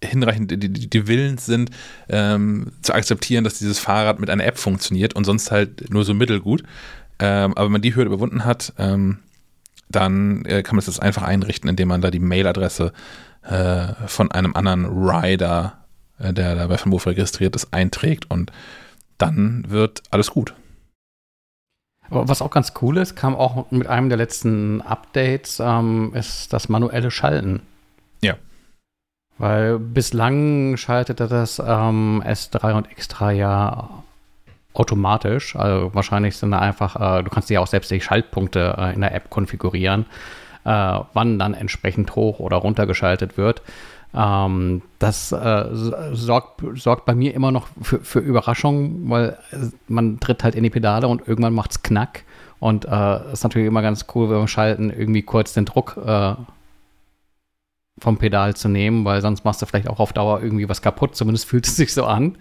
[0.04, 1.72] hinreichend die, die, die willens sind,
[2.10, 6.14] ähm, zu akzeptieren, dass dieses Fahrrad mit einer App funktioniert und sonst halt nur so
[6.14, 6.64] mittelgut.
[7.20, 9.20] Ähm, aber wenn man die Hürde überwunden hat, ähm,
[9.90, 12.92] dann äh, kann man das einfach einrichten, indem man da die Mailadresse
[13.44, 15.74] äh, von einem anderen Rider,
[16.20, 18.52] äh, der da bei Vermove registriert ist, einträgt und
[19.18, 20.54] dann wird alles gut.
[22.10, 26.70] Was auch ganz cool ist, kam auch mit einem der letzten Updates, ähm, ist das
[26.70, 27.62] manuelle Schalten.
[28.22, 28.36] Ja.
[29.38, 34.04] Weil bislang schaltete das ähm, S3 und X3 ja
[34.74, 35.56] automatisch.
[35.56, 39.02] Also wahrscheinlich sind da einfach, äh, du kannst ja auch selbst die Schaltpunkte äh, in
[39.02, 40.06] der App konfigurieren,
[40.66, 43.62] äh, wann dann entsprechend hoch oder runter geschaltet wird.
[44.16, 49.38] Ähm, das äh, sorgt, sorgt bei mir immer noch für, für Überraschung, weil
[49.88, 52.24] man tritt halt in die Pedale und irgendwann macht es Knack.
[52.60, 56.36] Und äh, ist natürlich immer ganz cool, wenn wir schalten, irgendwie kurz den Druck äh,
[58.00, 61.16] vom Pedal zu nehmen, weil sonst machst du vielleicht auch auf Dauer irgendwie was kaputt.
[61.16, 62.38] Zumindest fühlt es sich so an.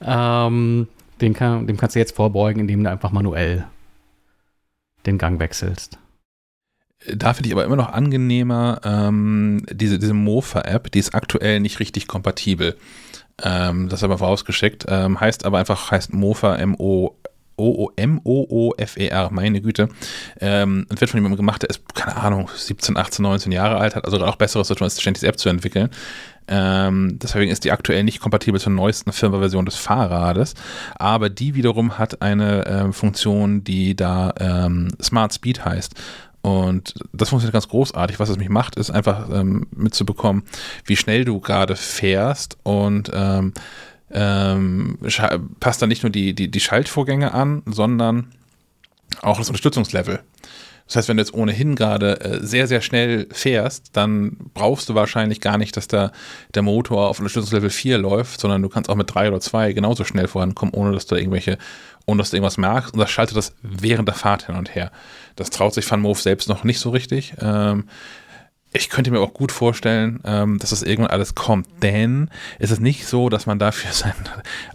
[0.00, 0.88] Ähm,
[1.20, 3.66] dem, kann, dem kannst du jetzt vorbeugen, indem du einfach manuell
[5.06, 5.98] den Gang wechselst.
[7.14, 11.80] Da finde ich aber immer noch angenehmer, ähm, diese, diese Mofa-App, die ist aktuell nicht
[11.80, 12.76] richtig kompatibel.
[13.42, 14.86] Ähm, das aber vorausgeschickt.
[14.88, 17.14] Ähm, heißt aber einfach, heißt Mofa, M-O
[17.58, 19.88] O-M-O-O-F-E-R, meine Güte.
[20.40, 23.94] Ähm, und wird von jemandem gemacht, der ist, keine Ahnung, 17, 18, 19 Jahre alt,
[23.94, 25.88] hat also auch besseres zu tun, als ständig die App zu entwickeln.
[26.48, 30.54] Ähm, deswegen ist die aktuell nicht kompatibel zur neuesten Firmware-Version des Fahrrades.
[30.96, 35.94] Aber die wiederum hat eine äh, Funktion, die da ähm, Smart Speed heißt.
[36.46, 38.20] Und das funktioniert ganz großartig.
[38.20, 40.44] Was es mich macht, ist einfach ähm, mitzubekommen,
[40.84, 43.52] wie schnell du gerade fährst und ähm,
[44.12, 44.96] ähm,
[45.58, 48.28] passt dann nicht nur die, die, die Schaltvorgänge an, sondern
[49.22, 50.20] auch das Unterstützungslevel.
[50.86, 54.94] Das heißt, wenn du jetzt ohnehin gerade äh, sehr, sehr schnell fährst, dann brauchst du
[54.94, 56.12] wahrscheinlich gar nicht, dass der,
[56.54, 60.04] der Motor auf Unterstützungslevel 4 läuft, sondern du kannst auch mit 3 oder 2 genauso
[60.04, 61.58] schnell vorankommen, ohne dass du irgendwelche,
[62.06, 62.94] ohne dass du irgendwas merkst.
[62.94, 64.90] Und das schaltet das während der Fahrt hin und her.
[65.34, 67.34] Das traut sich FunMove selbst noch nicht so richtig.
[67.40, 67.84] Ähm,
[68.76, 71.66] ich könnte mir auch gut vorstellen, ähm, dass das irgendwann alles kommt.
[71.82, 74.14] Denn es ist nicht so, dass man dafür sein,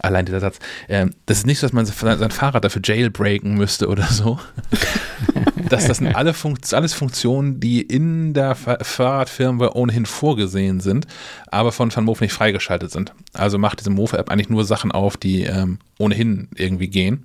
[0.00, 0.58] allein dieser Satz,
[0.88, 4.38] ähm, das ist nicht so, dass man sein, Fahrrad dafür jailbreaken müsste oder so.
[5.68, 11.06] dass das sind alle Funkt alles Funktionen, die in der Fahrradfirma ohnehin vorgesehen sind,
[11.46, 13.14] aber von Van Moof nicht freigeschaltet sind.
[13.32, 17.22] Also macht diese Mofa-App eigentlich nur Sachen auf, die ähm, ohnehin irgendwie gehen.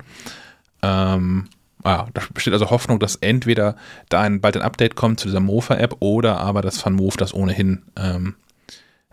[0.82, 1.48] Ähm,
[1.84, 3.76] ah, da besteht also Hoffnung, dass entweder
[4.08, 7.34] da ein, bald ein Update kommt zu dieser Mofa-App oder aber dass Van Moof das
[7.34, 8.36] ohnehin ähm,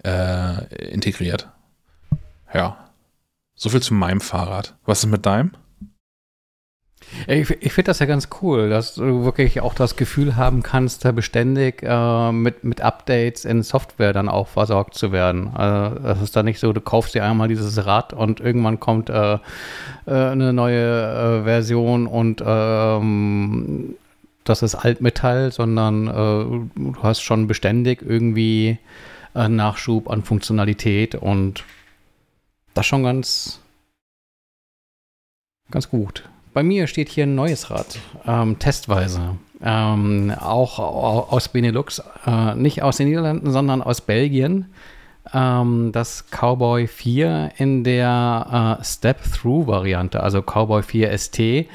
[0.04, 1.50] äh, integriert.
[2.54, 2.78] Ja.
[3.56, 4.76] So viel zu meinem Fahrrad.
[4.86, 5.52] Was ist mit deinem?
[7.28, 11.06] Ich, ich finde das ja ganz cool, dass du wirklich auch das Gefühl haben kannst,
[11.06, 15.56] da beständig äh, mit, mit Updates in Software dann auch versorgt zu werden.
[15.56, 19.10] Also das ist dann nicht so, du kaufst dir einmal dieses Rad und irgendwann kommt
[19.10, 19.40] äh, äh,
[20.06, 23.96] eine neue äh, Version und ähm,
[24.44, 26.12] das ist Altmetall, sondern äh,
[26.76, 28.78] du hast schon beständig irgendwie
[29.34, 31.66] Nachschub an Funktionalität und
[32.74, 33.60] das schon ganz,
[35.70, 36.24] ganz gut.
[36.56, 39.36] Bei mir steht hier ein neues Rad, ähm, testweise.
[39.62, 44.68] Ähm, auch aus Benelux, äh, nicht aus den Niederlanden, sondern aus Belgien.
[45.34, 51.68] Ähm, das Cowboy 4 in der äh, Step-Through-Variante, also Cowboy 4 ST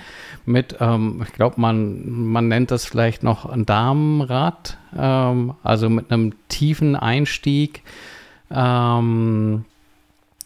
[0.46, 6.10] mit, ähm, ich glaube, man, man nennt das vielleicht noch ein Damenrad, ähm, also mit
[6.10, 7.82] einem tiefen Einstieg.
[8.50, 9.66] Ähm,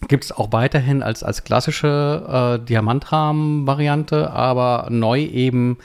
[0.07, 5.77] Gibt es auch weiterhin als, als klassische äh, Diamantrahmen-Variante, aber neu eben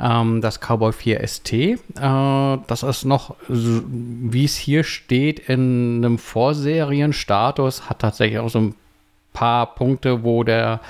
[0.00, 1.52] ähm, das Cowboy 4 ST.
[1.52, 8.60] Äh, das ist noch, wie es hier steht, in einem Vorserienstatus, hat tatsächlich auch so
[8.60, 8.74] ein
[9.34, 10.80] paar Punkte, wo der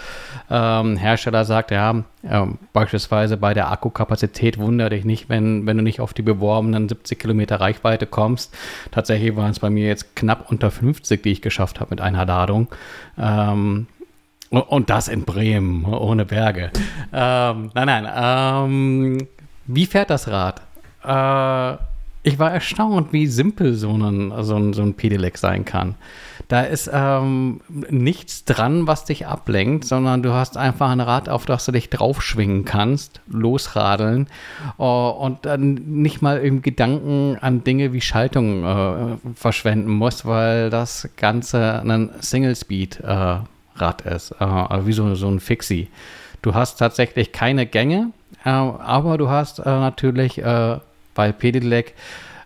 [0.48, 5.82] ähm, Hersteller sagt, ja, ähm, beispielsweise bei der Akkukapazität wundere dich nicht, wenn, wenn du
[5.82, 8.54] nicht auf die beworbenen 70 Kilometer Reichweite kommst.
[8.92, 12.24] Tatsächlich waren es bei mir jetzt knapp unter 50, die ich geschafft habe mit einer
[12.24, 12.68] Ladung.
[13.18, 13.88] Ähm,
[14.50, 16.70] und das in Bremen, ohne Berge.
[17.12, 18.08] Ähm, nein, nein.
[18.14, 19.26] Ähm,
[19.66, 20.60] wie fährt das Rad?
[21.02, 21.76] Äh,
[22.22, 25.94] ich war erstaunt, wie simpel so ein, so ein, so ein Pedelec sein kann.
[26.48, 31.46] Da ist ähm, nichts dran, was dich ablenkt, sondern du hast einfach ein Rad, auf
[31.46, 34.28] das du dich draufschwingen kannst, losradeln
[34.78, 40.68] uh, und dann nicht mal im Gedanken an Dinge wie Schaltung uh, verschwenden musst, weil
[40.70, 45.88] das Ganze ein Single-Speed-Rad ist, also wie so, so ein Fixie.
[46.42, 48.10] Du hast tatsächlich keine Gänge,
[48.42, 50.42] aber du hast natürlich
[51.14, 51.94] bei Pedelec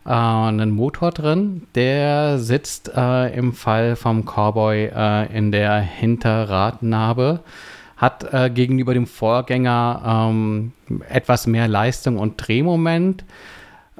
[0.04, 1.66] äh, einen Motor drin.
[1.74, 7.40] Der sitzt äh, im Fall vom Cowboy äh, in der Hinterradnabe.
[7.96, 10.72] Hat äh, gegenüber dem Vorgänger ähm,
[11.08, 13.24] etwas mehr Leistung und Drehmoment.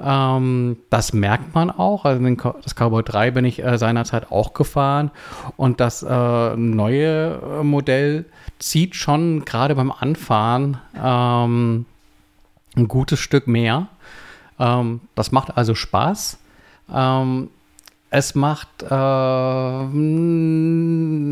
[0.01, 2.05] Ähm, das merkt man auch.
[2.05, 2.23] Also
[2.63, 5.11] das Cowboy 3 bin ich äh, seinerzeit auch gefahren.
[5.57, 8.25] Und das äh, neue Modell
[8.59, 11.85] zieht schon gerade beim Anfahren ähm,
[12.75, 13.87] ein gutes Stück mehr.
[14.59, 16.37] Ähm, das macht also Spaß.
[16.93, 17.49] Ähm,
[18.11, 18.87] es macht, äh,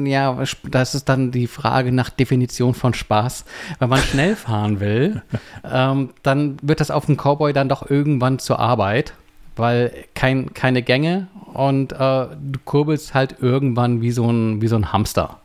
[0.09, 3.45] ja, das ist dann die Frage nach Definition von Spaß.
[3.79, 5.23] Wenn man schnell fahren will,
[5.63, 9.15] ähm, dann wird das auf dem Cowboy dann doch irgendwann zur Arbeit,
[9.55, 14.75] weil kein, keine Gänge und äh, du kurbelst halt irgendwann wie so ein, wie so
[14.75, 15.39] ein Hamster.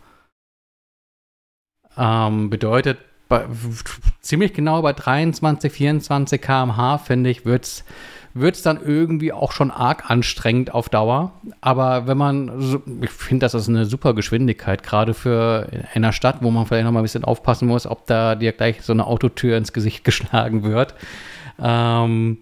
[1.97, 2.99] Ähm, bedeutet,
[3.33, 3.47] bei,
[4.21, 7.65] ziemlich genau bei 23, 24 km/h, finde ich, wird
[8.35, 11.33] es dann irgendwie auch schon arg anstrengend auf Dauer.
[11.63, 16.43] Aber wenn man, ich finde, das ist eine super Geschwindigkeit, gerade für in einer Stadt,
[16.43, 19.07] wo man vielleicht noch mal ein bisschen aufpassen muss, ob da dir gleich so eine
[19.07, 20.95] Autotür ins Gesicht geschlagen wird.
[21.59, 22.37] Ähm,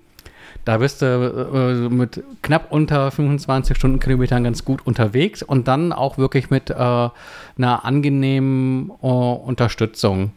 [0.64, 6.18] da bist du äh, mit knapp unter 25 Stundenkilometern ganz gut unterwegs und dann auch
[6.18, 10.32] wirklich mit äh, einer angenehmen äh, Unterstützung.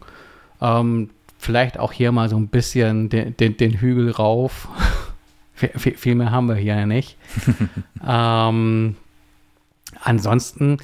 [0.60, 4.68] Ähm, vielleicht auch hier mal so ein bisschen den, den, den Hügel rauf.
[5.54, 7.16] viel, mehr haben wir hier ja nicht.
[8.06, 8.96] ähm,
[10.00, 10.78] ansonsten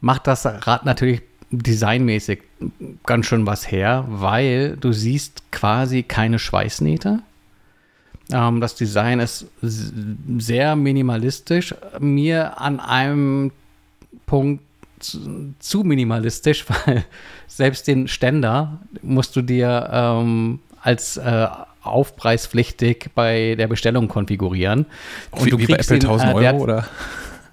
[0.00, 2.42] macht das Rad natürlich designmäßig
[3.04, 7.20] ganz schön was her, weil du siehst quasi keine Schweißnähte.
[8.32, 11.74] Ähm, das Design ist sehr minimalistisch.
[11.98, 13.52] Mir an einem
[14.26, 14.62] Punkt
[15.00, 17.04] zu, zu minimalistisch, weil
[17.46, 21.46] selbst den Ständer musst du dir ähm, als äh,
[21.82, 24.86] aufpreispflichtig bei der Bestellung konfigurieren.
[25.30, 26.88] Und wie, du kriegst bei Apple 1000 den, äh, Euro oder?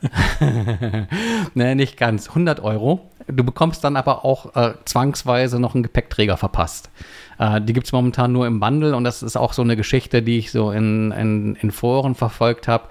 [1.53, 2.29] ne, nicht ganz.
[2.29, 3.11] 100 Euro.
[3.27, 6.89] Du bekommst dann aber auch äh, zwangsweise noch einen Gepäckträger verpasst.
[7.39, 10.21] Äh, die gibt es momentan nur im Bundle und das ist auch so eine Geschichte,
[10.21, 12.85] die ich so in, in, in Foren verfolgt habe.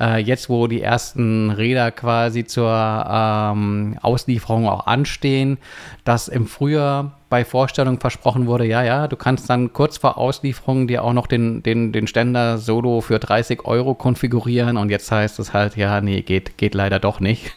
[0.00, 5.58] Äh, jetzt, wo die ersten Räder quasi zur ähm, Auslieferung auch anstehen,
[6.04, 10.88] dass im Frühjahr bei Vorstellung versprochen wurde, ja, ja, du kannst dann kurz vor Auslieferung
[10.88, 15.38] dir auch noch den, den, den Ständer Solo für 30 Euro konfigurieren und jetzt heißt
[15.38, 17.52] es halt, ja, nee, geht, geht leider doch nicht.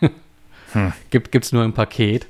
[0.74, 0.92] hm.
[1.10, 2.28] Gibt es nur im Paket.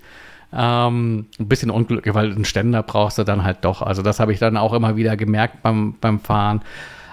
[0.53, 3.81] Ähm, ein bisschen unglücklich, weil einen Ständer brauchst du dann halt doch.
[3.81, 6.61] Also das habe ich dann auch immer wieder gemerkt beim, beim Fahren.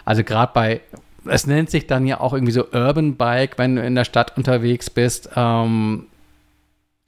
[0.04, 0.80] Also gerade bei,
[1.26, 4.36] es nennt sich dann ja auch irgendwie so Urban Bike, wenn du in der Stadt
[4.36, 5.30] unterwegs bist.
[5.36, 6.06] Ähm,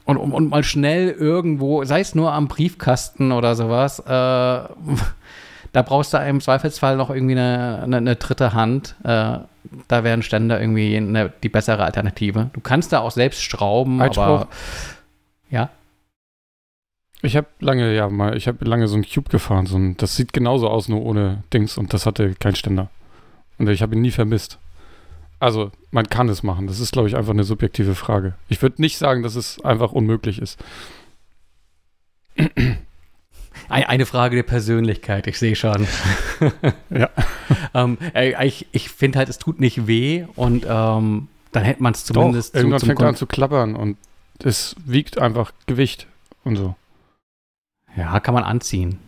[0.04, 4.04] und, und, und, mal schnell irgendwo, sei es nur am Briefkasten oder sowas, äh,
[5.72, 8.96] da brauchst du im Zweifelsfall noch irgendwie eine, eine, eine dritte Hand.
[9.04, 9.38] Äh,
[9.88, 12.50] da wären Ständer irgendwie eine, die bessere Alternative.
[12.52, 14.22] Du kannst da auch selbst schrauben, Einspruch.
[14.22, 14.48] aber
[15.50, 15.70] ja.
[17.22, 19.66] Ich habe lange, ja, mal, ich habe lange so ein Cube gefahren.
[19.66, 22.90] So ein, das sieht genauso aus, nur ohne Dings und das hatte keinen Ständer.
[23.58, 24.58] Und ich habe ihn nie vermisst.
[25.38, 26.66] Also, man kann es machen.
[26.66, 28.34] Das ist, glaube ich, einfach eine subjektive Frage.
[28.48, 30.58] Ich würde nicht sagen, dass es einfach unmöglich ist.
[33.68, 35.86] Eine Frage der Persönlichkeit, ich sehe schon.
[36.90, 37.08] ja.
[37.74, 42.04] ähm, ich ich finde halt, es tut nicht weh und ähm, dann hätte man es
[42.04, 42.54] zumindest.
[42.54, 43.96] Doch, irgendwann fängt er an zu klappern und
[44.42, 46.06] es wiegt einfach Gewicht
[46.44, 46.74] und so.
[47.96, 48.98] Ja, kann man anziehen.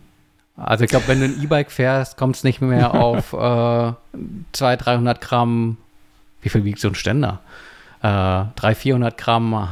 [0.55, 3.93] Also ich glaube, wenn du ein E-Bike fährst, kommt es nicht mehr auf äh,
[4.51, 5.77] 200, 300 Gramm.
[6.41, 7.39] Wie viel wiegt so ein Ständer?
[8.01, 8.07] Äh,
[8.55, 9.67] 300, 400 Gramm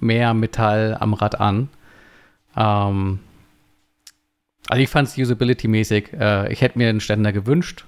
[0.00, 1.68] mehr Metall am Rad an.
[2.56, 3.20] Ähm,
[4.68, 6.12] also ich fand es usability-mäßig.
[6.18, 7.84] Äh, ich hätte mir einen Ständer gewünscht.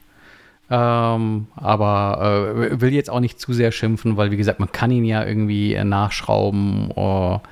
[0.70, 4.90] Ähm, aber äh, will jetzt auch nicht zu sehr schimpfen, weil wie gesagt, man kann
[4.90, 6.90] ihn ja irgendwie äh, nachschrauben.
[6.90, 7.42] Oder,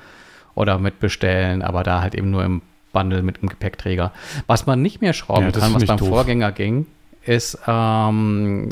[0.57, 2.63] oder mitbestellen, aber da halt eben nur im
[2.97, 4.11] Bundle mit dem Gepäckträger.
[4.47, 6.09] Was man nicht mehr schrauben Ja, kann, was beim doof.
[6.09, 6.87] Vorgänger ging,
[7.23, 8.69] ist ähm,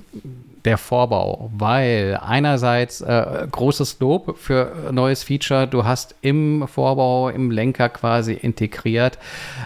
[0.65, 7.51] der Vorbau, weil einerseits äh, großes Lob für neues Feature, du hast im Vorbau, im
[7.51, 9.19] Lenker quasi integriert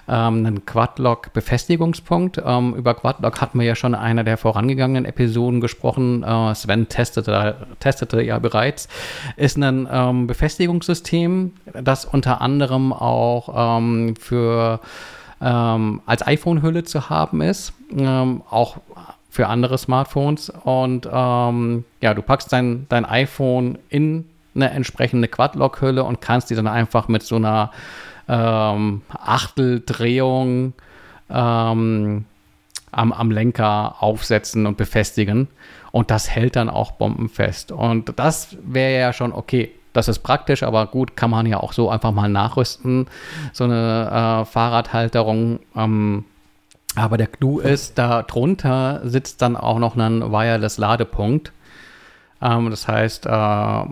[0.08, 2.42] ähm, einen Quadlock-Befestigungspunkt.
[2.46, 6.24] Ähm, über Quadlock hatten wir ja schon in einer der vorangegangenen Episoden gesprochen.
[6.24, 8.90] Äh, Sven testete, testete ja bereits.
[9.38, 14.82] Ist ein ähm, Befestigungssystem, das unter anderem auch ähm, für
[15.42, 18.78] ähm, als iPhone-Hülle zu haben ist, ähm, auch
[19.30, 20.50] für andere Smartphones.
[20.50, 24.26] Und ähm, ja, du packst dein, dein iPhone in
[24.56, 27.72] eine entsprechende Quadlock-Hülle und kannst die dann einfach mit so einer
[28.28, 30.74] ähm, Achteldrehung
[31.30, 32.26] ähm,
[32.92, 35.48] am, am Lenker aufsetzen und befestigen.
[35.92, 37.72] Und das hält dann auch bombenfest.
[37.72, 39.72] Und das wäre ja schon okay.
[39.94, 43.08] Das ist praktisch, aber gut, kann man ja auch so einfach mal nachrüsten.
[43.54, 45.60] So eine äh, Fahrradhalterung.
[45.76, 46.26] Ähm,
[47.00, 51.52] aber der Clou ist, da drunter sitzt dann auch noch ein Wireless-Ladepunkt.
[52.42, 53.84] Ähm, das heißt, äh,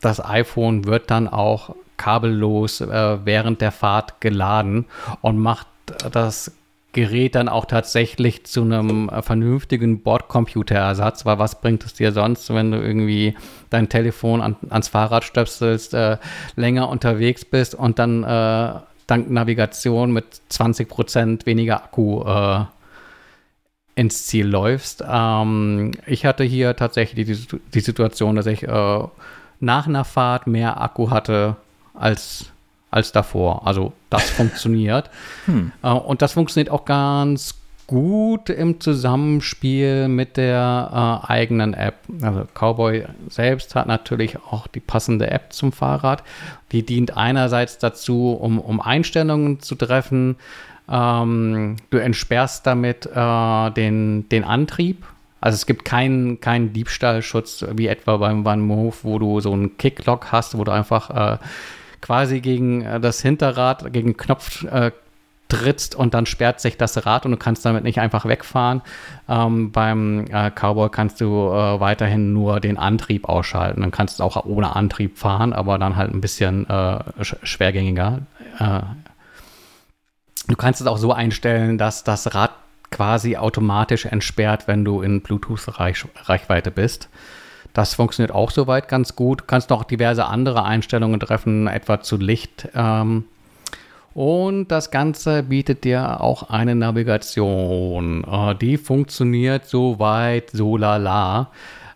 [0.00, 4.86] das iPhone wird dann auch kabellos äh, während der Fahrt geladen
[5.20, 5.66] und macht
[6.10, 6.52] das
[6.92, 12.70] Gerät dann auch tatsächlich zu einem vernünftigen Bordcomputerersatz, weil was bringt es dir sonst, wenn
[12.70, 13.34] du irgendwie
[13.70, 16.18] dein Telefon an, ans Fahrrad stöpselst, äh,
[16.54, 18.80] länger unterwegs bist und dann äh,
[19.12, 22.64] dank Navigation mit 20% weniger Akku äh,
[23.94, 25.04] ins Ziel läufst.
[25.06, 29.04] Ähm, ich hatte hier tatsächlich die, die Situation, dass ich äh,
[29.60, 31.56] nach einer Fahrt mehr Akku hatte
[31.94, 32.46] als,
[32.90, 33.66] als davor.
[33.66, 35.10] Also das funktioniert.
[35.82, 37.54] Äh, und das funktioniert auch ganz
[37.86, 41.96] gut im Zusammenspiel mit der äh, eigenen App.
[42.22, 46.22] Also Cowboy selbst hat natürlich auch die passende App zum Fahrrad.
[46.72, 50.36] Die dient einerseits dazu, um, um Einstellungen zu treffen.
[50.88, 55.04] Ähm, du entsperrst damit äh, den, den Antrieb.
[55.40, 59.76] Also es gibt keinen keinen Diebstahlschutz wie etwa beim One Move, wo du so einen
[59.76, 61.38] Kicklock hast, wo du einfach äh,
[62.00, 64.92] quasi gegen äh, das Hinterrad, gegen Knopf äh,
[65.52, 68.80] trittst und dann sperrt sich das Rad und du kannst damit nicht einfach wegfahren.
[69.28, 73.82] Ähm, beim äh, Cowboy kannst du äh, weiterhin nur den Antrieb ausschalten.
[73.82, 78.20] Dann kannst du auch ohne Antrieb fahren, aber dann halt ein bisschen äh, sch schwergängiger.
[78.58, 78.80] Äh,
[80.48, 82.52] du kannst es auch so einstellen, dass das Rad
[82.90, 87.08] quasi automatisch entsperrt, wenn du in Bluetooth-Reichweite bist.
[87.74, 89.42] Das funktioniert auch soweit ganz gut.
[89.42, 92.68] Du kannst noch diverse andere Einstellungen treffen, etwa zu Licht.
[92.74, 93.24] Ähm,
[94.14, 98.24] und das Ganze bietet dir auch eine Navigation.
[98.24, 101.50] Äh, die funktioniert soweit so lala.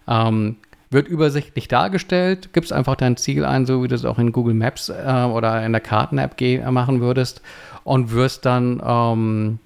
[0.09, 0.57] Ähm,
[0.91, 4.55] wird übersichtlich dargestellt, gibst einfach dein Ziel ein, so wie du es auch in Google
[4.55, 6.41] Maps äh, oder in der Karten-App
[6.71, 7.43] machen würdest
[7.83, 9.59] und wirst dann ähm,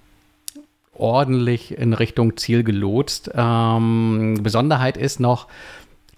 [0.94, 3.31] ordentlich in Richtung Ziel gelotst.
[3.35, 5.47] Ähm, Besonderheit ist noch,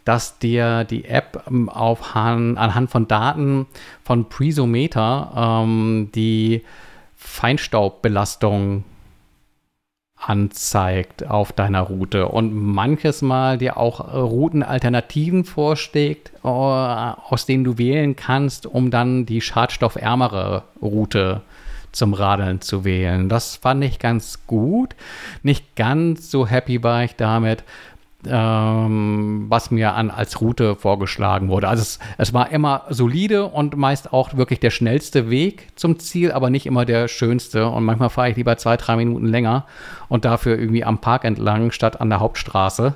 [0.04, 3.66] dass dir die App ähm, auf Han anhand von Daten
[4.02, 6.62] von Presometer ähm, die
[7.16, 8.84] Feinstaubbelastung
[10.16, 17.64] anzeigt auf deiner Route und manches Mal dir auch äh, Routenalternativen vorschlägt, äh, aus denen
[17.64, 21.42] du wählen kannst, um dann die schadstoffärmere Route
[21.90, 23.28] zum Radeln zu wählen.
[23.28, 24.94] Das fand ich ganz gut.
[25.42, 27.64] Nicht ganz so happy war ich damit,
[28.28, 31.69] ähm, was mir an, als Route vorgeschlagen wurde.
[31.69, 36.32] Also es, es war immer solide und meist auch wirklich der schnellste Weg zum Ziel,
[36.32, 37.69] aber nicht immer der schönste.
[37.69, 39.66] Und manchmal fahre ich lieber zwei, drei Minuten länger
[40.09, 42.94] und dafür irgendwie am Park entlang statt an der Hauptstraße.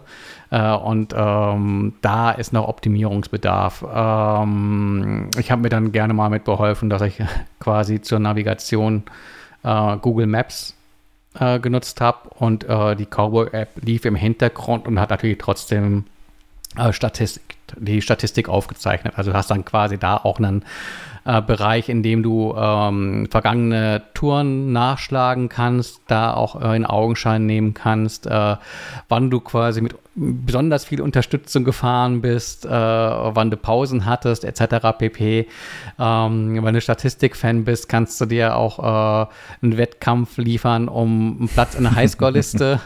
[0.51, 3.85] Äh, und ähm, da ist noch Optimierungsbedarf.
[3.93, 7.19] Ähm, ich habe mir dann gerne mal mitbeholfen, dass ich
[7.59, 9.03] quasi zur Navigation
[9.65, 10.76] äh, Google Maps
[11.39, 16.05] äh, genutzt habe und äh, die Cowboy-App lief im Hintergrund und hat natürlich trotzdem
[16.77, 19.15] äh, Statistik, die Statistik aufgezeichnet.
[19.17, 20.65] Also du hast dann quasi da auch einen
[21.25, 27.47] äh, Bereich, in dem du ähm, vergangene Touren nachschlagen kannst, da auch äh, in Augenschein
[27.47, 28.57] nehmen kannst, äh,
[29.09, 34.99] wann du quasi mit besonders viel Unterstützung gefahren bist, äh, wann du Pausen hattest, etc.
[34.99, 35.47] pp.
[35.99, 39.27] Ähm, wenn du Statistik-Fan bist, kannst du dir auch äh,
[39.63, 42.81] einen Wettkampf liefern um einen Platz in der Highscore-Liste.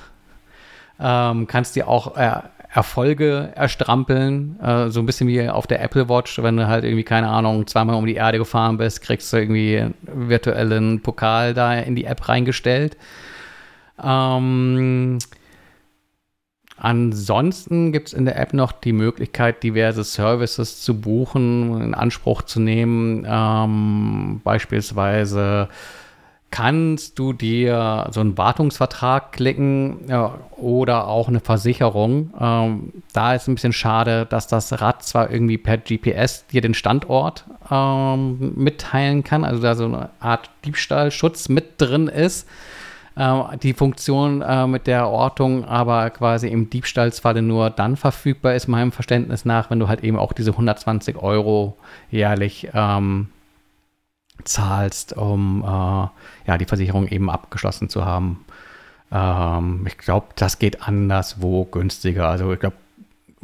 [1.01, 2.41] ähm, kannst dir auch äh,
[2.73, 7.05] Erfolge erstrampeln, äh, so ein bisschen wie auf der Apple Watch, wenn du halt irgendwie,
[7.05, 9.95] keine Ahnung, zweimal um die Erde gefahren bist, kriegst du irgendwie einen
[10.29, 12.97] virtuellen Pokal da in die App reingestellt.
[14.03, 15.19] Ähm,
[16.81, 22.43] ansonsten gibt es in der App noch die Möglichkeit, diverse Services zu buchen, in Anspruch
[22.43, 23.27] zu nehmen.
[23.29, 25.69] Ähm, beispielsweise
[26.51, 32.35] kannst du dir so einen Wartungsvertrag klicken ja, oder auch eine Versicherung.
[32.39, 36.75] Ähm, da ist ein bisschen schade, dass das Rad zwar irgendwie per GPS dir den
[36.75, 42.49] Standort ähm, mitteilen kann, also da so eine Art Diebstahlschutz mit drin ist.
[43.17, 48.69] Äh, die Funktion äh, mit der Ortung aber quasi im Diebstahlsfalle nur dann verfügbar ist,
[48.69, 51.77] meinem Verständnis nach, wenn du halt eben auch diese 120 Euro
[52.11, 53.29] jährlich ähm,
[54.45, 58.45] zahlst, um äh, ja, die Versicherung eben abgeschlossen zu haben.
[59.13, 62.29] Ähm, ich glaube, das geht anderswo günstiger.
[62.29, 62.77] Also ich glaube,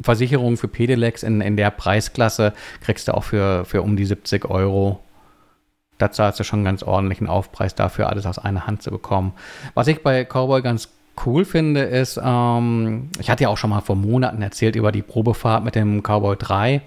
[0.01, 2.52] Versicherung für Pedelecs in, in der Preisklasse
[2.82, 5.01] kriegst du auch für, für um die 70 Euro.
[5.98, 9.32] Da zahlst du schon ganz ordentlichen Aufpreis dafür, alles aus einer Hand zu bekommen.
[9.74, 10.89] Was ich bei Cowboy ganz
[11.24, 15.02] cool finde, ist, ähm, ich hatte ja auch schon mal vor Monaten erzählt über die
[15.02, 16.82] Probefahrt mit dem Cowboy 3,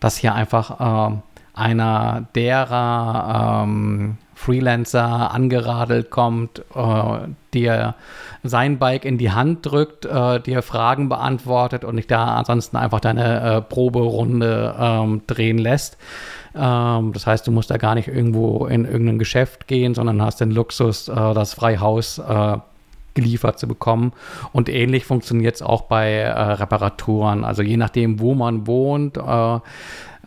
[0.00, 1.16] dass hier einfach äh,
[1.54, 7.18] einer derer ähm, Freelancer angeradelt kommt, äh,
[7.52, 7.96] dir
[8.44, 13.00] sein Bike in die Hand drückt, äh, dir Fragen beantwortet und dich da ansonsten einfach
[13.00, 15.98] deine äh, Proberunde ähm, drehen lässt.
[16.54, 20.40] Ähm, das heißt, du musst da gar nicht irgendwo in irgendein Geschäft gehen, sondern hast
[20.40, 22.58] den Luxus, äh, das Freihaus äh,
[23.14, 24.12] geliefert zu bekommen.
[24.52, 27.44] Und ähnlich funktioniert es auch bei äh, Reparaturen.
[27.44, 29.58] Also je nachdem, wo man wohnt, äh,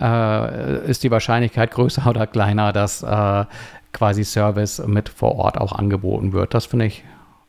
[0.02, 3.46] äh, ist die Wahrscheinlichkeit größer oder kleiner, dass äh,
[3.94, 6.54] quasi Service mit vor Ort auch angeboten wird.
[6.54, 7.04] Das finde ich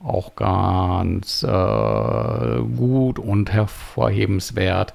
[0.04, 4.94] auch ganz äh, gut und hervorhebenswert.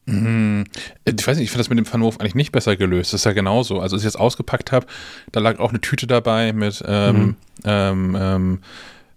[0.05, 0.63] Hm,
[1.05, 3.13] ich weiß nicht, ich finde das mit dem Funwurf eigentlich nicht besser gelöst.
[3.13, 3.81] Das ist ja genauso.
[3.81, 4.87] Also, als ich jetzt ausgepackt habe,
[5.31, 7.35] da lag auch eine Tüte dabei mit ähm, mhm.
[7.65, 8.59] ähm, ähm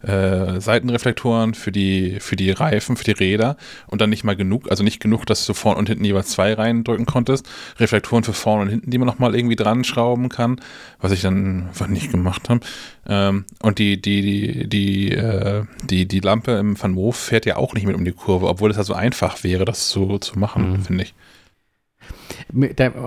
[0.07, 3.57] äh, Seitenreflektoren für die, für die Reifen, für die Räder
[3.87, 6.55] und dann nicht mal genug, also nicht genug, dass du vorne und hinten jeweils zwei
[6.55, 7.49] reindrücken konntest.
[7.79, 10.61] Reflektoren für vorne und hinten, die man nochmal irgendwie dran schrauben kann,
[11.01, 12.61] was ich dann einfach nicht gemacht habe.
[13.09, 17.57] Ähm, und die, die, die, die, äh, die, die Lampe im Van Moof fährt ja
[17.57, 20.39] auch nicht mit um die Kurve, obwohl es ja so einfach wäre, das so zu
[20.39, 20.83] machen, mhm.
[20.83, 21.15] finde ich.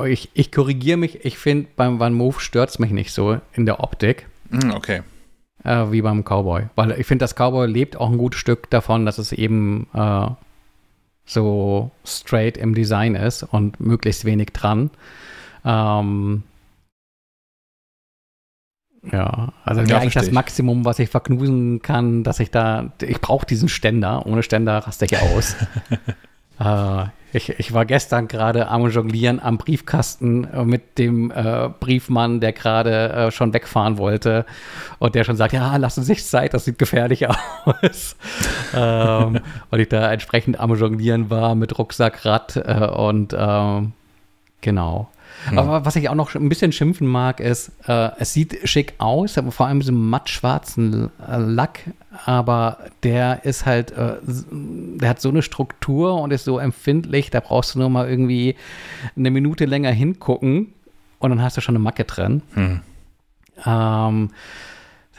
[0.08, 3.66] Ich, ich korrigiere mich, ich finde, beim Van Move stört es mich nicht so in
[3.66, 4.28] der Optik.
[4.52, 5.02] Hm, okay
[5.64, 6.64] äh, wie beim Cowboy.
[6.76, 10.28] Weil ich finde, das Cowboy lebt auch ein gutes Stück davon, dass es eben äh,
[11.26, 14.90] so straight im Design ist und möglichst wenig dran.
[15.64, 16.44] Ähm,
[19.12, 23.46] ja, also ja, eigentlich das Maximum, was ich verknusen kann, dass ich da, ich brauche
[23.46, 24.26] diesen Ständer.
[24.26, 25.56] Ohne Ständer raste ich aus.
[26.60, 32.40] äh, ich, ich war gestern gerade am Jonglieren am Briefkasten äh, mit dem äh, Briefmann,
[32.40, 34.46] der gerade äh, schon wegfahren wollte
[35.00, 37.28] und der schon sagt, ja, lassen Sie sich Zeit, das sieht gefährlich
[37.66, 38.16] aus.
[38.76, 39.40] ähm,
[39.70, 43.94] und ich da entsprechend am Jonglieren war mit Rucksack, Rad äh, und ähm,
[44.62, 45.10] genau.
[45.52, 45.58] Mhm.
[45.58, 49.38] Aber was ich auch noch ein bisschen schimpfen mag, ist, äh, es sieht schick aus,
[49.38, 51.82] aber vor allem so mattschwarzen äh, Lack,
[52.26, 57.40] aber der ist halt, äh, der hat so eine Struktur und ist so empfindlich, da
[57.40, 58.56] brauchst du nur mal irgendwie
[59.16, 60.74] eine Minute länger hingucken
[61.20, 62.42] und dann hast du schon eine Macke drin.
[62.56, 62.82] Mhm.
[63.66, 64.30] Ähm,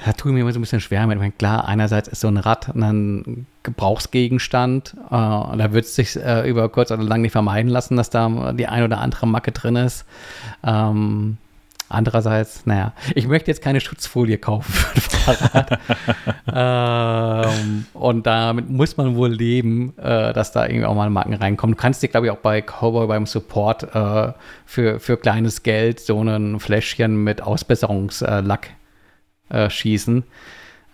[0.04, 1.16] da tue ich mir immer so ein bisschen schwer mit.
[1.16, 4.94] Ich meine, klar, einerseits ist so ein Rad ein Gebrauchsgegenstand.
[5.06, 8.52] Äh, da wird es sich äh, über kurz oder lang nicht vermeiden lassen, dass da
[8.52, 10.04] die ein oder andere Macke drin ist.
[10.64, 11.38] Ähm,
[11.92, 15.78] Andererseits, naja, ich möchte jetzt keine Schutzfolie kaufen für ein Fahrrad.
[17.58, 21.74] ähm, und damit muss man wohl leben, äh, dass da irgendwie auch mal Marken reinkommen.
[21.74, 24.32] Du kannst dir, glaube ich, auch bei Cowboy beim Support äh,
[24.66, 28.70] für, für kleines Geld so ein Fläschchen mit Ausbesserungslack
[29.50, 30.24] äh, schießen.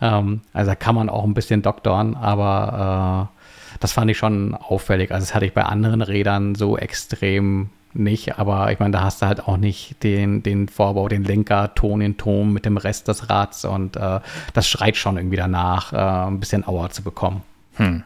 [0.01, 4.55] Ähm, also da kann man auch ein bisschen doktoren, aber äh, das fand ich schon
[4.55, 5.13] auffällig.
[5.13, 9.23] Also das hatte ich bei anderen Rädern so extrem nicht, aber ich meine, da hast
[9.23, 13.09] du halt auch nicht den, den Vorbau, den Lenker, Ton in Ton mit dem Rest
[13.09, 14.21] des Rads und äh,
[14.53, 17.43] das schreit schon irgendwie danach, äh, ein bisschen Auer zu bekommen.
[17.77, 18.05] Hm.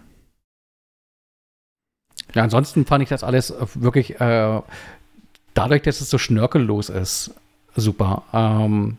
[2.34, 4.60] Ja, ansonsten fand ich das alles wirklich, äh,
[5.54, 7.34] dadurch, dass es so schnörkellos ist,
[7.74, 8.22] super.
[8.32, 8.98] Ähm,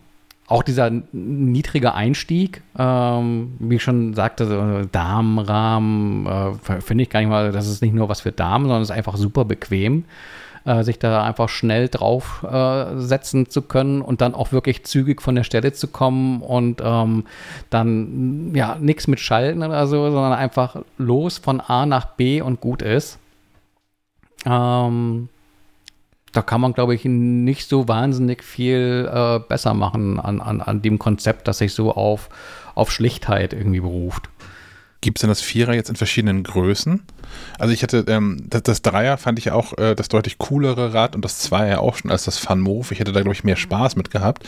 [0.52, 7.22] auch dieser niedrige Einstieg, ähm, wie ich schon sagte, so Damenrahmen, äh, finde ich gar
[7.22, 10.04] nicht mal, das ist nicht nur was für Damen, sondern es ist einfach super bequem
[10.66, 15.36] äh, sich da einfach schnell draufsetzen äh, zu können und dann auch wirklich zügig von
[15.36, 17.26] der Stelle zu kommen und ähm,
[17.70, 22.62] dann ja nichts mit Schalten oder so, sondern einfach los von A nach B und
[22.62, 23.18] gut ist.
[24.46, 25.30] Ähm,
[26.32, 30.82] da kann man, glaube ich, nicht so wahnsinnig viel äh, besser machen an, an, an
[30.82, 32.30] dem Konzept, das sich so auf,
[32.76, 34.30] auf Schlichtheit irgendwie beruft.
[35.02, 37.02] Gibt es denn das Vierer jetzt in verschiedenen Größen?
[37.58, 41.16] Also ich hatte, ähm, das, das, Dreier fand ich auch äh, das deutlich coolere Rad
[41.16, 42.88] und das Zweier auch schon als das Fun Move.
[42.92, 44.44] Ich hätte da, glaube ich, mehr Spaß mit gehabt.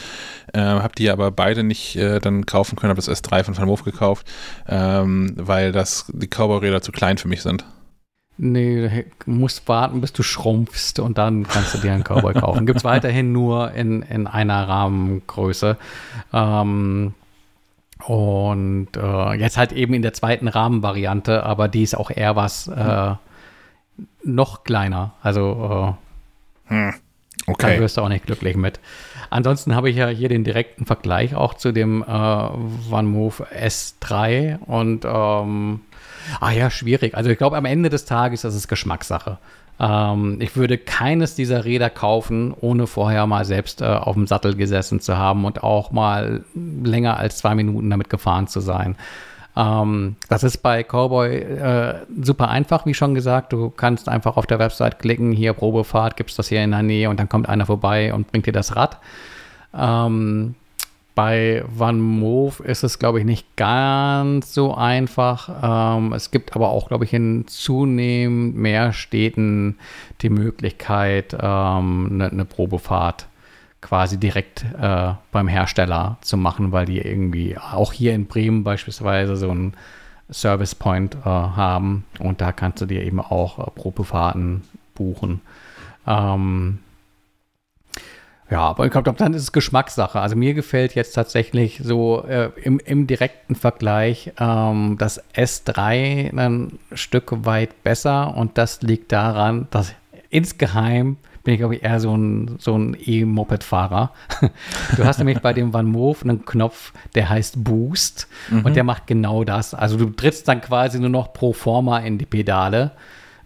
[0.54, 3.66] Äh, hab die aber beide nicht äh, dann kaufen können, habe das S3 von Fun
[3.66, 4.28] Move gekauft,
[4.68, 7.66] ähm, weil das, die Cowboy-Räder zu klein für mich sind.
[8.38, 12.66] Nee, du musst warten, bis du schrumpfst und dann kannst du dir einen Cowboy kaufen.
[12.66, 15.78] Gibt es weiterhin nur in, in einer Rahmengröße.
[16.34, 17.14] Ähm,
[18.06, 22.68] und äh, jetzt halt eben in der zweiten Rahmenvariante, aber die ist auch eher was
[22.68, 23.14] äh,
[24.24, 25.14] noch kleiner.
[25.22, 25.96] Also
[26.70, 26.94] äh, hm.
[27.48, 27.76] okay.
[27.76, 28.80] da wirst du auch nicht glücklich mit.
[29.30, 35.06] Ansonsten habe ich ja hier den direkten Vergleich auch zu dem äh, OneMove S3 und
[35.06, 35.82] ähm,
[36.40, 37.16] ah ja, schwierig.
[37.16, 39.38] Also ich glaube, am Ende des Tages ist es Geschmackssache.
[39.80, 44.56] Ähm, ich würde keines dieser Räder kaufen, ohne vorher mal selbst äh, auf dem Sattel
[44.56, 48.96] gesessen zu haben und auch mal länger als zwei Minuten damit gefahren zu sein.
[49.56, 53.54] Ähm, das ist bei Cowboy äh, super einfach, wie schon gesagt.
[53.54, 56.84] Du kannst einfach auf der Website klicken, hier Probefahrt, gibt es das hier in der
[56.84, 58.98] Nähe und dann kommt einer vorbei und bringt dir das Rad.
[59.76, 60.56] Ähm,
[61.16, 65.98] bei Van Move ist es, glaube ich, nicht ganz so einfach.
[65.98, 69.78] Ähm, es gibt aber auch, glaube ich, in zunehmend mehr Städten
[70.22, 73.28] die Möglichkeit, eine ähm, ne, ne Probefahrt
[73.82, 79.36] quasi direkt äh, beim Hersteller zu machen, weil die irgendwie auch hier in Bremen beispielsweise
[79.36, 79.74] so einen
[80.32, 84.64] Service Point äh, haben und da kannst du dir eben auch äh, Probefahrten
[84.96, 85.42] buchen.
[86.08, 86.80] Ähm,
[88.54, 90.20] ja, aber ich glaube, dann ist es Geschmackssache.
[90.20, 96.78] Also mir gefällt jetzt tatsächlich so äh, im, im, direkten Vergleich ähm, das S3 ein
[96.94, 99.96] Stück weit besser und das liegt daran, dass
[100.30, 104.12] insgeheim bin ich, glaube ich, eher so ein, so ein E-Moped-Fahrer.
[104.98, 108.66] Du hast nämlich bei dem Van Moof einen Knopf, der heißt Boost mhm.
[108.66, 109.74] und der macht genau das.
[109.74, 112.92] Also du trittst dann quasi nur noch pro forma in die Pedale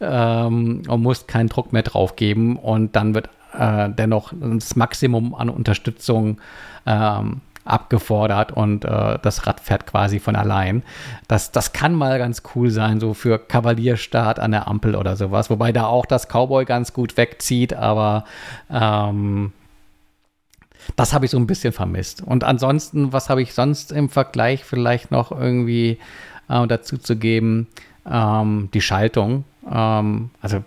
[0.02, 5.36] ähm, und musst keinen Druck mehr drauf geben und dann wird äh, dennoch das Maximum
[5.36, 6.40] an Unterstützung
[6.86, 10.84] ähm, abgefordert und äh, das Rad fährt quasi von allein.
[11.28, 15.50] Das, das kann mal ganz cool sein, so für Kavalierstart an der Ampel oder sowas,
[15.50, 18.24] wobei da auch das Cowboy ganz gut wegzieht, aber
[18.72, 19.52] ähm,
[20.96, 22.22] das habe ich so ein bisschen vermisst.
[22.22, 26.00] Und ansonsten, was habe ich sonst im Vergleich vielleicht noch irgendwie
[26.50, 27.68] äh, dazu zu geben?
[28.10, 29.44] Ähm, die Schaltung.
[29.70, 30.64] Ähm, also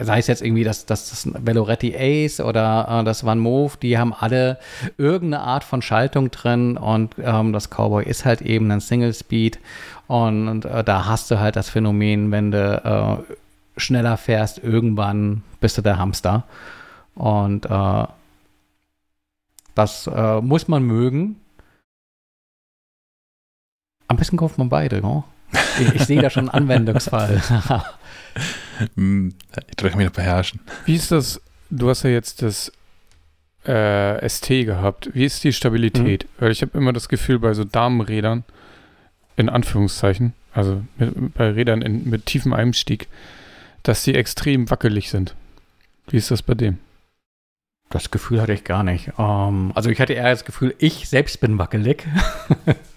[0.00, 3.98] sei es jetzt irgendwie das, das, das Veloretti Ace oder äh, das Van Move, die
[3.98, 4.58] haben alle
[4.98, 9.58] irgendeine Art von Schaltung drin und ähm, das Cowboy ist halt eben ein Single Speed
[10.08, 13.34] und, und äh, da hast du halt das Phänomen, wenn du äh,
[13.80, 16.44] schneller fährst, irgendwann bist du der Hamster
[17.14, 18.04] und äh,
[19.74, 21.36] das äh, muss man mögen.
[24.08, 25.24] Am besten kauft man beide, no?
[25.78, 27.40] Ich, ich sehe da schon einen Anwendungsfall.
[28.94, 29.34] Hm,
[29.68, 30.60] ich drücke mich noch beherrschen.
[30.84, 31.40] Wie ist das?
[31.70, 32.72] Du hast ja jetzt das
[33.64, 35.10] äh, ST gehabt.
[35.14, 36.24] Wie ist die Stabilität?
[36.24, 36.28] Mhm.
[36.38, 38.44] Weil ich habe immer das Gefühl, bei so Damenrädern,
[39.36, 43.08] in Anführungszeichen, also mit, bei Rädern in, mit tiefem Einstieg,
[43.82, 45.34] dass sie extrem wackelig sind.
[46.08, 46.78] Wie ist das bei dem?
[47.90, 49.18] Das Gefühl hatte ich gar nicht.
[49.18, 52.06] Um, ähm, also ich hatte eher das Gefühl, ich selbst bin wackelig.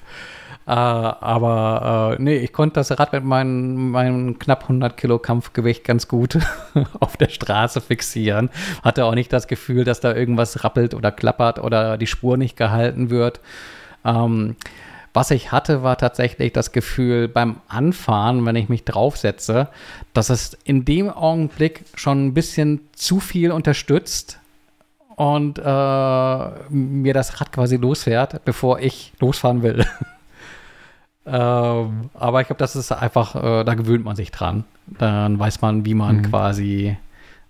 [0.69, 5.83] Äh, aber äh, nee, ich konnte das Rad mit meinem, meinem knapp 100 Kilo Kampfgewicht
[5.83, 6.37] ganz gut
[6.99, 8.51] auf der Straße fixieren.
[8.83, 12.55] Hatte auch nicht das Gefühl, dass da irgendwas rappelt oder klappert oder die Spur nicht
[12.55, 13.39] gehalten wird.
[14.05, 14.57] Ähm,
[15.11, 19.69] was ich hatte, war tatsächlich das Gefühl beim Anfahren, wenn ich mich draufsetze,
[20.13, 24.39] dass es in dem Augenblick schon ein bisschen zu viel unterstützt
[25.15, 25.61] und äh,
[26.69, 29.83] mir das Rad quasi losfährt, bevor ich losfahren will.
[31.31, 34.63] ähm, aber ich glaube, das ist einfach, äh, da gewöhnt man sich dran.
[34.87, 36.21] Dann weiß man, wie man mhm.
[36.23, 36.97] quasi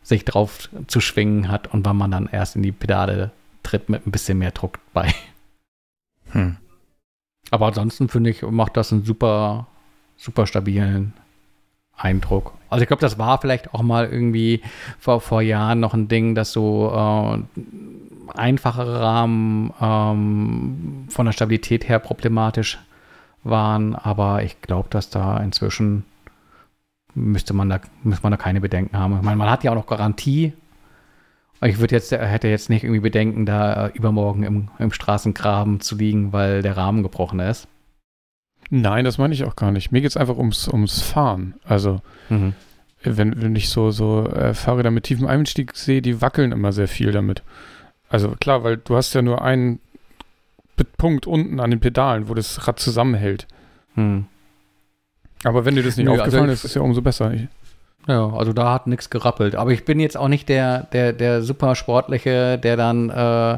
[0.03, 3.31] sich drauf zu schwingen hat und wann man dann erst in die Pedale
[3.63, 5.13] tritt mit ein bisschen mehr Druck bei.
[6.31, 6.57] Hm.
[7.51, 9.67] Aber ansonsten finde ich, macht das einen super,
[10.17, 11.13] super stabilen
[11.95, 12.53] Eindruck.
[12.69, 14.61] Also ich glaube, das war vielleicht auch mal irgendwie
[14.99, 21.89] vor, vor Jahren noch ein Ding, dass so äh, einfachere Rahmen ähm, von der Stabilität
[21.89, 22.77] her problematisch
[23.43, 23.95] waren.
[23.95, 26.05] Aber ich glaube, dass da inzwischen
[27.15, 29.15] müsste man da, müsste man da keine Bedenken haben.
[29.17, 30.53] Ich meine, man hat ja auch noch Garantie.
[31.61, 36.31] Ich würde jetzt, hätte jetzt nicht irgendwie Bedenken, da übermorgen im, im Straßengraben zu liegen,
[36.31, 37.67] weil der Rahmen gebrochen ist.
[38.69, 39.91] Nein, das meine ich auch gar nicht.
[39.91, 41.55] Mir geht es einfach ums, ums Fahren.
[41.65, 42.53] Also, mhm.
[43.03, 46.87] wenn, wenn ich so, so äh, Fahrräder mit tiefem Einstieg sehe, die wackeln immer sehr
[46.87, 47.43] viel damit.
[48.09, 49.79] Also klar, weil du hast ja nur einen
[50.83, 53.47] Punkt unten an den Pedalen, wo das Rad zusammenhält.
[53.95, 54.25] Mhm.
[55.43, 57.33] Aber wenn dir das nicht Nö, aufgefallen also ist, ist es ja umso besser.
[57.33, 57.47] Ich,
[58.07, 59.55] ja, also da hat nichts gerappelt.
[59.55, 63.57] Aber ich bin jetzt auch nicht der, der, der super sportliche, der dann äh,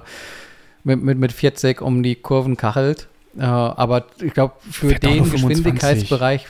[0.83, 3.07] mit, mit, mit 40 um die Kurven kachelt.
[3.37, 6.47] Äh, aber ich glaube, für Fährt den Geschwindigkeitsbereich.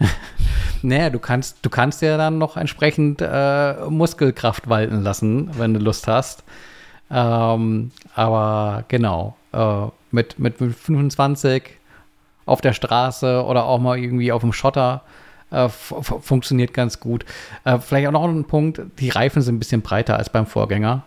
[0.82, 5.80] naja, du kannst, du kannst ja dann noch entsprechend äh, Muskelkraft walten lassen, wenn du
[5.80, 6.44] Lust hast.
[7.10, 11.62] Ähm, aber genau, äh, mit, mit 25
[12.46, 15.02] auf der Straße oder auch mal irgendwie auf dem Schotter
[15.50, 17.24] äh, funktioniert ganz gut.
[17.64, 21.04] Äh, vielleicht auch noch ein Punkt, die Reifen sind ein bisschen breiter als beim Vorgänger.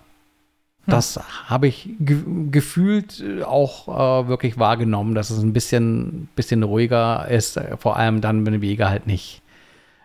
[0.86, 0.91] Hm.
[0.91, 7.28] Das habe ich ge gefühlt auch äh, wirklich wahrgenommen, dass es ein bisschen, bisschen ruhiger
[7.30, 9.41] ist, äh, vor allem dann, wenn die Wege halt nicht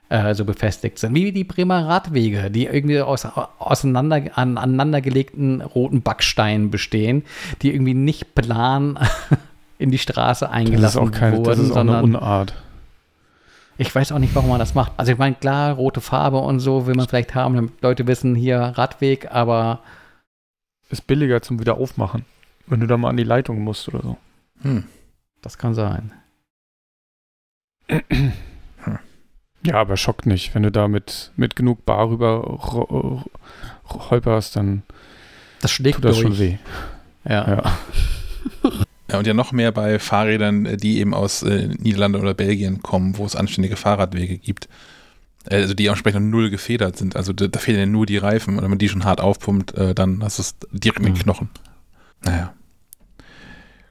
[0.08, 1.14] äh, so befestigt sind.
[1.14, 3.26] Wie die Bremer Radwege, die irgendwie aus
[3.58, 7.24] auseinander, an, aneinandergelegten roten Backsteinen bestehen,
[7.62, 8.98] die irgendwie nicht plan
[9.78, 11.44] in die Straße eingelassen das ist auch keine, wurden.
[11.48, 12.54] Das ist auch eine Unart.
[13.78, 14.92] Ich weiß auch nicht, warum man das macht.
[14.96, 18.34] Also ich meine, klar, rote Farbe und so will man vielleicht haben, damit Leute wissen,
[18.34, 19.80] hier Radweg, aber
[20.88, 22.24] ist billiger zum wieder aufmachen,
[22.66, 24.16] wenn du da mal an die Leitung musst oder so.
[24.62, 24.84] Hm.
[25.42, 26.12] Das kann sein.
[29.66, 30.54] Ja, aber schockt nicht.
[30.54, 32.58] Wenn du da mit, mit genug Bar rüber
[33.88, 34.82] holperst, dann
[35.60, 36.26] das schlägt tut das durch.
[36.26, 36.56] schon weh.
[37.28, 37.48] Ja.
[37.48, 37.78] ja.
[39.10, 43.16] Ja, und ja noch mehr bei Fahrrädern, die eben aus äh, Niederlande oder Belgien kommen,
[43.18, 44.68] wo es anständige Fahrradwege gibt.
[45.48, 47.14] Äh, also die entsprechend null gefedert sind.
[47.14, 48.56] Also da, da fehlen ja nur die Reifen.
[48.56, 51.14] Und wenn man die schon hart aufpumpt, äh, dann hast du es direkt in den
[51.14, 51.18] mhm.
[51.18, 51.50] Knochen.
[52.24, 52.52] Naja.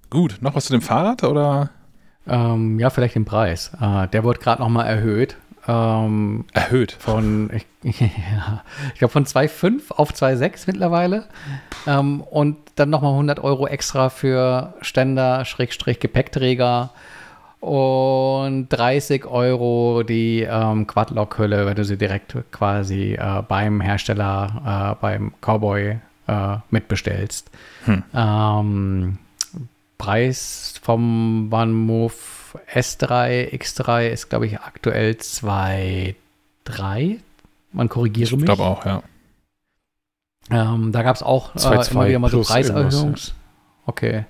[0.09, 1.69] Gut, noch was zu dem Fahrrad oder?
[2.27, 3.71] Ähm, ja, vielleicht den Preis.
[3.79, 5.37] Äh, der wurde gerade nochmal erhöht.
[5.67, 6.91] Ähm, Erhöht.
[6.99, 8.63] Von, ich, ja,
[8.93, 11.25] ich glaube, von 2,5 auf 2,6 mittlerweile.
[11.87, 16.91] Ähm, und dann nochmal 100 Euro extra für Ständer, Schrägstrich, Gepäckträger
[17.61, 25.01] und 30 Euro die ähm, Quadlock-Hülle, wenn du sie direkt quasi äh, beim Hersteller, äh,
[25.01, 25.97] beim Cowboy
[26.27, 27.49] äh, mitbestellst.
[27.85, 28.03] Hm.
[28.13, 29.17] Ähm,
[29.97, 32.34] Preis vom OneMove
[32.73, 37.19] S3, X3 ist, glaube ich, aktuell 2,3.
[37.71, 38.41] Man korrigiere mich.
[38.41, 39.03] Ich glaube auch, ja.
[40.51, 43.33] Ähm, da gab es auch äh, immer wieder mal so Preiserhöhungs.
[43.85, 44.25] Okay.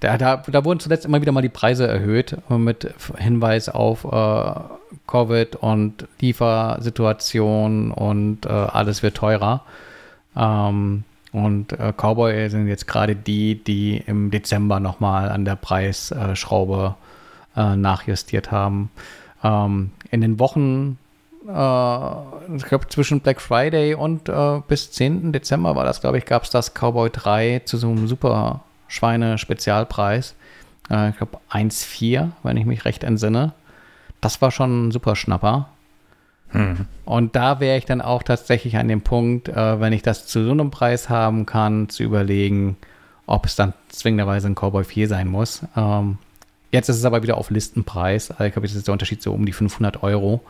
[0.00, 4.60] Da, da, da, wurden zuletzt immer wieder mal die Preise erhöht mit Hinweis auf äh,
[5.06, 9.64] Covid und Liefersituation und äh, alles wird teurer.
[10.36, 16.94] Ähm, und äh, Cowboy sind jetzt gerade die, die im Dezember nochmal an der Preisschraube
[16.98, 17.15] äh,
[17.56, 18.90] nachjustiert haben.
[19.42, 20.98] Ähm, in den Wochen,
[21.46, 25.32] äh, ich glaube zwischen Black Friday und äh, bis 10.
[25.32, 30.34] Dezember war das, glaube ich, gab es das Cowboy 3 zu so einem super Schweine-Spezialpreis.
[30.90, 33.52] Äh, ich glaube 1,4, wenn ich mich recht entsinne.
[34.20, 35.68] Das war schon ein super Schnapper.
[36.50, 36.86] Hm.
[37.04, 40.44] Und da wäre ich dann auch tatsächlich an dem Punkt, äh, wenn ich das zu
[40.44, 42.76] so einem Preis haben kann, zu überlegen,
[43.26, 45.62] ob es dann zwingenderweise ein Cowboy 4 sein muss.
[45.76, 46.18] Ähm,
[46.76, 48.30] jetzt ist es aber wieder auf Listenpreis.
[48.30, 50.42] Also ich glaube, das ist der Unterschied so um die 500 Euro.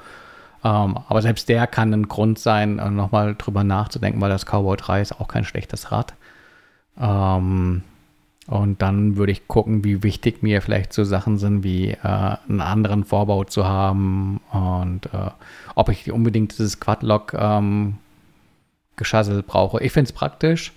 [0.64, 4.76] Ähm, aber selbst der kann ein Grund sein, äh, nochmal drüber nachzudenken, weil das Cowboy
[4.76, 6.14] 3 ist auch kein schlechtes Rad.
[7.00, 7.82] Ähm,
[8.48, 12.60] Und dann würde ich gucken, wie wichtig mir vielleicht so Sachen sind, wie äh, einen
[12.60, 15.30] anderen Vorbau zu haben und äh,
[15.74, 17.96] ob ich unbedingt dieses Quadlock ähm,
[18.94, 19.82] Geschassel brauche.
[19.82, 20.72] Ich finde es praktisch.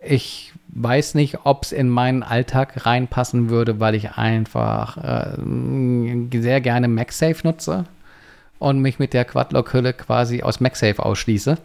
[0.00, 6.60] Ich weiß nicht, ob es in meinen Alltag reinpassen würde, weil ich einfach äh, sehr
[6.60, 7.84] gerne MagSafe nutze
[8.58, 11.58] und mich mit der Quadlock-Hülle quasi aus MagSafe ausschließe.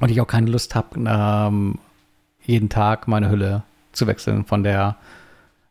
[0.00, 1.78] Und ich auch keine Lust habe, ähm,
[2.42, 4.96] jeden Tag meine Hülle zu wechseln von der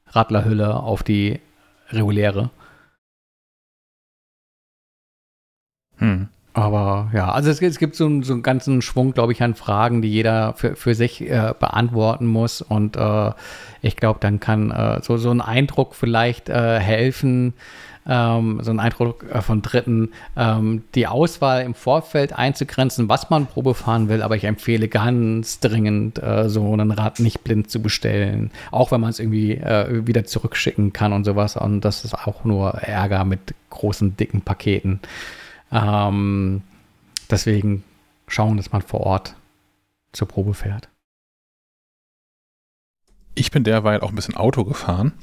[0.08, 1.40] Radlerhülle auf die
[1.90, 2.50] reguläre.
[5.98, 6.30] Hm.
[6.54, 10.04] Aber ja, also es, es gibt so, so, einen ganzen Schwung, glaube ich, an Fragen,
[10.04, 12.62] die jeder für, für sich äh, beantworten muss.
[12.62, 13.32] Und äh,
[13.82, 17.54] ich glaube, dann kann äh, so, so ein Eindruck vielleicht äh, helfen,
[18.08, 23.48] ähm, so ein Eindruck äh, von Dritten, ähm, die Auswahl im Vorfeld einzugrenzen, was man
[23.48, 24.22] Probe fahren will.
[24.22, 28.52] Aber ich empfehle ganz dringend, äh, so ein Rad nicht blind zu bestellen.
[28.70, 29.60] Auch wenn man es irgendwie
[30.06, 31.58] wieder zurückschicken kann und sowas.
[31.58, 35.00] Und das ist auch nur Ärger mit großen, dicken Paketen.
[35.74, 36.62] Ähm,
[37.30, 37.84] deswegen
[38.28, 39.36] schauen, dass man vor Ort
[40.12, 40.90] zur Probe fährt.
[43.36, 45.14] Ich bin derweil auch ein bisschen Auto gefahren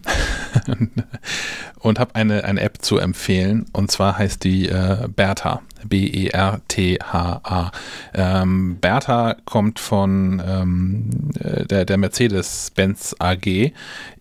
[1.78, 3.66] und habe eine, eine App zu empfehlen.
[3.72, 5.62] Und zwar heißt die äh, Bertha.
[5.85, 7.70] B-E-R-T-H-A.
[8.12, 13.72] Ähm, Bertha kommt von ähm, äh, der, der Mercedes-Benz AG,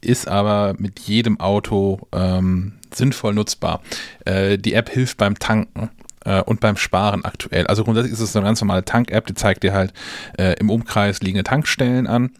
[0.01, 3.81] ist aber mit jedem Auto ähm, sinnvoll nutzbar.
[4.23, 5.89] Äh, die App hilft beim Tanken
[6.26, 7.68] äh, und beim Sparen aktuell.
[7.68, 9.94] Also grundsätzlich ist es eine ganz normale Tank-App, die zeigt dir halt
[10.38, 12.32] äh, im Umkreis liegende Tankstellen an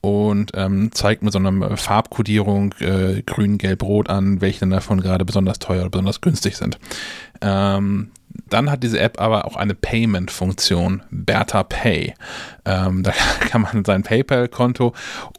[0.00, 5.24] und ähm, zeigt mit so einer Farbkodierung äh, grün, gelb, rot an, welche davon gerade
[5.24, 6.78] besonders teuer oder besonders günstig sind.
[7.40, 8.10] Ähm,
[8.48, 12.14] dann hat diese App aber auch eine Payment-Funktion, Bertha Pay.
[12.64, 14.94] Ähm, da kann man sein PayPal-Konto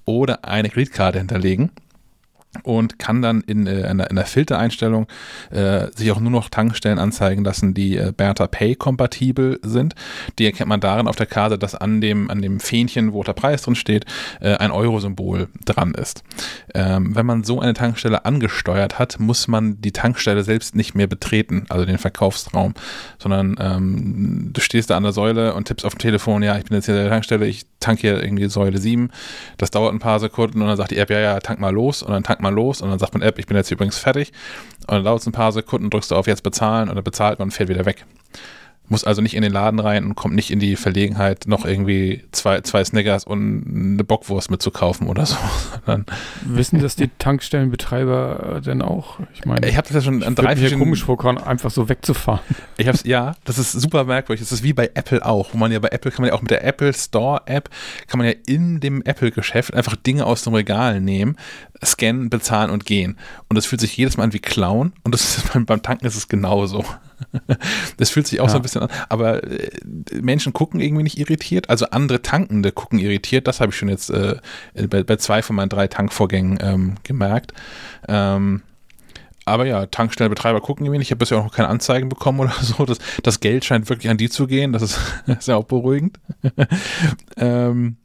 [0.05, 1.71] oder eine Kreditkarte hinterlegen
[2.61, 5.07] und kann dann in, äh, der, in der Filtereinstellung
[5.51, 9.95] äh, sich auch nur noch Tankstellen anzeigen lassen, die äh, Bertha Pay kompatibel sind.
[10.37, 13.33] Die erkennt man darin auf der Karte, dass an dem, an dem Fähnchen, wo der
[13.33, 14.05] Preis drin steht,
[14.41, 16.23] äh, ein Euro-Symbol dran ist.
[16.73, 21.07] Ähm, wenn man so eine Tankstelle angesteuert hat, muss man die Tankstelle selbst nicht mehr
[21.07, 22.73] betreten, also den Verkaufsraum,
[23.17, 26.65] sondern ähm, du stehst da an der Säule und tippst auf dem Telefon, ja, ich
[26.65, 29.09] bin jetzt hier an der Tankstelle, ich tanke hier irgendwie Säule 7.
[29.57, 32.03] Das dauert ein paar Sekunden und dann sagt die App, ja, ja, tank mal los
[32.03, 34.31] und dann tank mal los und dann sagt man App, ich bin jetzt übrigens fertig.
[34.87, 37.39] Und dann dauert es ein paar Sekunden, drückst du auf jetzt bezahlen und dann bezahlt
[37.39, 38.05] man und fährt wieder weg
[38.89, 42.23] muss also nicht in den Laden rein und kommt nicht in die Verlegenheit, noch irgendwie
[42.31, 45.37] zwei, zwei Snickers und eine Bockwurst mitzukaufen oder so.
[45.85, 46.05] Dann
[46.43, 49.19] Wissen das die Tankstellenbetreiber äh, denn auch?
[49.33, 50.79] Ich meine, ich habe das ja schon an drei verschiedenen...
[50.79, 52.41] komisch vorkommen, einfach so wegzufahren.
[52.77, 54.41] Ich hab's, ja, das ist super merkwürdig.
[54.41, 56.41] Das ist wie bei Apple auch, wo man ja bei Apple kann man ja auch
[56.41, 57.69] mit der Apple Store App
[58.07, 61.37] kann man ja in dem Apple-Geschäft einfach Dinge aus dem Regal nehmen,
[61.83, 63.17] scannen, bezahlen und gehen.
[63.47, 66.05] Und das fühlt sich jedes Mal an wie Clown und das ist, beim, beim Tanken
[66.05, 66.85] ist es genauso.
[67.97, 68.51] Das fühlt sich auch ja.
[68.51, 68.89] so ein bisschen an.
[69.09, 69.69] Aber äh,
[70.21, 71.69] Menschen gucken irgendwie nicht irritiert.
[71.69, 73.47] Also andere Tankende gucken irritiert.
[73.47, 74.37] Das habe ich schon jetzt äh,
[74.89, 77.53] bei, bei, zwei von meinen drei Tankvorgängen ähm, gemerkt.
[78.07, 78.61] Ähm,
[79.45, 81.07] aber ja, Tankstellenbetreiber gucken irgendwie nicht.
[81.07, 82.85] Ich habe bisher auch noch keine Anzeigen bekommen oder so.
[82.85, 84.73] Das, das Geld scheint wirklich an die zu gehen.
[84.73, 86.19] Das ist, das ist ja auch beruhigend.
[87.37, 87.97] ähm,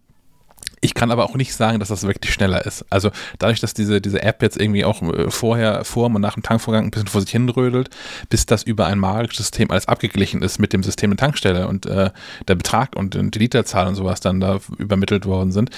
[0.85, 2.85] ich kann aber auch nicht sagen, dass das wirklich schneller ist.
[2.91, 6.43] Also dadurch, dass diese, diese App jetzt irgendwie auch äh, vorher, vor und nach dem
[6.43, 7.89] Tankvorgang ein bisschen vor sich hinrödelt,
[8.29, 11.87] bis das über ein magisches System alles abgeglichen ist mit dem System der Tankstelle und
[11.87, 12.11] äh,
[12.49, 15.71] der Betrag und die Literzahl und sowas dann da übermittelt worden sind.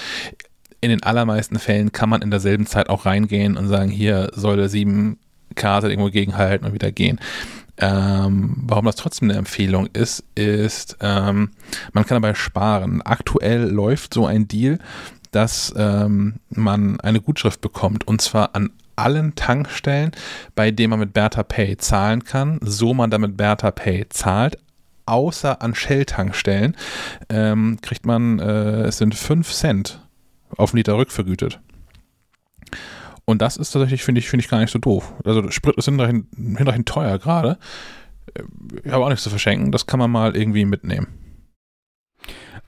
[0.80, 4.68] In den allermeisten Fällen kann man in derselben Zeit auch reingehen und sagen, hier Säule
[4.68, 5.18] 7
[5.54, 7.20] Karte irgendwo gegenhalten und wieder gehen.
[7.78, 11.50] Ähm, warum das trotzdem eine Empfehlung ist, ist, ähm,
[11.92, 13.02] man kann dabei sparen.
[13.02, 14.78] Aktuell läuft so ein Deal,
[15.30, 20.12] dass ähm, man eine Gutschrift bekommt und zwar an allen Tankstellen,
[20.54, 24.56] bei denen man mit Bertha Pay zahlen kann, so man damit Bertha Pay zahlt,
[25.04, 26.76] außer an Shell-Tankstellen,
[27.28, 30.00] ähm, kriegt man, äh, es sind 5 Cent
[30.56, 31.60] auf einen Liter rückvergütet.
[33.28, 35.12] Und das ist tatsächlich, finde ich, finde ich gar nicht so doof.
[35.24, 37.58] Also Sprit ist hinterhin, hinterhin teuer gerade.
[38.84, 39.72] Ich habe auch nichts zu verschenken.
[39.72, 41.08] Das kann man mal irgendwie mitnehmen.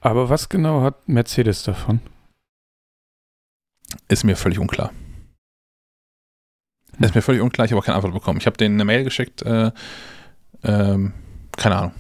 [0.01, 2.01] Aber was genau hat Mercedes davon?
[4.09, 4.93] Ist mir völlig unklar.
[6.99, 8.41] Ist mir völlig unklar, ich habe auch keine Antwort bekommen.
[8.41, 9.71] Ich habe denen eine Mail geschickt, äh,
[10.65, 11.13] ähm,
[11.57, 11.93] keine Ahnung.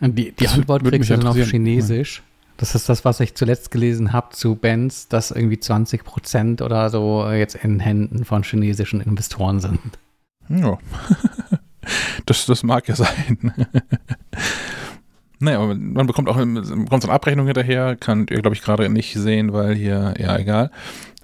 [0.00, 2.22] Die, die Antwort kriegst du dann auf Chinesisch.
[2.56, 6.90] Das ist das, was ich zuletzt gelesen habe zu Benz, dass irgendwie 20 Prozent oder
[6.90, 9.80] so jetzt in Händen von chinesischen Investoren sind.
[10.48, 10.78] Ja,
[12.26, 13.52] das, das mag ja sein.
[15.42, 19.12] Naja, man bekommt auch bekommt so eine Abrechnung hinterher, kann ihr, glaube ich, gerade nicht
[19.14, 20.70] sehen, weil hier, ja, egal.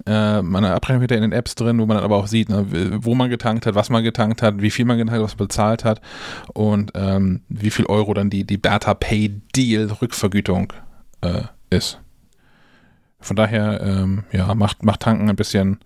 [0.07, 2.67] Äh, meine Abrechnung hinterher in den Apps drin, wo man dann aber auch sieht, ne,
[3.01, 5.47] wo man getankt hat, was man getankt hat, wie viel man getankt hat, was man
[5.47, 6.01] bezahlt hat
[6.53, 10.73] und ähm, wie viel Euro dann die, die Bertha Pay Deal Rückvergütung
[11.21, 12.01] äh, ist.
[13.21, 15.81] Von daher, ähm, ja, macht, macht Tanken ein bisschen.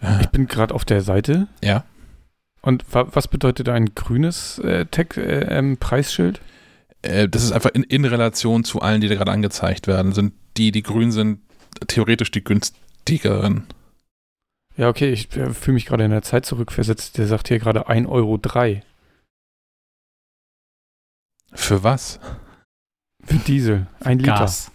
[0.00, 1.48] Äh, Ich bin gerade auf der Seite.
[1.62, 1.84] Ja.
[2.62, 6.40] Und wa was bedeutet ein grünes äh, Tech, äh, ähm, Preisschild?
[7.02, 10.34] äh, das ist einfach in, in Relation zu allen, die da gerade angezeigt werden, sind
[10.56, 11.40] die, die grün sind,
[11.86, 13.66] theoretisch die günstigeren.
[14.76, 17.16] Ja, okay, ich äh, fühle mich gerade in der Zeit zurückversetzt.
[17.18, 18.40] Der sagt hier gerade 1,03 Euro.
[21.54, 22.20] Für was?
[23.26, 23.86] Für Diesel.
[24.00, 24.38] Ein Liter.
[24.38, 24.70] Gas.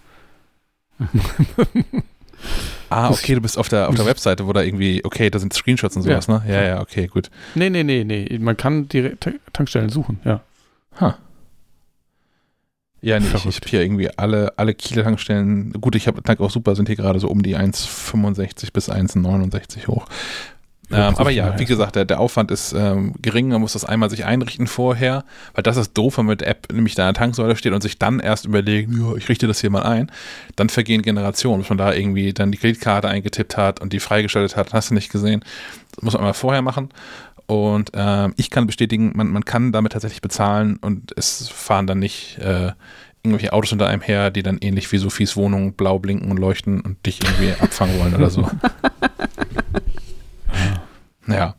[2.90, 5.53] Ah, okay, du bist auf der, auf der Webseite, wo da irgendwie, okay, da sind
[5.53, 6.44] Screenshots und sowas, ne?
[6.45, 7.30] Ja, ja, okay, gut.
[7.56, 8.38] Nee, nee, nee, nee.
[8.38, 10.41] Man kann die Ta Tankstellen suchen, ja.
[10.99, 11.18] Ha.
[12.99, 16.41] Ja, nee, ich, ich habe hier irgendwie alle, alle Kieler Tankstellen, gut, ich habe Tank
[16.41, 20.07] auch super, sind hier gerade so um die 1,65 bis 1,69 hoch.
[20.93, 24.09] Ähm, aber ja, wie gesagt, der, der Aufwand ist ähm, gering, man muss das einmal
[24.09, 25.23] sich einrichten vorher,
[25.53, 27.73] weil das ist doof, wenn man mit der App nämlich da an der Tanksäule steht
[27.73, 30.11] und sich dann erst überlegen, ja, ich richte das hier mal ein.
[30.55, 34.55] Dann vergehen Generationen, bis man da irgendwie dann die Kreditkarte eingetippt hat und die freigeschaltet
[34.55, 35.43] hat, hast du nicht gesehen.
[35.95, 36.89] Das muss man mal vorher machen.
[37.47, 41.99] Und ähm, ich kann bestätigen, man, man kann damit tatsächlich bezahlen und es fahren dann
[41.99, 42.72] nicht äh,
[43.23, 46.81] irgendwelche Autos hinter einem her, die dann ähnlich wie Sophies Wohnung blau blinken und leuchten
[46.81, 48.49] und dich irgendwie abfangen wollen oder so.
[51.34, 51.56] ja.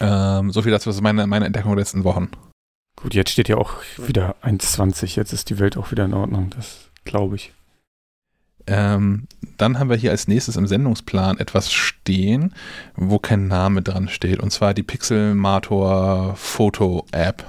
[0.00, 2.28] Ähm, so viel dazu, das ist meine, meine Entdeckung der letzten Wochen.
[2.96, 5.16] Gut, jetzt steht ja auch wieder 1,20.
[5.16, 6.50] Jetzt ist die Welt auch wieder in Ordnung.
[6.50, 7.52] Das glaube ich.
[8.66, 9.28] Ähm,
[9.58, 12.52] dann haben wir hier als nächstes im Sendungsplan etwas stehen,
[12.96, 17.44] wo kein Name dran steht, und zwar die Pixelmator Foto App.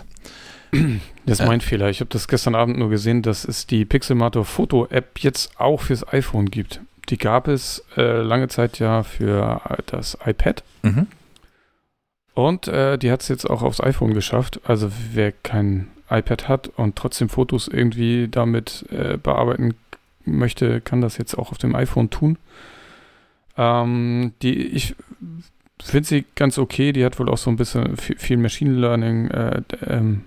[0.72, 0.82] Das
[1.26, 1.46] ist Ja.
[1.48, 1.90] mein Fehler.
[1.90, 5.82] Ich habe das gestern Abend nur gesehen, dass es die Pixelmator Foto App jetzt auch
[5.82, 6.82] fürs iPhone gibt.
[7.10, 10.64] Die gab es äh, lange Zeit ja für äh, das iPad.
[10.84, 11.08] Mhm.
[12.38, 14.62] Und äh, die hat es jetzt auch aufs iPhone geschafft.
[14.64, 19.74] Also wer kein iPad hat und trotzdem Fotos irgendwie damit äh, bearbeiten
[20.24, 22.38] möchte, kann das jetzt auch auf dem iPhone tun.
[23.58, 24.96] Ähm, die, ich
[25.82, 26.92] finde sie ganz okay.
[26.92, 30.26] Die hat wohl auch so ein bisschen viel, Machine Learning äh, ähm,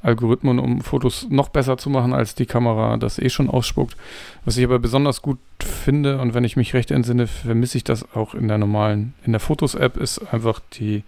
[0.00, 3.94] Algorithmen, um Fotos noch besser zu machen, als die Kamera das eh schon ausspuckt.
[4.46, 8.10] Was ich aber besonders gut finde und wenn ich mich recht entsinne, vermisse ich das
[8.14, 11.04] auch in der normalen, in der Fotos-App, ist einfach die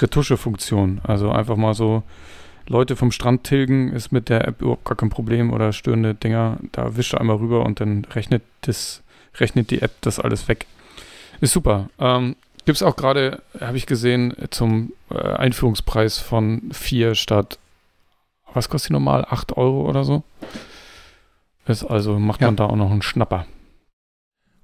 [0.00, 1.00] Retusche-Funktion.
[1.04, 2.02] Also einfach mal so
[2.66, 6.58] Leute vom Strand tilgen ist mit der App überhaupt gar kein Problem oder störende Dinger.
[6.72, 9.02] Da wischt er einmal rüber und dann rechnet das,
[9.38, 10.66] rechnet die App das alles weg.
[11.40, 11.88] Ist super.
[11.98, 17.58] Ähm, Gibt es auch gerade, habe ich gesehen, zum äh, Einführungspreis von 4 statt,
[18.54, 19.26] was kostet die normal?
[19.28, 20.22] 8 Euro oder so?
[21.66, 22.46] Ist also, macht Ja.
[22.48, 23.46] man da auch noch einen Schnapper.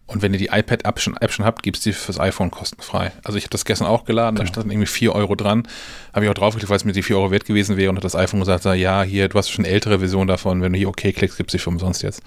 [0.09, 3.13] Und wenn ihr die iPad-App schon, App schon habt, gibt es die fürs iPhone kostenfrei.
[3.25, 4.53] Also ich habe das gestern auch geladen, da Genau.
[4.55, 5.69] standen irgendwie 4 Euro dran.
[6.15, 8.05] Habe ich auch draufgeklickt, weil es mir die 4 Euro wert gewesen wäre und hat
[8.05, 10.89] das iPhone gesagt, ja, hier, du hast schon eine ältere Version davon, wenn du hier
[10.89, 12.23] OK klickst, gibt es die für umsonst jetzt.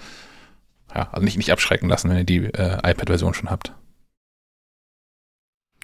[0.94, 3.72] Ja, also nicht, nicht abschrecken lassen, wenn ihr die äh, iPad-Version schon habt.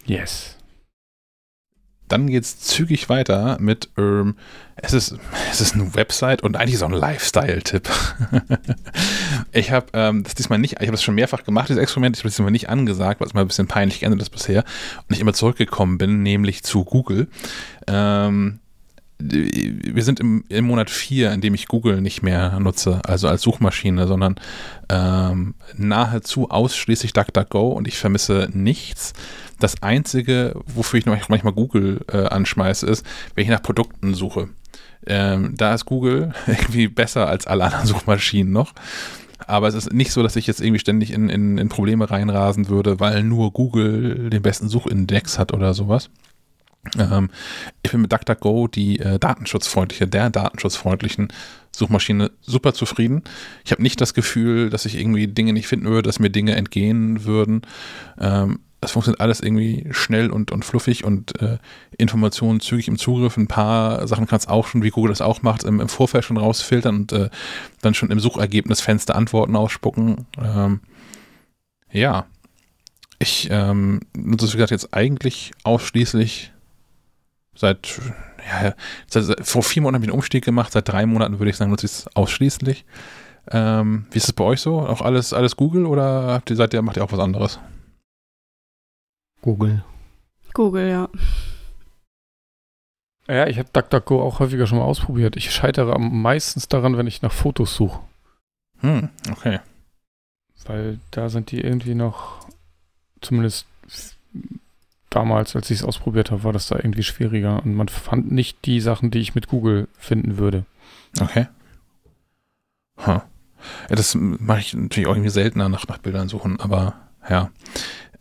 [0.05, 0.57] Yes.
[2.07, 4.37] Dann geht's zügig weiter mit, ähm,
[4.83, 5.17] es ist,
[5.51, 7.89] es ist eine Website und eigentlich ist auch ein Lifestyle-Tipp.
[9.53, 12.21] ich habe ähm, das diesmal nicht, ich habe das schon mehrfach gemacht, dieses Experiment, ich
[12.21, 14.65] habe das diesmal nicht angesagt, weil es mal ein bisschen peinlich geändert ist bisher
[15.09, 17.29] und ich immer zurückgekommen bin, nämlich zu Google.
[17.87, 18.61] Ähm,
[19.21, 23.43] wir sind im, im Monat 4, in dem ich Google nicht mehr nutze, also als
[23.43, 24.37] Suchmaschine, sondern
[24.89, 29.13] ähm, nahezu ausschließlich DuckDuckGo und ich vermisse nichts.
[29.59, 34.51] Das Einzige, wofür ich manchmal Google äh, anschmeiße, ist, wenn ich nach Produkten suche.
[35.09, 38.75] Ähm, da ist Google irgendwie besser als alle anderen Suchmaschinen noch.
[39.47, 42.69] Aber es ist nicht so, dass ich jetzt irgendwie ständig in, in, in Probleme reinrasen
[42.69, 46.11] würde, weil nur Google den besten Suchindex hat oder sowas.
[46.99, 47.31] Ähm,
[47.83, 51.29] ich bin mit DuckDuckGo die äh, datenschutzfreundliche, der datenschutzfreundlichen
[51.73, 53.23] Suchmaschine super zufrieden.
[53.65, 56.55] Ich habe nicht das Gefühl, dass ich irgendwie Dinge nicht finden würde, dass mir Dinge
[56.57, 57.63] entgehen würden.
[58.19, 61.59] Ähm, das funktioniert alles irgendwie schnell und, und fluffig und äh,
[61.97, 63.37] Informationen zügig im Zugriff.
[63.37, 66.37] Ein paar Sachen kannst auch schon, wie Google das auch macht, im, im Vorfeld schon
[66.37, 67.29] rausfiltern und äh,
[67.81, 70.27] dann schon im Suchergebnisfenster Antworten ausspucken.
[70.41, 70.81] Ähm,
[71.91, 72.27] ja,
[73.19, 76.53] ich ähm, nutze es, wie gesagt, jetzt eigentlich ausschließlich
[77.57, 78.01] seit,
[78.49, 78.75] ja,
[79.09, 81.73] seit, vor vier Monaten habe ich einen Umstieg gemacht, seit drei Monaten würde ich sagen,
[81.73, 82.85] nutze ich es ausschließlich.
[83.51, 84.81] Ähm, wie ist es bei euch so?
[84.81, 87.59] Auch alles, alles Google oder habt ihr, seid ihr, macht ihr auch was anderes?
[89.43, 89.85] Google.
[90.55, 91.09] Google, ja.
[93.29, 95.37] Ja, ich habe DuckDuckGo auch häufiger schon mal ausprobiert.
[95.37, 98.01] Ich scheitere am meistens daran, wenn ich nach Fotos suche.
[98.81, 99.61] Hm, okay.
[100.65, 102.47] Weil da sind die irgendwie noch,
[103.21, 103.67] zumindest
[105.11, 107.63] damals, als ich es ausprobiert habe, war das da irgendwie schwieriger.
[107.63, 110.65] Und man fand nicht die Sachen, die ich mit Google finden würde.
[111.21, 111.49] Okay.
[112.99, 113.21] Huh.
[113.91, 116.95] Ja, das mache ich natürlich auch irgendwie seltener nach, nach Bildern suchen, aber
[117.29, 117.51] ja.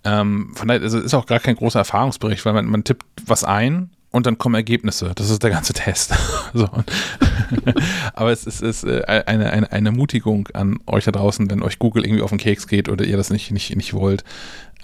[0.07, 3.43] Ähm, von daher also ist auch gar kein großer Erfahrungsbericht, weil man, man tippt was
[3.43, 5.11] ein und dann kommen Ergebnisse.
[5.15, 6.13] Das ist der ganze Test.
[6.53, 6.69] so.
[8.13, 11.77] Aber es ist, ist äh, eine, eine, eine Mutigung an euch da draußen, wenn euch
[11.77, 14.23] Google irgendwie auf den Keks geht oder ihr das nicht, nicht, nicht wollt.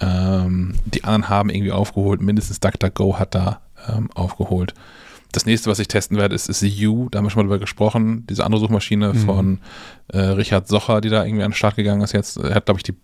[0.00, 4.74] Ähm, die anderen haben irgendwie aufgeholt, mindestens DuckDuckGo hat da ähm, aufgeholt.
[5.32, 7.08] Das nächste, was ich testen werde, ist, ist You.
[7.08, 8.26] Da haben wir schon mal drüber gesprochen.
[8.28, 9.18] Diese andere Suchmaschine mhm.
[9.18, 9.58] von
[10.08, 12.36] äh, Richard Socher, die da irgendwie an den Start gegangen ist jetzt.
[12.36, 12.94] Er hat, glaube ich, die,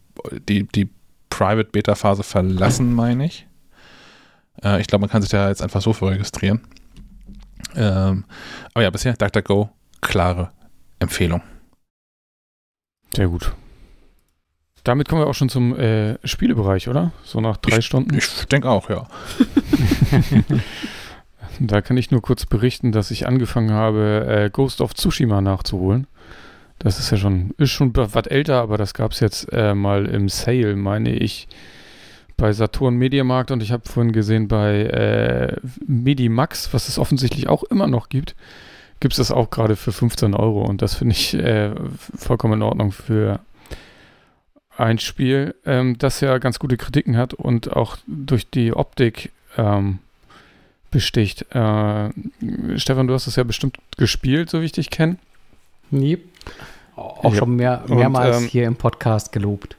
[0.49, 0.91] die, die
[1.31, 3.47] Private Beta Phase verlassen, meine ich.
[4.63, 6.61] Äh, ich glaube, man kann sich da jetzt einfach so für registrieren.
[7.75, 8.25] Ähm,
[8.75, 9.71] aber ja, bisher DuckDuckGo,
[10.01, 10.51] klare
[10.99, 11.43] Empfehlung.
[13.15, 13.53] Sehr gut.
[14.85, 17.13] Damit kommen wir auch schon zum äh, Spielebereich, oder?
[17.25, 18.17] So nach drei ich, Stunden.
[18.17, 19.07] Ich denke auch, ja.
[21.61, 26.07] da kann ich nur kurz berichten, dass ich angefangen habe, äh, Ghost of Tsushima nachzuholen.
[26.81, 30.07] Das ist ja schon, ist schon was älter, aber das gab es jetzt äh, mal
[30.07, 31.47] im Sale, meine ich,
[32.39, 37.65] bei Saturn Mediamarkt und ich habe vorhin gesehen bei äh, Medimax, was es offensichtlich auch
[37.65, 38.35] immer noch gibt,
[38.99, 41.75] gibt es das auch gerade für 15 Euro und das finde ich äh,
[42.17, 43.41] vollkommen in Ordnung für
[44.79, 49.99] ein Spiel, ähm, das ja ganz gute Kritiken hat und auch durch die Optik ähm,
[50.91, 51.43] besticht.
[51.55, 52.09] Äh,
[52.77, 55.19] Stefan, du hast das ja bestimmt gespielt, so wie ich dich kenne.
[55.91, 56.19] Nee.
[56.97, 59.77] Auch schon mehr, mehrmals und, ähm, hier im Podcast gelobt.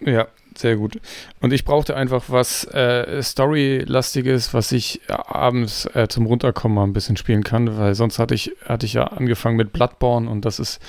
[0.00, 0.26] Ja,
[0.56, 1.00] sehr gut.
[1.40, 6.92] Und ich brauchte einfach was äh, Story-lastiges, was ich abends äh, zum Runterkommen mal ein
[6.92, 10.58] bisschen spielen kann, weil sonst hatte ich, hatte ich ja angefangen mit Bloodborne und das
[10.58, 10.80] ist,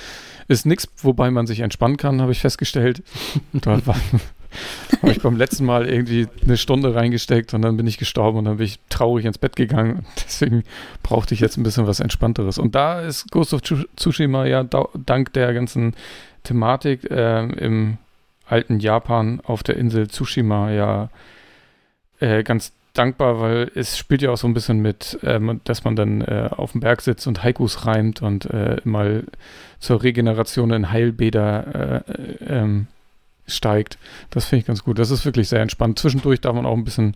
[0.47, 3.03] ist nichts, wobei man sich entspannen kann, habe ich festgestellt.
[3.53, 3.79] da
[5.01, 8.45] habe ich beim letzten Mal irgendwie eine Stunde reingesteckt und dann bin ich gestorben und
[8.45, 10.05] dann bin ich traurig ins Bett gegangen.
[10.25, 10.63] Deswegen
[11.03, 12.57] brauchte ich jetzt ein bisschen was Entspannteres.
[12.57, 15.95] Und da ist Ghost of Tsushima ja dank der ganzen
[16.43, 17.97] Thematik äh, im
[18.45, 21.09] alten Japan auf der Insel Tsushima ja
[22.19, 25.95] äh, ganz dankbar, weil es spielt ja auch so ein bisschen mit, ähm, dass man
[25.95, 29.23] dann äh, auf dem Berg sitzt und Haikus reimt und äh, mal
[29.79, 32.87] zur Regeneration in Heilbäder äh, ähm,
[33.47, 33.97] steigt.
[34.29, 34.99] Das finde ich ganz gut.
[34.99, 35.99] Das ist wirklich sehr entspannt.
[35.99, 37.15] Zwischendurch darf man auch ein bisschen,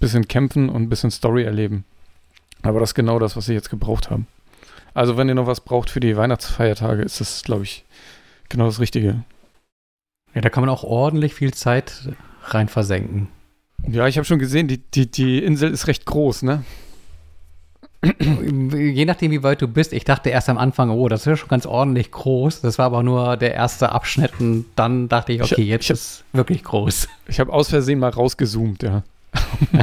[0.00, 1.84] bisschen kämpfen und ein bisschen Story erleben.
[2.62, 4.26] Aber das ist genau das, was sie jetzt gebraucht haben.
[4.94, 7.84] Also wenn ihr noch was braucht für die Weihnachtsfeiertage, ist das, glaube ich,
[8.48, 9.22] genau das Richtige.
[10.34, 12.10] Ja, da kann man auch ordentlich viel Zeit
[12.44, 13.28] rein versenken.
[13.86, 16.64] Ja, ich habe schon gesehen, die, die, die Insel ist recht groß, ne?
[18.00, 19.92] Je nachdem, wie weit du bist.
[19.92, 22.60] Ich dachte erst am Anfang, oh, das ist ja schon ganz ordentlich groß.
[22.60, 25.90] Das war aber nur der erste Abschnitt und dann dachte ich, okay, ich, jetzt ich
[25.90, 27.08] hab, ist wirklich groß.
[27.26, 29.02] Ich habe aus Versehen mal rausgezoomt, ja.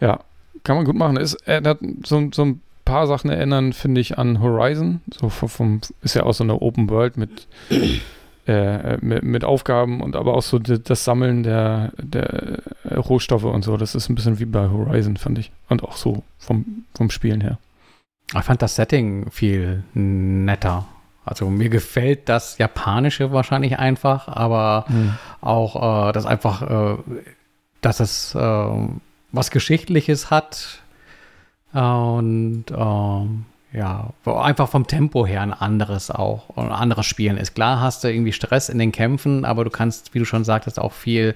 [0.00, 0.20] ja,
[0.64, 1.16] kann man gut machen.
[1.16, 5.02] Ist, erinnert so, so ein paar Sachen erinnern, finde ich, an Horizon.
[5.16, 7.46] So vom, ist ja auch so eine Open World mit
[8.46, 12.62] äh, mit, mit, Aufgaben und aber auch so das Sammeln der, der
[12.96, 13.76] Rohstoffe und so.
[13.76, 15.50] Das ist ein bisschen wie bei Horizon, fand ich.
[15.68, 17.58] Und auch so vom, vom Spielen her.
[18.34, 20.86] Ich fand das Setting viel netter.
[21.24, 25.14] Also mir gefällt das Japanische wahrscheinlich einfach, aber hm.
[25.40, 26.96] auch äh, das einfach, äh,
[27.80, 28.88] dass es äh,
[29.32, 30.82] was Geschichtliches hat
[31.72, 37.56] und ähm, ja, einfach vom Tempo her ein anderes auch, ein anderes Spielen ist.
[37.56, 40.78] Klar hast du irgendwie Stress in den Kämpfen, aber du kannst, wie du schon sagtest,
[40.78, 41.34] auch viel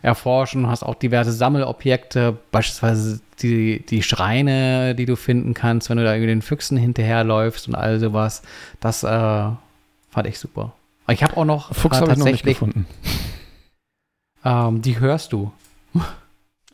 [0.00, 6.04] erforschen, hast auch diverse Sammelobjekte, beispielsweise die, die Schreine, die du finden kannst, wenn du
[6.04, 8.42] da irgendwie den Füchsen hinterherläufst und all sowas.
[8.78, 10.72] Das äh, fand ich super.
[11.08, 12.56] Ich habe auch noch Fuchs äh, tatsächlich.
[12.56, 12.86] Ich noch nicht gefunden.
[14.44, 15.50] Ähm, die hörst du.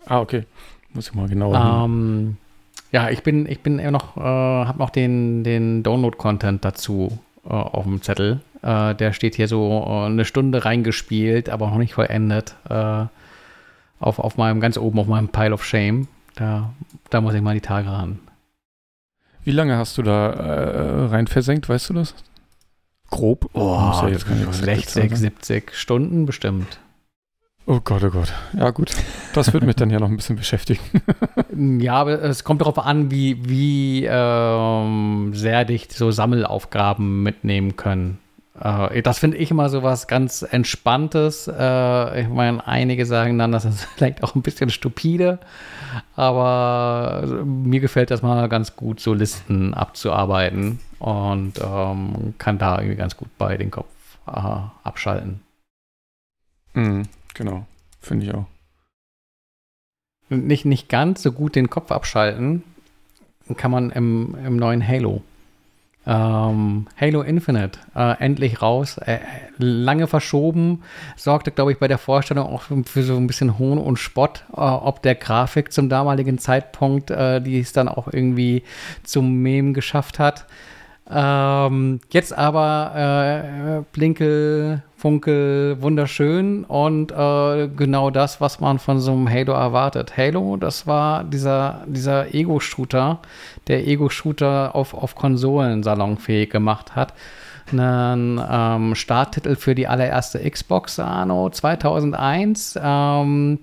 [0.04, 0.44] Ah, okay.
[0.92, 1.84] Muss ich mal genauer.
[1.84, 2.36] Ähm,
[2.92, 7.52] ja, ich bin, ich bin immer noch, äh, habe noch den, den Download-Content dazu äh,
[7.52, 8.40] auf dem Zettel.
[8.62, 12.54] Äh, der steht hier so äh, eine Stunde reingespielt, aber noch nicht vollendet.
[12.68, 13.04] Äh,
[13.98, 16.08] auf, auf meinem, ganz oben auf meinem Pile of Shame.
[16.34, 16.70] Da,
[17.10, 18.18] da muss ich mal die Tage ran.
[19.44, 22.14] Wie lange hast du da äh, rein versenkt, weißt du das?
[23.10, 23.48] Grob?
[23.52, 26.80] Oh, ja jetzt 60, 70 Stunden bestimmt.
[27.68, 28.32] Oh Gott, oh Gott.
[28.56, 28.92] Ja, gut.
[29.34, 30.80] Das wird mich dann ja noch ein bisschen beschäftigen.
[31.80, 38.18] ja, aber es kommt darauf an, wie, wie ähm, sehr dich so Sammelaufgaben mitnehmen können.
[38.60, 41.48] äh, das finde ich immer so was ganz Entspanntes.
[41.48, 45.40] Äh, ich meine, einige sagen dann, das ist vielleicht auch ein bisschen stupide,
[46.14, 52.96] aber mir gefällt das mal ganz gut, so Listen abzuarbeiten und ähm, kann da irgendwie
[52.96, 53.88] ganz gut bei den Kopf
[54.28, 54.40] äh,
[54.84, 55.40] abschalten.
[56.74, 57.04] Mhm,
[57.36, 57.66] genau,
[58.00, 58.46] finde ich auch.
[60.28, 62.64] Nicht, nicht ganz so gut den Kopf abschalten
[63.54, 65.22] kann man im, im neuen Halo.
[66.08, 69.18] Ähm, Halo Infinite, äh, endlich raus, äh,
[69.58, 70.82] lange verschoben,
[71.16, 74.60] sorgte, glaube ich, bei der Vorstellung auch für so ein bisschen Hohn und Spott, äh,
[74.60, 78.62] ob der Grafik zum damaligen Zeitpunkt, äh, die es dann auch irgendwie
[79.02, 80.46] zum Mem geschafft hat.
[81.10, 89.12] Ähm, jetzt aber äh, Blinkel, Funkel, wunderschön und äh, genau das, was man von so
[89.12, 90.16] einem Halo erwartet.
[90.16, 93.20] Halo, das war dieser, dieser Ego-Shooter,
[93.68, 97.14] der Ego-Shooter auf, auf Konsolen salonfähig gemacht hat
[97.72, 102.78] einen ähm, Starttitel für die allererste Xbox anno 2001.
[102.82, 103.58] Ähm,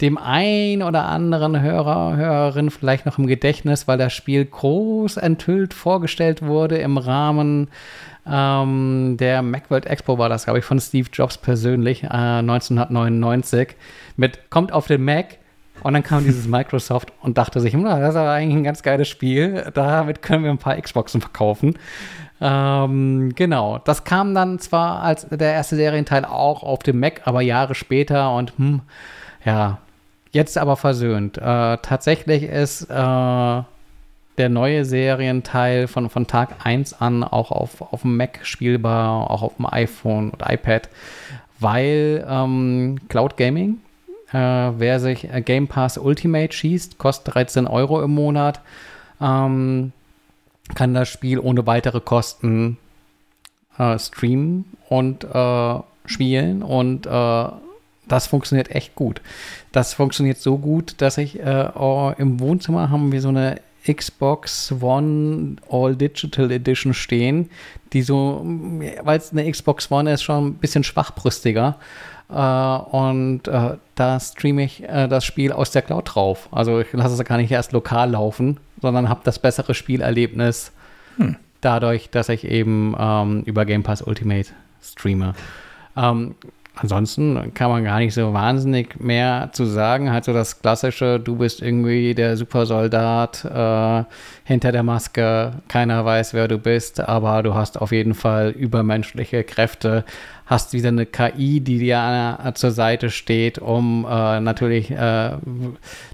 [0.00, 5.74] dem ein oder anderen Hörer, Hörerin vielleicht noch im Gedächtnis, weil das Spiel groß enthüllt
[5.74, 7.68] vorgestellt wurde im Rahmen
[8.26, 13.76] ähm, der Macworld Expo war das, glaube ich, von Steve Jobs persönlich, äh, 1999,
[14.16, 15.38] mit kommt auf den Mac
[15.82, 18.82] und dann kam dieses Microsoft und dachte sich, hm, das ist aber eigentlich ein ganz
[18.82, 21.78] geiles Spiel, damit können wir ein paar Xboxen verkaufen.
[22.40, 27.42] Ähm, genau, das kam dann zwar als der erste Serienteil auch auf dem Mac, aber
[27.42, 28.80] Jahre später und hm,
[29.44, 29.78] ja,
[30.32, 31.36] jetzt aber versöhnt.
[31.36, 33.62] Äh, tatsächlich ist äh,
[34.40, 39.42] der neue Serienteil von, von Tag 1 an auch auf, auf dem Mac spielbar, auch
[39.42, 40.88] auf dem iPhone und iPad,
[41.58, 43.80] weil ähm, Cloud Gaming,
[44.32, 48.62] äh, wer sich Game Pass Ultimate schießt, kostet 13 Euro im Monat.
[49.20, 49.92] Ähm,
[50.74, 52.78] kann das Spiel ohne weitere Kosten
[53.78, 57.44] äh, streamen und äh, spielen und äh,
[58.08, 59.20] das funktioniert echt gut.
[59.70, 65.56] Das funktioniert so gut, dass ich oh, im Wohnzimmer haben wir so eine Xbox One
[65.70, 67.50] All Digital Edition stehen,
[67.92, 71.76] die so, weil es eine Xbox One ist, schon ein bisschen schwachbrüstiger.
[72.32, 76.48] Uh, und uh, da streame ich uh, das Spiel aus der Cloud drauf.
[76.52, 80.70] Also ich lasse es gar nicht erst lokal laufen, sondern habe das bessere Spielerlebnis
[81.16, 81.34] hm.
[81.60, 84.50] dadurch, dass ich eben ähm, über Game Pass Ultimate
[84.80, 85.34] streame.
[85.96, 86.36] Ähm,
[86.80, 90.10] ansonsten kann man gar nicht so wahnsinnig mehr zu sagen.
[90.10, 94.04] Halt so das klassische, du bist irgendwie der Supersoldat äh,
[94.44, 99.44] hinter der Maske, keiner weiß, wer du bist, aber du hast auf jeden Fall übermenschliche
[99.44, 100.04] Kräfte,
[100.46, 105.32] hast wieder eine KI, die dir zur Seite steht, um äh, natürlich äh,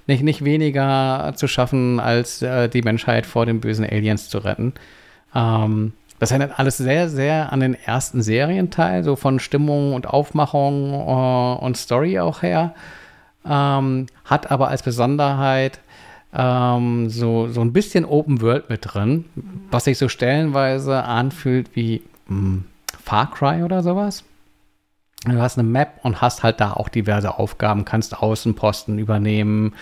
[0.06, 4.74] nicht, nicht weniger zu schaffen, als äh, die Menschheit vor den bösen Aliens zu retten.
[5.34, 10.92] Ähm, das erinnert alles sehr, sehr an den ersten Serienteil, so von Stimmung und Aufmachung
[10.92, 12.74] äh, und Story auch her.
[13.48, 15.80] Ähm, hat aber als Besonderheit
[16.34, 19.24] ähm, so, so ein bisschen Open World mit drin,
[19.70, 22.64] was sich so stellenweise anfühlt wie mh, hm,
[23.02, 24.24] Far Cry oder sowas.
[25.24, 29.74] Du hast eine Map und hast halt da auch diverse Aufgaben, kannst Außenposten übernehmen,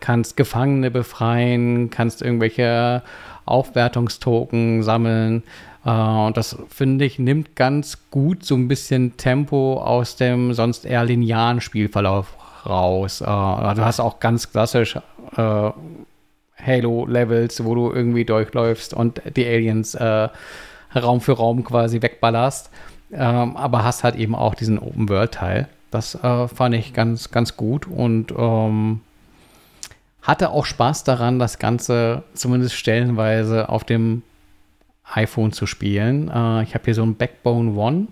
[0.00, 3.02] kannst Gefangene befreien, kannst irgendwelche
[3.44, 5.42] Aufwertungstoken sammeln.
[5.84, 10.84] Äh, und das, finde ich, nimmt ganz gut so ein bisschen Tempo aus dem sonst
[10.84, 12.36] eher linearen Spielverlauf
[12.66, 13.20] raus.
[13.20, 14.96] Äh, du hast auch ganz klassisch
[15.36, 15.70] äh,
[16.64, 19.96] Halo-Levels, wo du irgendwie durchläufst und die Aliens
[20.94, 22.70] Raum für Raum quasi wegballerst.
[23.12, 25.68] Ähm, aber hast halt eben auch diesen Open-World-Teil.
[25.90, 29.00] Das fand ich ganz, ganz gut und ähm,
[30.22, 34.22] hatte auch Spaß daran, das Ganze zumindest stellenweise auf dem
[35.14, 36.28] iPhone zu spielen.
[36.28, 38.08] Äh, ich habe hier so ein Backbone One.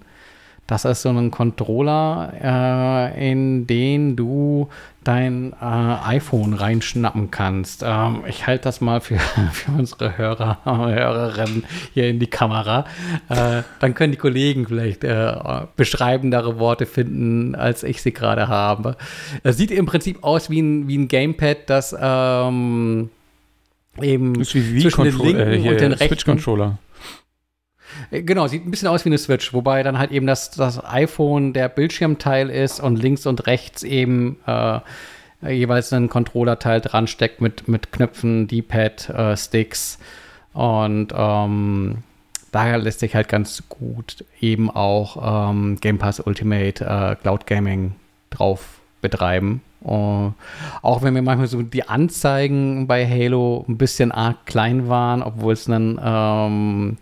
[0.70, 4.68] Das ist so ein Controller, äh, in den du
[5.02, 7.82] dein äh, iPhone reinschnappen kannst.
[7.84, 9.18] Ähm, ich halte das mal für,
[9.52, 12.84] für unsere Hörer, Hörerinnen hier in die Kamera.
[13.28, 15.34] Äh, dann können die Kollegen vielleicht äh,
[15.74, 18.96] beschreibendere Worte finden, als ich sie gerade habe.
[19.42, 23.10] Es sieht im Prinzip aus wie ein, wie ein Gamepad, das ähm,
[24.02, 26.78] eben zwischen den linken äh, und den rechten Switch-Controller.
[28.10, 30.82] Äh, genau, sieht ein bisschen aus wie eine Switch, wobei dann halt eben das, das
[30.85, 34.81] iPhone der Bildschirmteil ist und links und rechts eben äh,
[35.43, 39.98] jeweils ein Controllerteil dran steckt mit, mit Knöpfen, D-Pad, äh, Sticks
[40.52, 41.98] und ähm,
[42.52, 47.94] daher lässt sich halt ganz gut eben auch ähm, Game Pass Ultimate äh, Cloud Gaming
[48.31, 49.62] drauf betreiben.
[49.82, 50.32] Uh,
[50.82, 55.55] auch wenn mir manchmal so die Anzeigen bei Halo ein bisschen arg klein waren, obwohl
[55.55, 56.98] es dann ähm,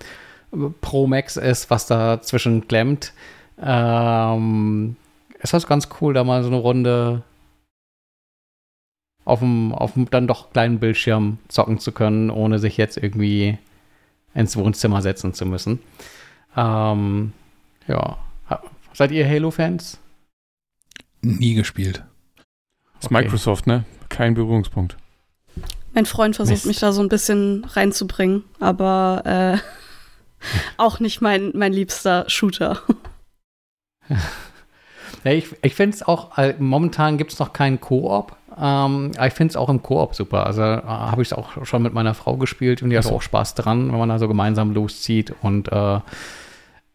[0.80, 3.12] Pro Max ist, was dazwischen klemmt.
[3.60, 4.96] Ähm,
[5.40, 7.22] ist das ganz cool, da mal so eine Runde
[9.24, 13.58] auf dem, auf dem dann doch kleinen Bildschirm zocken zu können, ohne sich jetzt irgendwie
[14.34, 15.80] ins Wohnzimmer setzen zu müssen.
[16.56, 17.32] Ähm,
[17.86, 18.18] ja.
[18.94, 19.98] Seid ihr Halo-Fans?
[21.20, 22.04] Nie gespielt.
[23.00, 23.84] Das ist Microsoft, ne?
[24.08, 24.96] Kein Berührungspunkt.
[25.94, 26.66] Mein Freund versucht Mist.
[26.66, 29.58] mich da so ein bisschen reinzubringen, aber äh,
[30.76, 32.82] auch nicht mein, mein liebster Shooter.
[35.24, 38.36] Ja, ich ich finde es auch, äh, momentan gibt es noch keinen Koop.
[38.56, 40.46] Ähm, aber ich finde es auch im Koop super.
[40.46, 43.22] Also äh, habe ich es auch schon mit meiner Frau gespielt und die hat auch
[43.22, 46.00] Spaß dran, wenn man da so gemeinsam loszieht und äh,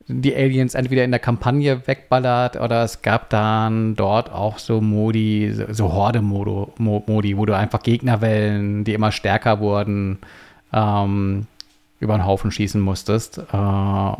[0.07, 5.53] die Aliens entweder in der Kampagne wegballert oder es gab dann dort auch so Modi,
[5.71, 10.19] so- Horde-Modi, wo du einfach Gegnerwellen, die immer stärker wurden,
[10.73, 11.47] ähm,
[11.99, 13.37] über den Haufen schießen musstest.
[13.37, 14.11] Äh,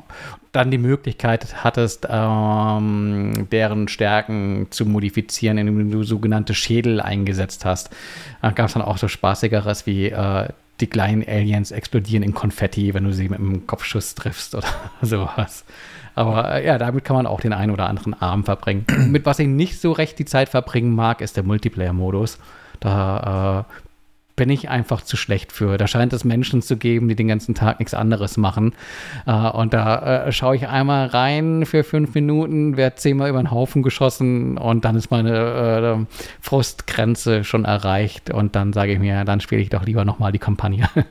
[0.53, 7.89] dann die Möglichkeit hattest, ähm, deren Stärken zu modifizieren, indem du sogenannte Schädel eingesetzt hast.
[8.41, 10.47] Da gab es dann auch so spaßigeres wie äh,
[10.79, 14.67] die kleinen Aliens explodieren in Konfetti, wenn du sie mit einem Kopfschuss triffst oder
[15.01, 15.65] sowas.
[16.15, 18.85] Aber äh, ja, damit kann man auch den einen oder anderen Abend verbringen.
[19.09, 22.39] mit was ich nicht so recht die Zeit verbringen mag, ist der Multiplayer-Modus.
[22.79, 23.73] Da äh,
[24.35, 25.77] bin ich einfach zu schlecht für.
[25.77, 28.73] Da scheint es Menschen zu geben, die den ganzen Tag nichts anderes machen.
[29.25, 33.51] Äh, und da äh, schaue ich einmal rein für fünf Minuten, werde zehnmal über den
[33.51, 38.29] Haufen geschossen und dann ist meine äh, Frustgrenze schon erreicht.
[38.31, 40.89] Und dann sage ich mir, dann spiele ich doch lieber nochmal die Kampagne.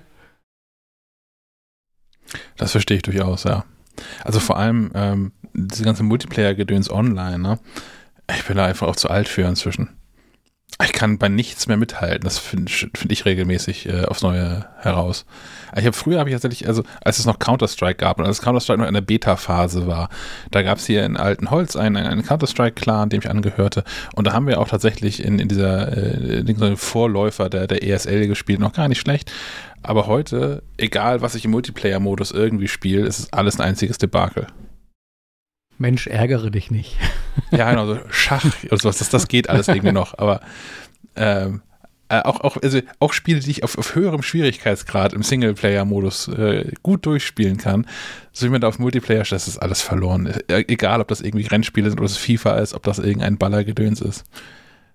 [2.57, 3.65] Das verstehe ich durchaus, ja.
[4.25, 7.59] Also vor allem ähm, diese ganze Multiplayer-Gedöns online, ne?
[8.35, 9.91] Ich bin da einfach auch zu alt für inzwischen.
[10.85, 12.25] Ich kann bei nichts mehr mithalten.
[12.25, 15.25] Das finde find ich regelmäßig äh, aufs Neue heraus.
[15.77, 18.81] Ich habe früher habe ich tatsächlich, also als es noch Counter-Strike gab und als Counter-Strike
[18.81, 20.09] noch in der Beta-Phase war,
[20.51, 23.85] da gab es hier in Altenholz einen, einen Counter-Strike-Clan, dem ich angehörte.
[24.15, 28.61] Und da haben wir auch tatsächlich in, in dieser äh, Vorläufer der, der ESL gespielt,
[28.61, 29.33] noch gar nicht schlecht.
[29.83, 34.47] Aber heute, egal was ich im Multiplayer-Modus irgendwie spiele, ist es alles ein einziges Debakel.
[35.83, 36.97] Mensch, ärgere dich nicht.
[37.51, 40.19] Ja, genau, so Schach oder sowas, das, das geht alles irgendwie noch.
[40.19, 40.43] Aber
[41.17, 41.63] ähm,
[42.13, 46.73] äh, auch, auch, also auch Spiele, die ich auf, auf höherem Schwierigkeitsgrad im Singleplayer-Modus äh,
[46.83, 47.87] gut durchspielen kann,
[48.33, 50.27] so wie man da auf Multiplayer das ist alles verloren.
[50.27, 54.03] Äh, egal, ob das irgendwie Rennspiele sind oder es FIFA ist, ob das irgendein Ballergedöns
[54.03, 54.25] ist.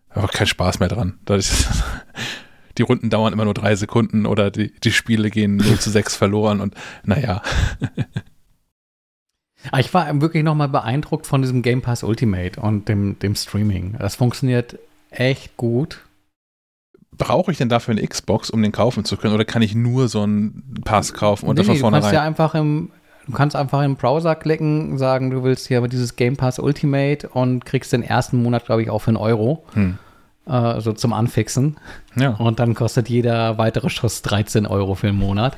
[0.10, 1.18] Einfach kein Spaß mehr dran.
[1.26, 1.50] Dadurch,
[2.78, 6.16] die Runden dauern immer nur drei Sekunden oder die, die Spiele gehen 0 zu 6
[6.16, 7.42] verloren und naja.
[9.72, 13.96] Aber ich war wirklich nochmal beeindruckt von diesem Game Pass Ultimate und dem, dem Streaming.
[14.00, 14.78] Das funktioniert
[15.12, 16.00] echt gut.
[17.18, 19.34] Brauche ich denn dafür eine Xbox, um den kaufen zu können?
[19.34, 21.92] Oder kann ich nur so einen Pass kaufen und Nee, dann von nee, du kannst
[22.10, 22.14] vornherein?
[22.14, 22.92] ja einfach im,
[23.26, 27.28] du kannst einfach im Browser klicken, sagen, du willst hier aber dieses Game Pass Ultimate
[27.30, 29.66] und kriegst den ersten Monat, glaube ich, auch für einen Euro.
[29.74, 29.98] Hm.
[30.46, 31.78] Äh, so zum Anfixen.
[32.16, 32.30] Ja.
[32.32, 35.58] Und dann kostet jeder weitere Schuss 13 Euro für den Monat.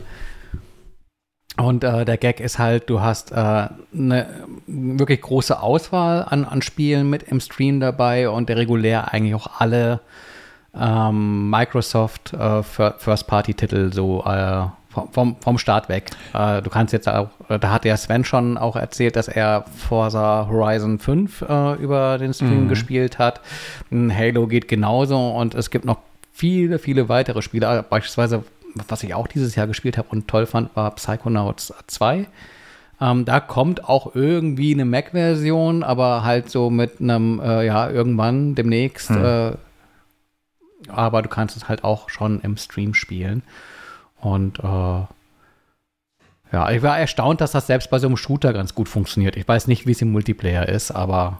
[1.57, 4.27] Und äh, der Gag ist halt, du hast äh, eine
[4.67, 9.59] wirklich große Auswahl an, an Spielen mit im Stream dabei und der regulär eigentlich auch
[9.59, 9.99] alle
[10.79, 14.61] ähm, Microsoft äh, Fir- First-Party-Titel so äh,
[15.11, 16.11] vom- vom, Start weg.
[16.33, 19.65] Äh, du kannst jetzt auch, äh, da hat ja Sven schon auch erzählt, dass er
[19.75, 22.69] Forza Horizon 5 äh, über den Stream Mhm.
[22.69, 23.41] gespielt hat.
[23.91, 25.97] Ein Halo geht genauso und es gibt noch
[26.31, 27.83] viele, viele weitere Spiele.
[27.89, 28.43] Beispielsweise,
[28.75, 32.27] was ich auch dieses Jahr gespielt habe und toll fand, war Psychonauts 2.
[33.01, 38.55] Ähm, da kommt auch irgendwie eine Mac-Version, aber halt so mit einem, äh, ja, irgendwann
[38.55, 39.09] demnächst.
[39.09, 39.25] Hm.
[39.25, 39.51] Äh,
[40.87, 43.43] aber du kannst es halt auch schon im Stream spielen.
[44.19, 45.03] Und äh,
[46.51, 49.37] ja, ich war erstaunt, dass das selbst bei so einem Shooter ganz gut funktioniert.
[49.37, 51.39] Ich weiß nicht, wie es im Multiplayer ist, aber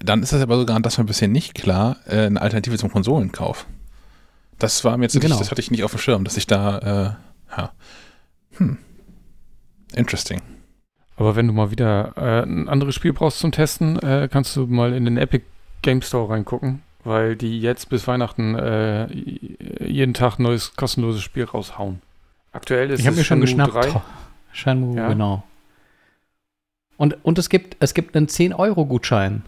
[0.00, 2.90] Dann ist das aber sogar, das war ein bisschen nicht klar, äh, eine Alternative zum
[2.90, 3.66] Konsolenkauf.
[4.58, 5.38] Das war mir jetzt, Genau.
[5.38, 7.72] das hatte ich nicht auf dem Schirm, dass ich da, äh, ja,
[8.58, 8.78] hm,
[9.94, 10.40] interesting.
[11.16, 14.66] Aber wenn du mal wieder äh, ein anderes Spiel brauchst zum Testen, äh, kannst du
[14.66, 15.44] mal in den Epic
[15.82, 19.06] Game Store reingucken, weil die jetzt bis Weihnachten äh,
[19.84, 22.00] jeden Tag ein neues kostenloses Spiel raushauen.
[22.52, 23.94] Aktuell ist ich habe es mir schon Shenmue geschnappt.
[23.94, 24.00] 3.
[24.52, 25.08] Shenmue, Ja.
[25.08, 25.42] genau.
[26.96, 29.42] Und, und es gibt, es gibt einen 10-Euro-Gutschein.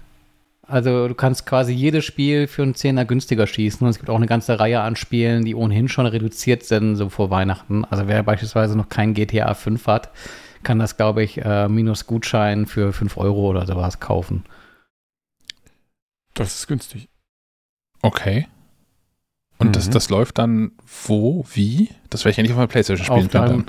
[0.66, 3.84] Also du kannst quasi jedes Spiel für einen 10er günstiger schießen.
[3.84, 7.08] Und es gibt auch eine ganze Reihe an Spielen, die ohnehin schon reduziert sind, so
[7.10, 7.84] vor Weihnachten.
[7.84, 10.10] Also wer beispielsweise noch kein GTA 5 hat,
[10.62, 14.44] kann das, glaube ich, äh, minus Gutschein für 5 Euro oder sowas kaufen.
[16.32, 17.08] Das ist günstig.
[18.02, 18.48] Okay.
[19.58, 19.92] Und das, Mhm.
[19.92, 20.72] das läuft dann
[21.06, 21.90] wo, wie?
[22.10, 23.66] Das werde ich ja nicht auf meiner Playstation spielen Auf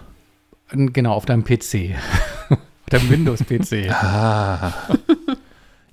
[0.72, 0.94] können.
[0.94, 1.96] Genau, auf deinem PC.
[2.90, 3.90] deinem Windows-PC.
[3.92, 4.74] Ah.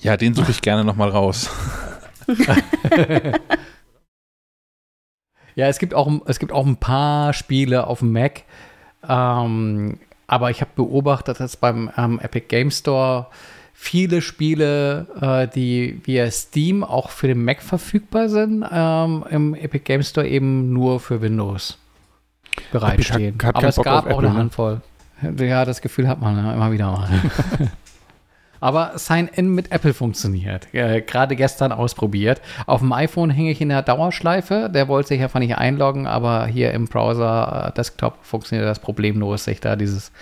[0.02, 1.50] Ja, den suche ich gerne nochmal raus.
[5.54, 8.42] ja, es gibt, auch, es gibt auch ein paar Spiele auf dem Mac.
[9.08, 13.26] Ähm, aber ich habe beobachtet, dass beim ähm, Epic Game Store
[13.74, 19.84] viele Spiele, äh, die via Steam auch für den Mac verfügbar sind, ähm, im Epic
[19.84, 21.78] Game Store eben nur für Windows
[22.70, 23.34] bereitstehen.
[23.42, 24.40] Hat, hat aber es Bock gab auch Apple, eine ne?
[24.40, 24.80] Handvoll.
[25.38, 27.08] Ja, das Gefühl hat man ja, immer wieder mal.
[28.62, 30.72] Aber Sign-In mit Apple funktioniert.
[30.72, 32.40] Äh, Gerade gestern ausprobiert.
[32.66, 34.70] Auf dem iPhone hänge ich in der Dauerschleife.
[34.72, 39.42] Der wollte sich einfach nicht einloggen, aber hier im Browser äh, Desktop funktioniert das problemlos,
[39.42, 40.12] sich da dieses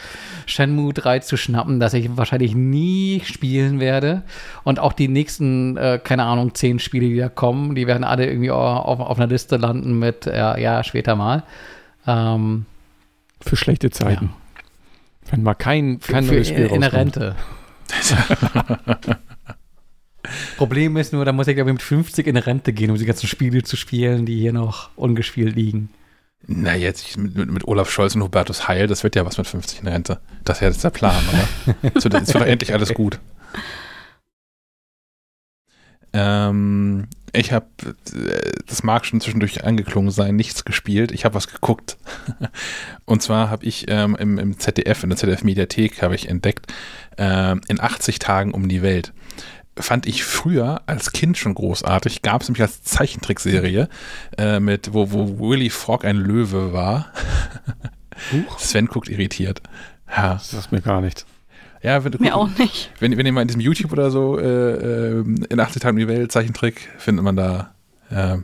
[0.47, 4.23] Shenmue 3 zu schnappen, das ich wahrscheinlich nie spielen werde.
[4.65, 8.27] Und auch die nächsten, äh, keine Ahnung, zehn Spiele, die da kommen, die werden alle
[8.27, 11.43] irgendwie auf, auf einer Liste landen mit, äh, ja, später mal.
[12.07, 12.65] Ähm,
[13.43, 14.33] Für schlechte Zeiten.
[15.31, 16.95] Wenn mal kein, kein für, neues Spiel in der.
[16.95, 17.37] Rente.
[20.57, 23.05] Problem ist nur, da muss ich glaube ich mit 50 in Rente gehen, um die
[23.05, 25.91] ganzen Spiele zu spielen, die hier noch ungespielt liegen.
[26.47, 29.81] Na, jetzt mit, mit, Olaf Scholz und Hubertus Heil, das wird ja was mit 50
[29.81, 30.21] in Rente.
[30.45, 31.77] Das ist ja jetzt der Plan, oder?
[31.83, 33.21] Jetzt wird, jetzt wird doch endlich alles gut.
[36.13, 37.67] Ähm, ich habe,
[38.67, 41.13] das mag schon zwischendurch angeklungen sein, nichts gespielt.
[41.13, 41.97] Ich habe was geguckt.
[43.05, 46.73] Und zwar habe ich ähm, im, im ZDF, in der ZDF-Mediathek, habe ich entdeckt,
[47.19, 49.13] ähm, in 80 Tagen um die Welt.
[49.79, 52.23] Fand ich früher als Kind schon großartig.
[52.23, 53.89] Gab es nämlich als Zeichentrickserie,
[54.37, 57.13] äh, mit, wo, wo Willy Frog ein Löwe war.
[58.59, 59.63] Sven guckt irritiert.
[60.09, 60.35] Ja.
[60.35, 61.25] Das sagt mir gar nichts.
[61.83, 62.91] Ja, wenn, Mir auch nicht.
[62.99, 64.45] wenn, wenn ihr mal in diesem YouTube oder so äh,
[65.19, 67.75] äh, in 80 Tagen die Welt Zeichentrick findet man da
[68.11, 68.37] äh,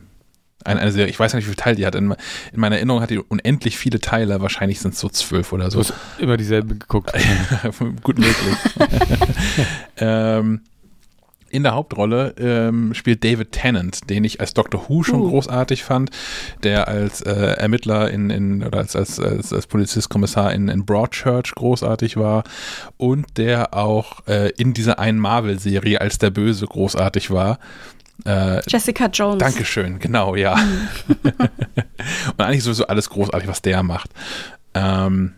[0.65, 1.09] eine, eine Serie.
[1.09, 1.95] Ich weiß nicht, wie viele Teile die hat.
[1.95, 2.13] In,
[2.51, 4.41] in meiner Erinnerung hat die unendlich viele Teile.
[4.41, 5.79] Wahrscheinlich sind es so zwölf oder Du so.
[5.79, 7.11] hast immer dieselbe geguckt.
[8.03, 8.57] Gut möglich.
[9.97, 10.61] ähm,
[11.49, 15.29] in der Hauptrolle ähm, spielt David Tennant, den ich als Doctor Who schon Uh.
[15.29, 16.11] großartig fand,
[16.63, 21.53] der als äh, Ermittler in, in oder als, als, als, als Polizistkommissar in, in Broadchurch
[21.55, 22.43] großartig war
[22.97, 27.59] und der auch äh, in dieser einen Marvel-Serie als der Böse großartig war.
[28.25, 29.39] Äh, Jessica Jones.
[29.39, 30.53] Dankeschön, genau, ja.
[31.37, 34.09] und eigentlich sowieso alles großartig, was der macht.
[34.73, 35.33] Ähm,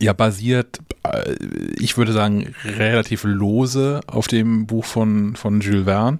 [0.00, 1.34] ja, basiert, äh,
[1.78, 6.18] ich würde sagen, relativ lose auf dem Buch von, von Jules Verne.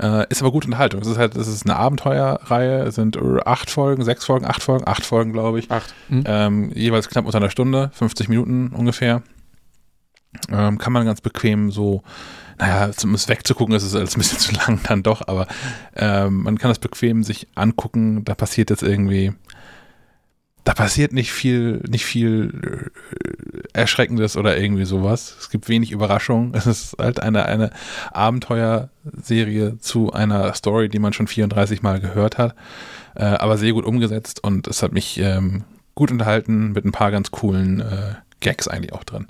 [0.00, 1.00] Äh, ist aber gute Unterhaltung.
[1.00, 4.86] Es ist halt, es ist eine Abenteuerreihe, es sind acht Folgen, sechs Folgen, acht Folgen,
[4.86, 5.70] acht Folgen, glaube ich.
[5.70, 5.92] Acht.
[6.08, 6.24] Hm?
[6.26, 9.22] Ähm, jeweils knapp unter einer Stunde, 50 Minuten ungefähr.
[10.50, 12.02] Ähm, kann man ganz bequem so,
[12.58, 15.48] naja, zumindest wegzugucken, ist es alles ein bisschen zu lang dann doch, aber
[15.96, 18.24] ähm, man kann das bequem sich angucken.
[18.24, 19.32] Da passiert jetzt irgendwie,
[20.68, 25.34] da passiert nicht viel, nicht viel äh, Erschreckendes oder irgendwie sowas.
[25.40, 26.52] Es gibt wenig Überraschung.
[26.58, 27.70] Es ist halt eine, eine
[28.12, 32.54] Abenteuerserie zu einer Story, die man schon 34 Mal gehört hat,
[33.14, 35.64] äh, aber sehr gut umgesetzt und es hat mich ähm,
[35.94, 39.26] gut unterhalten mit ein paar ganz coolen äh, Gags eigentlich auch drin.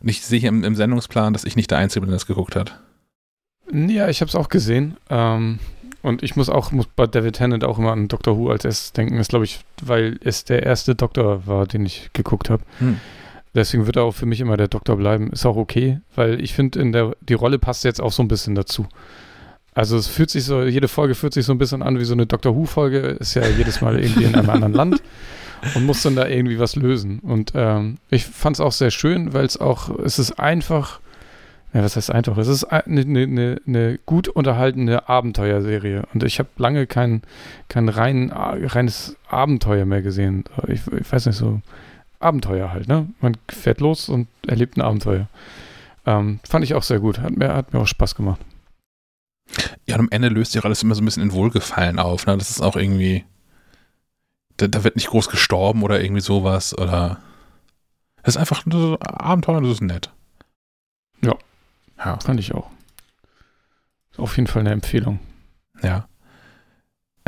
[0.00, 2.54] Und ich sehe im, im Sendungsplan, dass ich nicht der Einzige bin, der das geguckt
[2.54, 2.78] hat.
[3.72, 4.96] Ja, ich habe es auch gesehen.
[5.10, 5.58] Ähm,
[6.06, 8.92] und ich muss auch muss bei David Tennant auch immer an Doctor Who als erstes
[8.92, 9.16] denken.
[9.16, 12.62] Das glaube ich, weil es der erste Doktor war, den ich geguckt habe.
[12.78, 13.00] Hm.
[13.56, 15.30] Deswegen wird er auch für mich immer der Doktor bleiben.
[15.30, 18.28] Ist auch okay, weil ich finde, in der die Rolle passt jetzt auch so ein
[18.28, 18.86] bisschen dazu.
[19.74, 22.14] Also es fühlt sich so, jede Folge fühlt sich so ein bisschen an wie so
[22.14, 22.98] eine Doctor Who-Folge.
[22.98, 25.02] Ist ja jedes Mal irgendwie in einem anderen Land
[25.74, 27.18] und muss dann da irgendwie was lösen.
[27.18, 31.00] Und ähm, ich fand es auch sehr schön, weil es auch, es ist einfach,
[31.76, 32.38] ja, was heißt einfach?
[32.38, 36.04] Es ist eine, eine, eine, eine gut unterhaltene Abenteuerserie.
[36.14, 37.20] Und ich habe lange kein,
[37.68, 40.44] kein rein, reines Abenteuer mehr gesehen.
[40.68, 41.60] Ich, ich weiß nicht, so
[42.18, 43.08] Abenteuer halt, ne?
[43.20, 45.28] Man fährt los und erlebt ein Abenteuer.
[46.06, 47.18] Ähm, fand ich auch sehr gut.
[47.18, 48.40] Hat mir, hat mir auch Spaß gemacht.
[49.84, 52.24] Ja, und am Ende löst sich alles immer so ein bisschen in Wohlgefallen auf.
[52.24, 52.38] Ne?
[52.38, 53.26] Das ist auch irgendwie,
[54.56, 56.72] da, da wird nicht groß gestorben oder irgendwie sowas.
[56.78, 57.18] Oder
[58.22, 60.10] das ist einfach so Abenteuer und das ist nett.
[61.22, 61.36] Ja.
[61.98, 62.18] Ja.
[62.20, 62.70] Fand ich auch.
[64.12, 65.18] Ist auf jeden Fall eine Empfehlung.
[65.82, 66.08] Ja.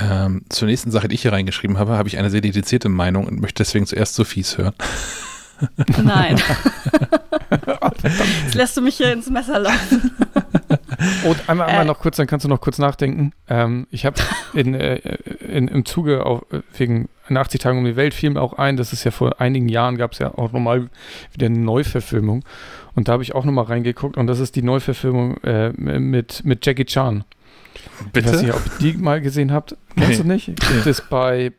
[0.01, 3.27] Ähm, zur nächsten Sache, die ich hier reingeschrieben habe, habe ich eine sehr dedizierte Meinung
[3.27, 4.75] und möchte deswegen zuerst Sophies hören.
[6.03, 6.41] Nein.
[8.45, 10.13] Jetzt lässt du mich hier ins Messer laufen.
[11.25, 11.71] Und einmal, Äh.
[11.73, 13.33] einmal noch kurz, dann kannst du noch kurz nachdenken.
[13.49, 14.17] Ähm, ich habe
[14.55, 14.97] in, äh,
[15.41, 18.77] in, im Zuge auf, äh, wegen 80 Tagen um die Welt fiel mir auch ein,
[18.77, 20.89] dass es ja vor einigen Jahren gab es ja auch nochmal
[21.33, 22.45] wieder eine Neuverfilmung.
[22.99, 26.67] Und da habe ich auch nochmal reingeguckt und das ist die Neuverfilmung äh, mit, mit
[26.67, 27.23] Jackie Chan.
[28.13, 29.77] Ich weiß nicht, ob ihr die mal gesehen habt.
[29.95, 30.17] Kennst Nee.
[30.17, 30.47] du nicht?
[30.47, 31.53] Gibt es bei,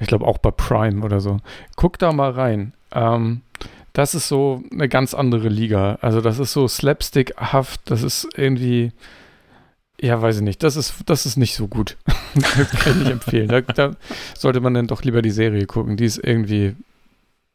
[0.00, 1.36] ich glaube auch bei Prime oder so.
[1.76, 2.72] Guck da mal rein.
[2.90, 3.42] Ähm,
[3.92, 5.98] das ist so eine ganz andere Liga.
[6.00, 8.90] Also das ist so slapstickhaft, das ist irgendwie,
[10.00, 11.96] ja, weiß ich nicht, das ist, das ist nicht so gut.
[12.34, 13.46] das kann ich empfehlen.
[13.46, 13.92] Da, da
[14.36, 15.96] sollte man dann doch lieber die Serie gucken.
[15.96, 16.74] Die ist irgendwie,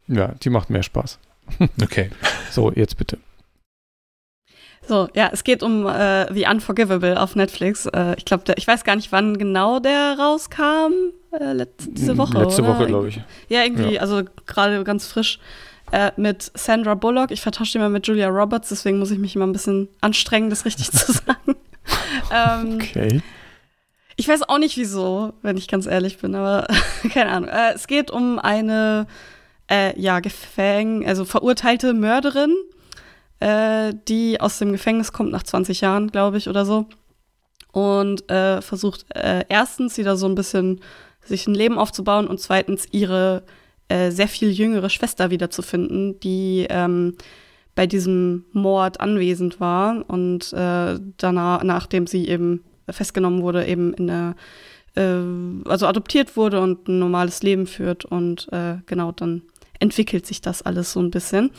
[0.07, 1.19] ja, die macht mehr Spaß.
[1.83, 2.09] Okay.
[2.51, 3.17] So, jetzt bitte.
[4.87, 7.85] So, ja, es geht um äh, The Unforgivable auf Netflix.
[7.85, 10.91] Äh, ich glaube, ich weiß gar nicht, wann genau der rauskam.
[11.31, 12.39] Äh, letzte, diese Woche.
[12.39, 12.73] Letzte oder?
[12.75, 13.21] Woche, glaube ich.
[13.49, 14.01] Ja, irgendwie, Ja.
[14.01, 15.39] also gerade ganz frisch.
[15.91, 17.31] Äh, mit Sandra Bullock.
[17.31, 20.49] Ich vertausche die immer mit Julia Roberts, deswegen muss ich mich immer ein bisschen anstrengen,
[20.51, 21.55] das richtig zu sagen.
[22.31, 23.21] ähm, Okay.
[24.15, 26.67] ich weiß auch nicht wieso, wenn ich ganz ehrlich bin, aber
[27.13, 27.49] keine Ahnung.
[27.49, 29.07] Äh, es geht um eine,
[29.69, 32.55] äh, ja, Gefäng, also verurteilte Mörderin,
[33.39, 36.87] äh, die aus dem Gefängnis kommt nach 20 Jahren, glaube ich, oder so.
[37.71, 40.81] Und äh, versucht äh, erstens wieder so ein bisschen
[41.21, 43.43] sich ein Leben aufzubauen und zweitens ihre
[43.89, 47.15] äh, sehr viel jüngere Schwester wiederzufinden, die ähm,
[47.75, 54.09] bei diesem Mord anwesend war und äh, danach, nachdem sie eben festgenommen wurde, eben in
[54.09, 54.35] eine,
[54.95, 59.43] äh, also adoptiert wurde und ein normales Leben führt und äh, genau dann
[59.79, 61.51] entwickelt sich das alles so ein bisschen.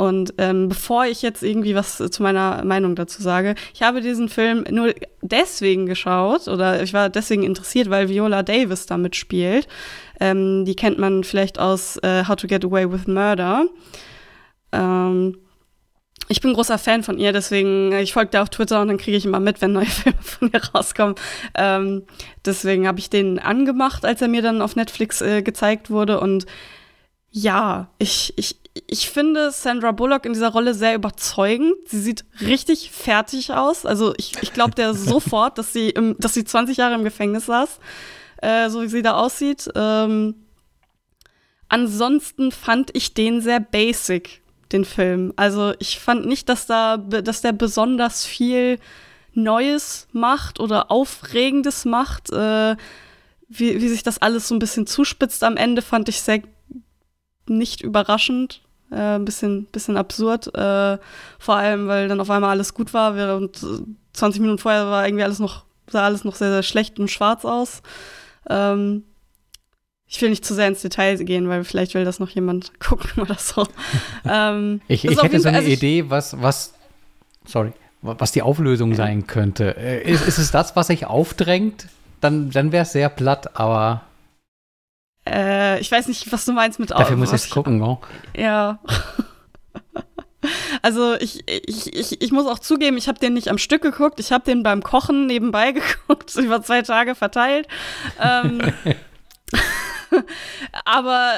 [0.00, 4.30] Und ähm, bevor ich jetzt irgendwie was zu meiner Meinung dazu sage, ich habe diesen
[4.30, 9.68] Film nur deswegen geschaut oder ich war deswegen interessiert, weil Viola Davis da mitspielt.
[10.18, 13.66] Ähm, die kennt man vielleicht aus äh, How to Get Away with Murder.
[14.72, 15.36] Ähm,
[16.28, 18.98] ich bin großer Fan von ihr, deswegen, äh, ich folge der auf Twitter und dann
[18.98, 21.16] kriege ich immer mit, wenn neue Filme von ihr rauskommen.
[21.54, 22.04] Ähm,
[22.46, 26.20] deswegen habe ich den angemacht, als er mir dann auf Netflix äh, gezeigt wurde.
[26.20, 26.46] Und
[27.32, 31.74] ja, ich, ich, ich finde Sandra Bullock in dieser Rolle sehr überzeugend.
[31.86, 33.86] Sie sieht richtig fertig aus.
[33.86, 37.46] Also ich, ich glaube der sofort, dass sie, im, dass sie 20 Jahre im Gefängnis
[37.46, 37.78] saß,
[38.38, 39.70] äh, so wie sie da aussieht.
[39.74, 40.34] Ähm,
[41.68, 44.42] ansonsten fand ich den sehr basic,
[44.72, 45.32] den Film.
[45.36, 48.78] Also ich fand nicht, dass da, dass der besonders viel
[49.34, 52.30] Neues macht oder Aufregendes macht.
[52.32, 52.76] Äh,
[53.48, 56.42] wie, wie sich das alles so ein bisschen zuspitzt am Ende, fand ich sehr
[57.46, 58.62] nicht überraschend.
[58.90, 60.48] Äh, ein bisschen, bisschen absurd.
[60.54, 60.98] Äh,
[61.38, 63.82] vor allem, weil dann auf einmal alles gut war, während äh,
[64.14, 67.44] 20 Minuten vorher war irgendwie alles noch, sah alles noch sehr, sehr schlecht und schwarz
[67.44, 67.82] aus.
[68.48, 69.04] Ähm,
[70.08, 73.22] ich will nicht zu sehr ins Detail gehen, weil vielleicht will das noch jemand gucken
[73.22, 73.64] oder so.
[74.28, 76.74] ähm, Ich, ich hätte so eine also Idee, was, was,
[77.46, 79.76] sorry, wa- was die Auflösung sein könnte.
[79.76, 81.86] Äh, Ist, ist es das, was sich aufdrängt?
[82.20, 84.02] Dann, dann wäre es sehr platt, aber
[85.30, 87.82] Äh, ich weiß nicht, was du meinst mit dafür muss ich gucken.
[87.82, 88.00] Oh.
[88.36, 88.78] Ja.
[90.80, 94.18] Also ich, ich, ich, ich muss auch zugeben, ich habe den nicht am Stück geguckt,
[94.20, 97.68] ich habe den beim Kochen nebenbei geguckt, über zwei Tage verteilt.
[98.18, 98.60] Ähm,
[100.86, 101.32] aber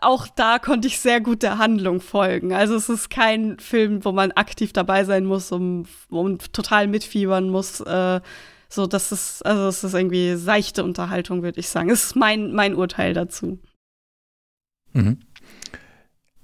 [0.00, 2.52] auch da konnte ich sehr gut der Handlung folgen.
[2.52, 7.50] Also es ist kein Film, wo man aktiv dabei sein muss, um, um total mitfiebern
[7.50, 7.80] muss.
[7.80, 8.20] Äh,
[8.68, 11.90] so, das ist, also es ist irgendwie seichte Unterhaltung, würde ich sagen.
[11.90, 13.58] Es ist mein, mein Urteil dazu.
[14.92, 15.20] Mhm.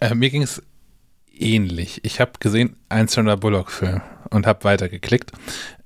[0.01, 0.63] Äh, mir ging es
[1.39, 2.01] ähnlich.
[2.05, 5.33] Ich habe gesehen, ein Sandra Bullock-Film und habe weitergeklickt.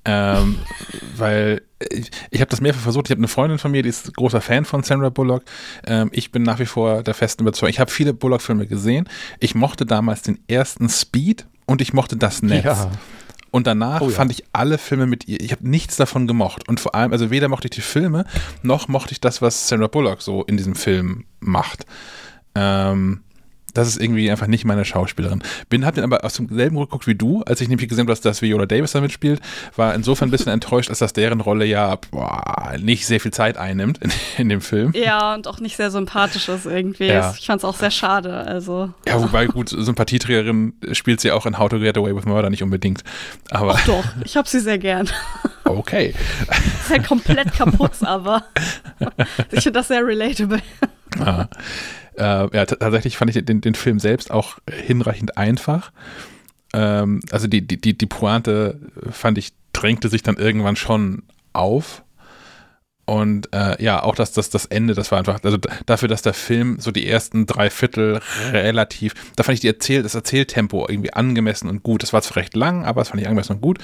[0.05, 0.59] Ähm,
[1.17, 3.07] weil ich, ich habe das mehrfach versucht.
[3.07, 5.43] Ich habe eine Freundin von mir, die ist großer Fan von Sandra Bullock.
[5.87, 7.71] Ähm, ich bin nach wie vor der festen Überzeugung.
[7.71, 9.09] Ich habe viele Bullock-Filme gesehen.
[9.41, 12.65] Ich mochte damals den ersten Speed und ich mochte das Netz.
[12.65, 12.91] Ja.
[13.51, 14.15] Und danach Oh ja.
[14.17, 16.69] fand ich alle Filme mit ihr, ich habe nichts davon gemocht.
[16.69, 18.25] Und vor allem, also weder mochte ich die Filme,
[18.63, 21.87] noch mochte ich das, was Sandra Bullock so in diesem Film macht.
[22.55, 23.23] Ähm,
[23.75, 25.43] das ist irgendwie einfach nicht meine Schauspielerin.
[25.69, 28.13] Bin, hab den aber aus demselben Grund geguckt wie du, als ich nämlich gesehen habe,
[28.13, 29.41] dass, dass Viola Davis da mitspielt,
[29.77, 33.57] war insofern ein bisschen enttäuscht, als dass deren Rolle ja boah, nicht sehr viel Zeit
[33.57, 34.93] einnimmt in, in dem Film.
[34.95, 37.07] Ja, und auch nicht sehr sympathisch ist irgendwie.
[37.07, 37.35] Ja.
[37.39, 38.33] Ich fand es auch sehr schade.
[38.35, 38.93] Also.
[39.07, 42.63] Ja, wobei gut, Sympathieträgerin spielt sie auch in How to Get Away with Murder nicht
[42.63, 43.05] unbedingt.
[43.51, 45.09] Aber Ach doch, ich hab sie sehr gern.
[45.65, 46.15] okay.
[46.81, 48.45] Ist halt komplett kaputt, aber
[49.51, 50.61] ich finde das sehr relatable.
[51.19, 51.49] Ja,
[52.19, 55.93] äh, ja tatsächlich fand ich den, den Film selbst auch hinreichend einfach.
[56.73, 58.79] Ähm, also die, die, die, die Pointe,
[59.11, 61.23] fand ich, drängte sich dann irgendwann schon
[61.53, 62.03] auf.
[63.09, 65.57] Und äh, ja, auch das, das, das Ende, das war einfach, also
[65.87, 68.21] dafür, dass der Film so die ersten drei Viertel
[68.53, 72.03] relativ, da fand ich die Erzähl, das Erzähltempo irgendwie angemessen und gut.
[72.03, 73.79] Das war zwar recht lang, aber das fand ich angemessen und gut.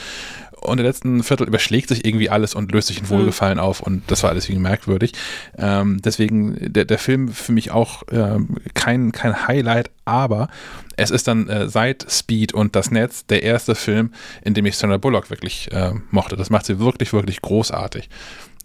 [0.60, 4.02] Und der letzten Viertel überschlägt sich irgendwie alles und löst sich in Wohlgefallen auf und
[4.08, 5.12] das war alles irgendwie merkwürdig.
[5.56, 10.48] Ähm, deswegen der, der Film für mich auch ähm, kein, kein Highlight, aber
[10.98, 14.12] es ist dann äh, seit Speed und das Netz der erste Film,
[14.42, 16.36] in dem ich Sandra Bullock wirklich äh, mochte.
[16.36, 18.10] Das macht sie wirklich, wirklich großartig.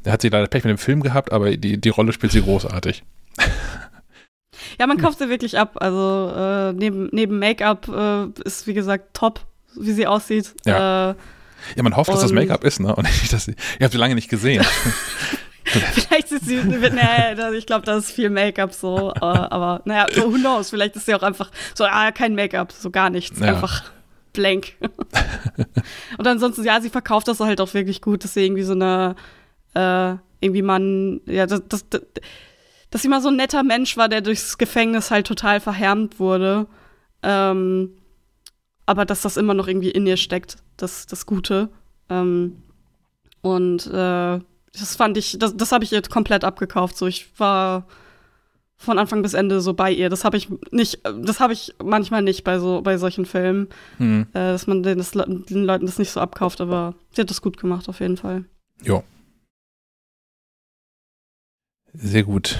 [0.03, 2.41] Da hat sie leider Pech mit dem Film gehabt, aber die, die Rolle spielt sie
[2.41, 3.03] großartig.
[4.77, 5.77] Ja, man kauft sie wirklich ab.
[5.79, 9.41] Also äh, neben, neben Make-up äh, ist, wie gesagt, top,
[9.75, 10.53] wie sie aussieht.
[10.65, 11.11] Ja.
[11.11, 11.15] Äh,
[11.75, 12.95] Ja, man hofft, dass das Make-up ist, ne?
[12.95, 14.65] Und nicht, dass sie, ihr habt sie lange nicht gesehen.
[15.63, 19.11] vielleicht ist sie, naja, ich glaube, das ist viel Make-up so.
[19.15, 22.71] Äh, aber naja, so who knows, vielleicht ist sie auch einfach so, ah, kein Make-up,
[22.71, 23.39] so gar nichts.
[23.39, 23.47] Ja.
[23.47, 23.83] Einfach
[24.33, 24.73] blank.
[26.17, 29.15] Und ansonsten, ja, sie verkauft das halt auch wirklich gut, dass sie irgendwie so eine,
[29.73, 32.01] äh, irgendwie man, ja, das, das, das,
[32.91, 36.67] dass sie mal so ein netter Mensch war, der durchs Gefängnis halt total verhärmt wurde.
[37.21, 37.91] Ähm,
[38.85, 41.69] aber dass das immer noch irgendwie in ihr steckt, das, das Gute.
[42.09, 42.63] Ähm,
[43.41, 44.39] und äh,
[44.73, 46.97] das fand ich, das, das habe ich ihr komplett abgekauft.
[46.97, 47.85] So, ich war
[48.77, 50.09] von Anfang bis Ende so bei ihr.
[50.09, 53.67] Das habe ich nicht, das habe ich manchmal nicht bei so bei solchen Filmen,
[53.97, 54.27] Hm.
[54.31, 56.61] äh, dass man den, das, den Leuten das nicht so abkauft.
[56.61, 58.45] Aber sie hat das gut gemacht auf jeden Fall.
[58.81, 59.03] Jo.
[61.93, 62.57] Sehr gut.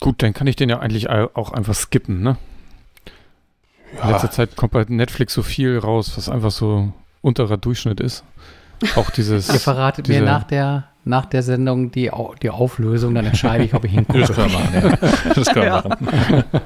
[0.00, 2.36] Gut, dann kann ich den ja eigentlich au- auch einfach skippen, ne?
[4.02, 8.22] In letzter Zeit kommt bei Netflix so viel raus, was einfach so unterer Durchschnitt ist.
[8.96, 9.48] Auch dieses.
[9.48, 12.10] Ihr verratet mir diese- nach der, nach der Sendung die,
[12.42, 14.32] die Auflösung, dann entscheide ich, ob ich Das hingucke.
[14.34, 14.74] können wir machen,
[15.24, 15.32] ja.
[15.34, 15.84] Das können wir Ja.
[15.88, 16.44] machen.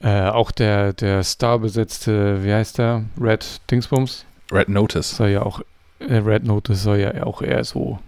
[0.00, 3.04] Äh, auch der, der starbesetzte, wie heißt der?
[3.18, 5.16] Red Dingsbums Red Notice.
[5.16, 5.62] soll ja auch,
[6.00, 7.98] äh, Red Notice soll ja auch eher so.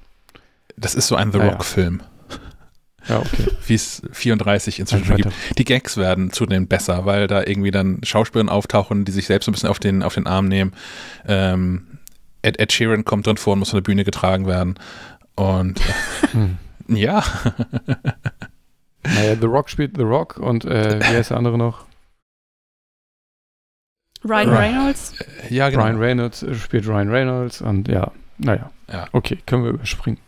[0.81, 1.51] Das ist so ein The Ah, ja.
[1.51, 2.03] Rock-Film,
[3.09, 3.49] Ja, okay.
[3.67, 5.33] wie es 34 inzwischen schon gibt.
[5.59, 9.51] Die Gags werden zunehmend besser, weil da irgendwie dann Schauspielerinnen auftauchen, die sich selbst so
[9.51, 10.73] ein bisschen auf den, auf den Arm nehmen.
[11.27, 11.99] Ähm,
[12.43, 14.79] Ed, Ed Sheeran kommt drin vor und muss von der Bühne getragen werden.
[15.35, 15.81] Und
[16.33, 16.59] Hm.
[16.89, 17.23] äh, ja,
[19.05, 21.87] Naja, The Rock spielt The Rock und äh, wie heißt der andere noch?
[24.25, 24.51] Ryan.
[24.51, 25.15] Reynolds?
[25.49, 25.85] ja genau.
[25.85, 28.71] Ryan Reynolds äh, spielt Ryan Reynolds und ja, naja.
[28.93, 29.07] Ja.
[29.13, 30.19] Okay, können wir überspringen.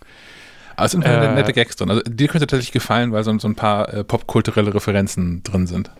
[0.81, 1.91] Aber es sind Äh, äh, nette Gags drin.
[1.91, 5.91] Also dir könnte tatsächlich gefallen, weil so, so ein paar äh, popkulturelle Referenzen drin sind.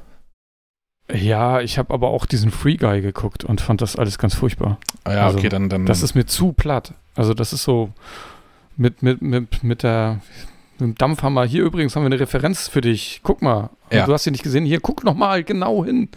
[1.12, 4.78] Ja, ich habe aber auch diesen Free Guy geguckt und fand das alles ganz furchtbar.
[5.05, 6.94] Ah, ja, Also, okay, dann, dann Das ist mir zu platt.
[7.15, 7.91] Also das ist so
[8.78, 10.20] mit, mit, mit, mit der
[10.78, 11.44] mit dem Dampfhammer.
[11.44, 13.20] Hier übrigens haben wir eine Referenz für dich.
[13.23, 13.68] Guck mal.
[13.92, 14.07] Ja.
[14.07, 14.65] Du hast sie nicht gesehen.
[14.65, 16.09] Hier, guck noch mal genau hin.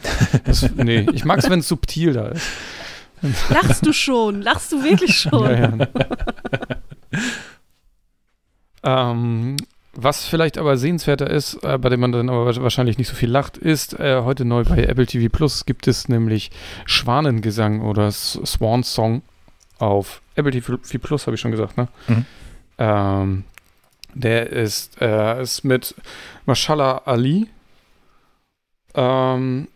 [0.45, 2.47] Das, nee, ich mag es, wenn es subtil da ist.
[3.49, 4.41] Lachst du schon?
[4.41, 5.43] Lachst du wirklich schon?
[5.43, 5.87] Ja, ja.
[8.83, 9.57] Ähm,
[9.95, 13.29] was vielleicht aber sehenswerter ist, äh, bei dem man dann aber wahrscheinlich nicht so viel
[13.29, 16.49] lacht, ist äh, heute neu bei Apple TV Plus gibt es nämlich
[16.85, 19.21] Schwanengesang oder Swan Song
[19.77, 21.87] auf Apple TV Plus, habe ich schon gesagt, ne?
[22.07, 22.25] Mhm.
[22.79, 23.43] Ähm,
[24.15, 25.95] der ist, äh, ist mit
[26.45, 27.47] Mashallah Ali.
[28.95, 29.67] Ähm,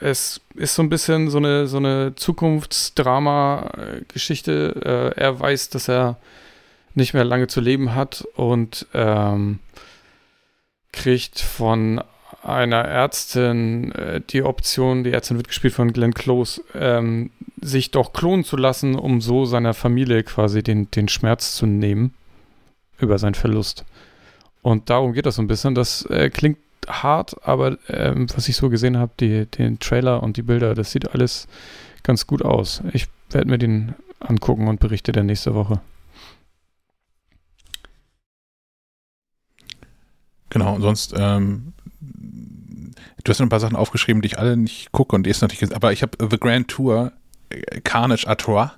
[0.00, 5.12] es ist so ein bisschen so eine, so eine Zukunftsdrama-Geschichte.
[5.16, 6.16] Äh, er weiß, dass er
[6.94, 9.58] nicht mehr lange zu leben hat und ähm,
[10.92, 12.02] kriegt von
[12.42, 18.12] einer Ärztin äh, die Option, die Ärztin wird gespielt von Glenn Close, ähm, sich doch
[18.12, 22.14] klonen zu lassen, um so seiner Familie quasi den, den Schmerz zu nehmen
[22.98, 23.84] über seinen Verlust.
[24.62, 25.74] Und darum geht das so ein bisschen.
[25.74, 30.42] Das äh, klingt hart, aber ähm, was ich so gesehen habe, den Trailer und die
[30.42, 31.48] Bilder, das sieht alles
[32.02, 32.82] ganz gut aus.
[32.92, 35.80] Ich werde mir den angucken und berichte dann nächste Woche.
[40.54, 44.92] Genau, und sonst, ähm, du hast noch ein paar Sachen aufgeschrieben, die ich alle nicht
[44.92, 47.10] gucke und die ist natürlich, aber ich habe The Grand Tour,
[47.50, 48.70] äh, Carnage à Trois,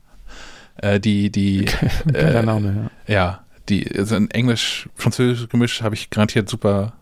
[0.76, 1.66] äh, die, die,
[2.14, 3.14] Äh, Name, ja.
[3.14, 6.94] ja, die, also in Englisch-Französisch Gemisch habe ich garantiert super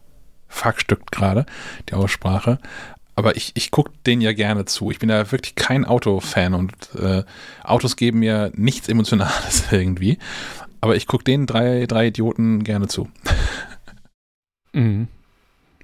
[0.49, 1.47] verstückt gerade,
[1.89, 2.59] die Aussprache.
[3.15, 4.91] Aber ich, ich gucke den ja gerne zu.
[4.91, 7.23] Ich bin ja wirklich kein Autofan und äh,
[7.63, 10.19] Autos geben mir nichts Emotionales irgendwie.
[10.81, 13.09] Aber ich gucke den drei, drei Idioten gerne zu.
[14.75, 15.09] Mhm.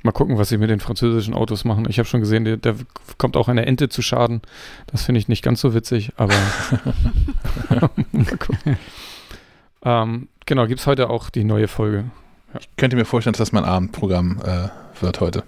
[0.02, 1.86] Mal gucken, was sie mit den französischen Autos machen.
[1.88, 2.74] Ich habe schon gesehen, der- da
[3.18, 4.40] kommt auch eine Ente zu Schaden.
[4.86, 6.32] Das finde ich nicht ganz so witzig, aber
[8.12, 8.76] mal gucken.
[9.84, 12.04] Ähm, genau, gibt es heute auch die neue Folge.
[12.58, 14.68] Ich könnte mir vorstellen, dass das mein Abendprogramm äh,
[15.02, 15.42] wird heute.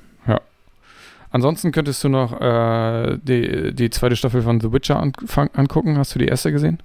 [1.34, 5.96] Ansonsten könntest du noch äh, die, die zweite Staffel von The Witcher anfang, angucken.
[5.96, 6.78] Hast du die erste gesehen?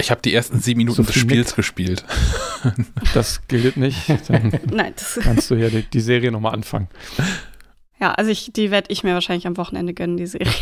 [0.00, 2.04] Ich habe die ersten sieben Minuten So des Spiels gespielt.
[3.14, 4.08] Das gilt nicht.
[4.28, 6.88] Dann Nein, das, kannst du ja die, die Serie nochmal anfangen.
[8.00, 10.52] ja, also ich, die werde ich mir wahrscheinlich am Wochenende gönnen, die Serie.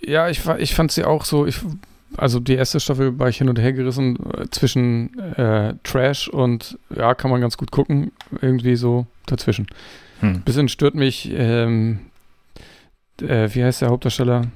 [0.00, 1.46] Ja, ich, ich fand sie auch so.
[1.46, 1.58] Ich,
[2.16, 6.78] also die erste Staffel war ich hin und her gerissen äh, zwischen äh, Trash und
[6.94, 8.12] ja, kann man ganz gut gucken.
[8.40, 9.66] Irgendwie so dazwischen.
[10.20, 10.42] Hm.
[10.42, 11.98] Bisschen stört mich, ähm,
[13.20, 14.46] äh, wie heißt der Hauptdarsteller?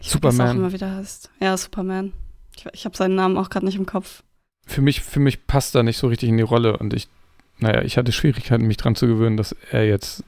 [0.00, 0.56] Ich vergesse auch Superman.
[0.56, 1.30] immer wieder heißt.
[1.40, 2.12] Ja, Superman.
[2.56, 4.22] Ich, ich habe seinen Namen auch gerade nicht im Kopf.
[4.66, 7.08] Für mich, für mich passt er nicht so richtig in die Rolle und ich
[7.58, 10.22] naja, ich hatte Schwierigkeiten, mich dran zu gewöhnen, dass er jetzt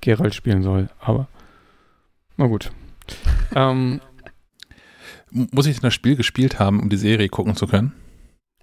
[0.00, 0.88] Geralt spielen soll.
[1.00, 1.26] Aber
[2.36, 2.70] na gut.
[3.54, 4.00] ähm,
[5.30, 7.92] Muss ich denn das Spiel gespielt haben, um die Serie gucken zu können?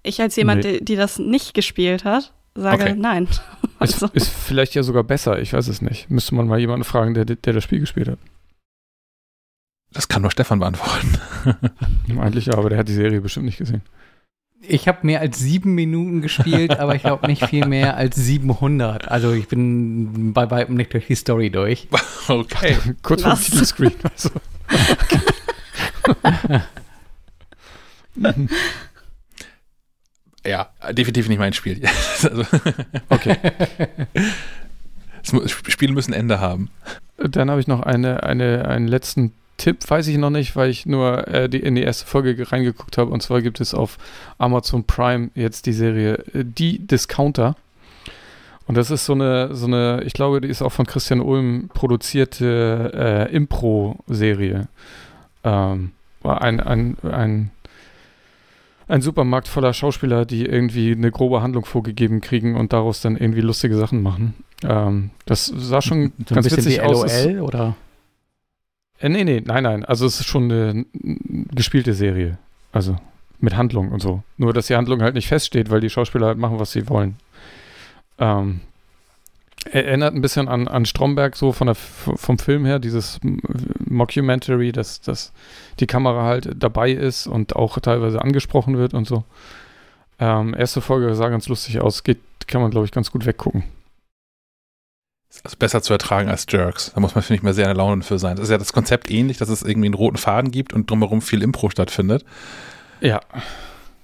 [0.02, 0.78] Ich als jemand, Nee.
[0.78, 2.94] die, die das nicht gespielt hat, sage Okay.
[2.96, 3.24] nein.
[3.26, 3.42] ist,
[3.78, 6.08] Also, ist vielleicht ja sogar besser, ich weiß es nicht.
[6.10, 8.18] Müsste man mal jemanden fragen, der, der das Spiel gespielt hat.
[9.92, 11.18] Das kann nur Stefan beantworten.
[12.18, 13.82] Eigentlich ja, aber der hat die Serie bestimmt nicht gesehen.
[14.64, 19.08] Ich habe mehr als sieben Minuten gespielt, aber ich glaube nicht viel mehr als 700.
[19.08, 21.88] Also ich bin bei weitem nicht durch die Story durch.
[22.28, 22.76] Okay.
[23.02, 23.42] Kurz vor dem?
[23.42, 23.94] Titelscreen.
[24.04, 24.30] Also.
[30.46, 31.82] Ja, definitiv nicht mein Spiel.
[32.22, 32.44] also,
[33.08, 33.36] okay.
[35.66, 36.70] Spiele müssen Ende haben.
[37.16, 40.86] Dann habe ich noch eine, eine, einen letzten Tipp, weiß ich noch nicht, weil ich
[40.86, 43.10] nur äh, die, in die erste Folge ge- reingeguckt habe.
[43.10, 43.98] Und zwar gibt es auf
[44.38, 47.56] Amazon Prime jetzt die Serie äh, Die Discounter.
[48.66, 51.68] Und das ist so eine, so eine, ich glaube, die ist auch von Christian Ulm
[51.74, 54.68] produzierte äh, Impro-Serie.
[55.44, 55.90] Ähm,
[56.22, 57.50] war ein, ein, ein,
[58.88, 63.40] ein Supermarkt voller Schauspieler, die irgendwie eine grobe Handlung vorgegeben kriegen und daraus dann irgendwie
[63.40, 64.34] lustige Sachen machen.
[64.64, 67.24] Ähm, das sah schon So ganz witzig aus.
[67.24, 67.74] LOL oder?
[69.02, 69.84] Äh, nee, nee, nein, nein.
[69.84, 70.86] Also es ist schon eine
[71.54, 72.38] gespielte Serie.
[72.72, 72.96] Also
[73.40, 74.22] mit Handlung und so.
[74.38, 77.16] Nur, dass die Handlung halt nicht feststeht, weil die Schauspieler halt machen, was sie wollen.
[78.18, 78.60] Ähm,
[79.70, 83.18] erinnert ein bisschen an, an Stromberg, so von der, vom Film her, dieses
[83.88, 85.32] Mockumentary, dass, dass
[85.80, 89.24] die Kamera halt dabei ist und auch teilweise angesprochen wird und so.
[90.20, 92.04] Ähm, erste Folge sah ganz lustig aus.
[92.04, 93.64] Geht, kann man, glaube ich, ganz gut weggucken.
[95.44, 96.92] Also besser zu ertragen als Jerks.
[96.94, 98.36] Da muss man, finde ich, mal sehr in der Laune für sein.
[98.36, 101.22] Das ist ja das Konzept ähnlich, dass es irgendwie einen roten Faden gibt und drumherum
[101.22, 102.24] viel Impro stattfindet.
[103.00, 103.20] Ja,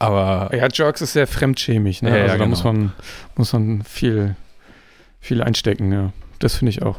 [0.00, 2.10] Aber Ja, Jerks ist sehr fremdschämig, ne?
[2.10, 2.48] Ja, ja, also da genau.
[2.50, 2.92] muss man,
[3.36, 4.36] muss man viel,
[5.20, 6.12] viel einstecken, ja.
[6.38, 6.98] Das finde ich auch.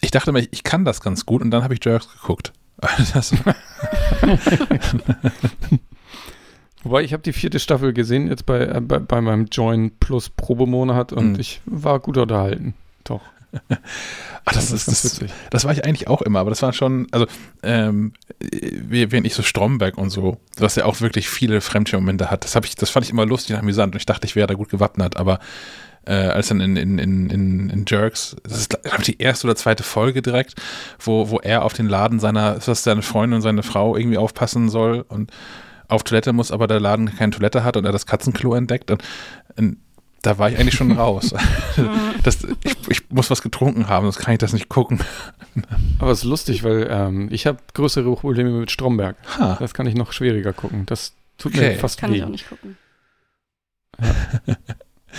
[0.00, 2.52] ich dachte mir, ich kann das ganz gut und dann habe ich Jerks geguckt.
[3.12, 3.32] Das,
[6.84, 10.30] Wobei ich habe die vierte Staffel gesehen, jetzt bei, äh, bei, bei meinem Join Plus
[10.30, 11.40] Probemonat und Mhm.
[11.40, 12.74] ich war gut unterhalten.
[13.04, 13.20] Doch.
[14.44, 15.32] Ach, das, ist, ganz das, witzig.
[15.50, 17.26] das war ich eigentlich auch immer, aber das war schon, also,
[17.62, 22.44] ähm, wie- während ich so Stromberg und so, was ja auch wirklich viele Fremdschirmmomente hat,
[22.44, 24.46] das, hab ich, das fand ich immer lustig und amüsant und ich dachte, ich wäre
[24.46, 25.38] da gut gewappnet, aber
[26.06, 29.46] äh, als dann in, in, in, in, in Jerks, das ist glaub ich, die erste
[29.46, 30.54] oder zweite Folge direkt,
[30.98, 34.18] wo, wo er auf den Laden seiner, ist das seine Freundin und seine Frau irgendwie
[34.18, 35.30] aufpassen soll und
[35.88, 39.02] auf Toilette muss, aber der Laden keine Toilette hat und er das Katzenklo entdeckt und,
[39.56, 39.78] und
[40.22, 41.34] da war ich eigentlich schon raus.
[42.22, 45.00] das, ich, ich muss was getrunken haben, sonst kann ich das nicht gucken.
[45.98, 49.16] Aber es ist lustig, weil ähm, ich habe größere Probleme mit Stromberg.
[49.38, 49.56] Ha.
[49.60, 50.86] Das kann ich noch schwieriger gucken.
[50.86, 51.70] Das tut Okay.
[51.74, 52.24] mir fast kann ich weh.
[52.24, 52.76] auch nicht gucken.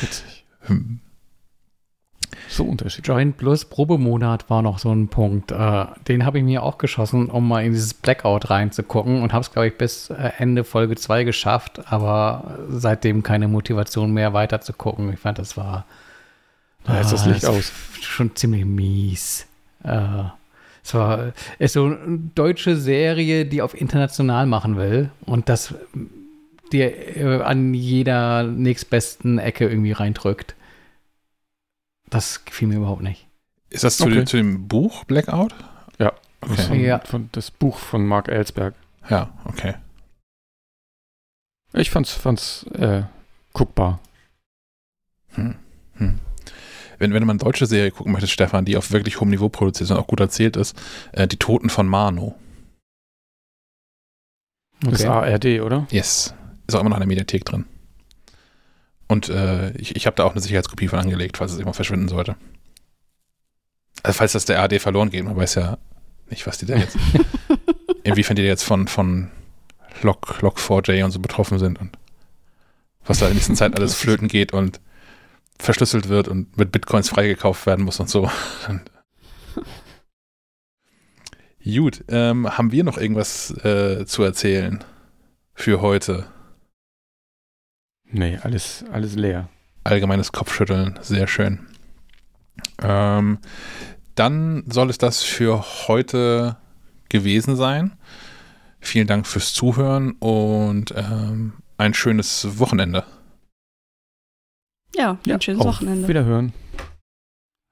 [0.01, 0.45] Witzig.
[0.61, 0.99] Hm.
[2.49, 3.07] So unterschiedlich.
[3.07, 5.51] Joint Plus Probemonat war noch so ein Punkt.
[5.51, 9.43] Äh, den habe ich mir auch geschossen, um mal in dieses Blackout reinzugucken und habe
[9.43, 14.61] es, glaube ich, bis äh, Ende Folge 2 geschafft, aber seitdem keine Motivation mehr weiter
[14.61, 15.13] zu gucken.
[15.13, 15.85] Ich fand, das war.
[16.85, 17.71] Da ist das ah, Licht aus.
[18.01, 19.45] Schon ziemlich mies.
[19.83, 20.23] Äh,
[20.83, 25.75] es war ist so eine deutsche Serie, die auf international machen will und das
[26.71, 30.55] dir an jeder nächstbesten Ecke irgendwie reindrückt.
[32.09, 33.27] Das gefiel mir überhaupt nicht.
[33.69, 34.15] Ist das zu, Okay.
[34.15, 35.53] dem, zu dem Buch Blackout?
[35.99, 36.13] Ja.
[36.41, 36.55] Okay.
[36.63, 36.99] Von, Ja.
[36.99, 38.73] von, das Buch von Mark Ellsberg.
[39.09, 39.75] Ja, okay.
[41.73, 43.03] Ich fand's, fand's äh,
[43.53, 43.99] guckbar.
[45.33, 45.55] Hm.
[45.95, 46.19] Hm.
[46.97, 49.49] Wenn, wenn du mal eine deutsche Serie gucken möchtest, Stefan, die auf wirklich hohem Niveau
[49.49, 50.75] produziert ist und auch gut erzählt ist,
[51.11, 52.35] äh, Die Toten von Mano.
[54.81, 55.85] Das ist ARD, oder?
[55.91, 56.33] Yes.
[56.67, 57.65] Ist auch immer noch in der Mediathek drin.
[59.09, 62.07] Und äh, ich, ich habe da auch eine Sicherheitskopie von angelegt, falls es immer verschwinden
[62.07, 62.35] sollte.
[64.03, 65.79] Also falls das der ARD verloren geht, man weiß ja
[66.29, 66.95] nicht, was die da jetzt,
[68.03, 69.31] inwiefern die jetzt von, von
[70.03, 71.97] Log, Log4j und so betroffen sind und
[73.03, 74.79] was da in diesen Zeit alles flöten geht und
[75.57, 78.29] verschlüsselt wird und mit Bitcoins freigekauft werden muss und so.
[81.65, 84.83] Gut, ähm, haben wir noch irgendwas äh, zu erzählen
[85.55, 86.27] für heute?
[88.11, 89.49] Nee, alles, alles leer.
[89.83, 91.67] Allgemeines Kopfschütteln, sehr schön.
[92.81, 93.39] Ähm,
[94.15, 96.57] dann soll es das für heute
[97.09, 97.93] gewesen sein.
[98.81, 103.05] Vielen Dank fürs Zuhören und ähm, ein schönes Wochenende.
[104.95, 106.07] Ja, ein schönes Auf Wochenende.
[106.07, 106.53] Wiederhören.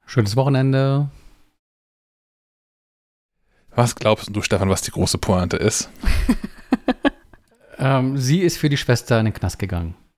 [0.05, 1.09] Schönes Wochenende.
[3.71, 5.89] Was glaubst du, Stefan, was die große Pointe ist?
[7.79, 9.95] Ähm, sie ist für die Schwester in den Knast gegangen.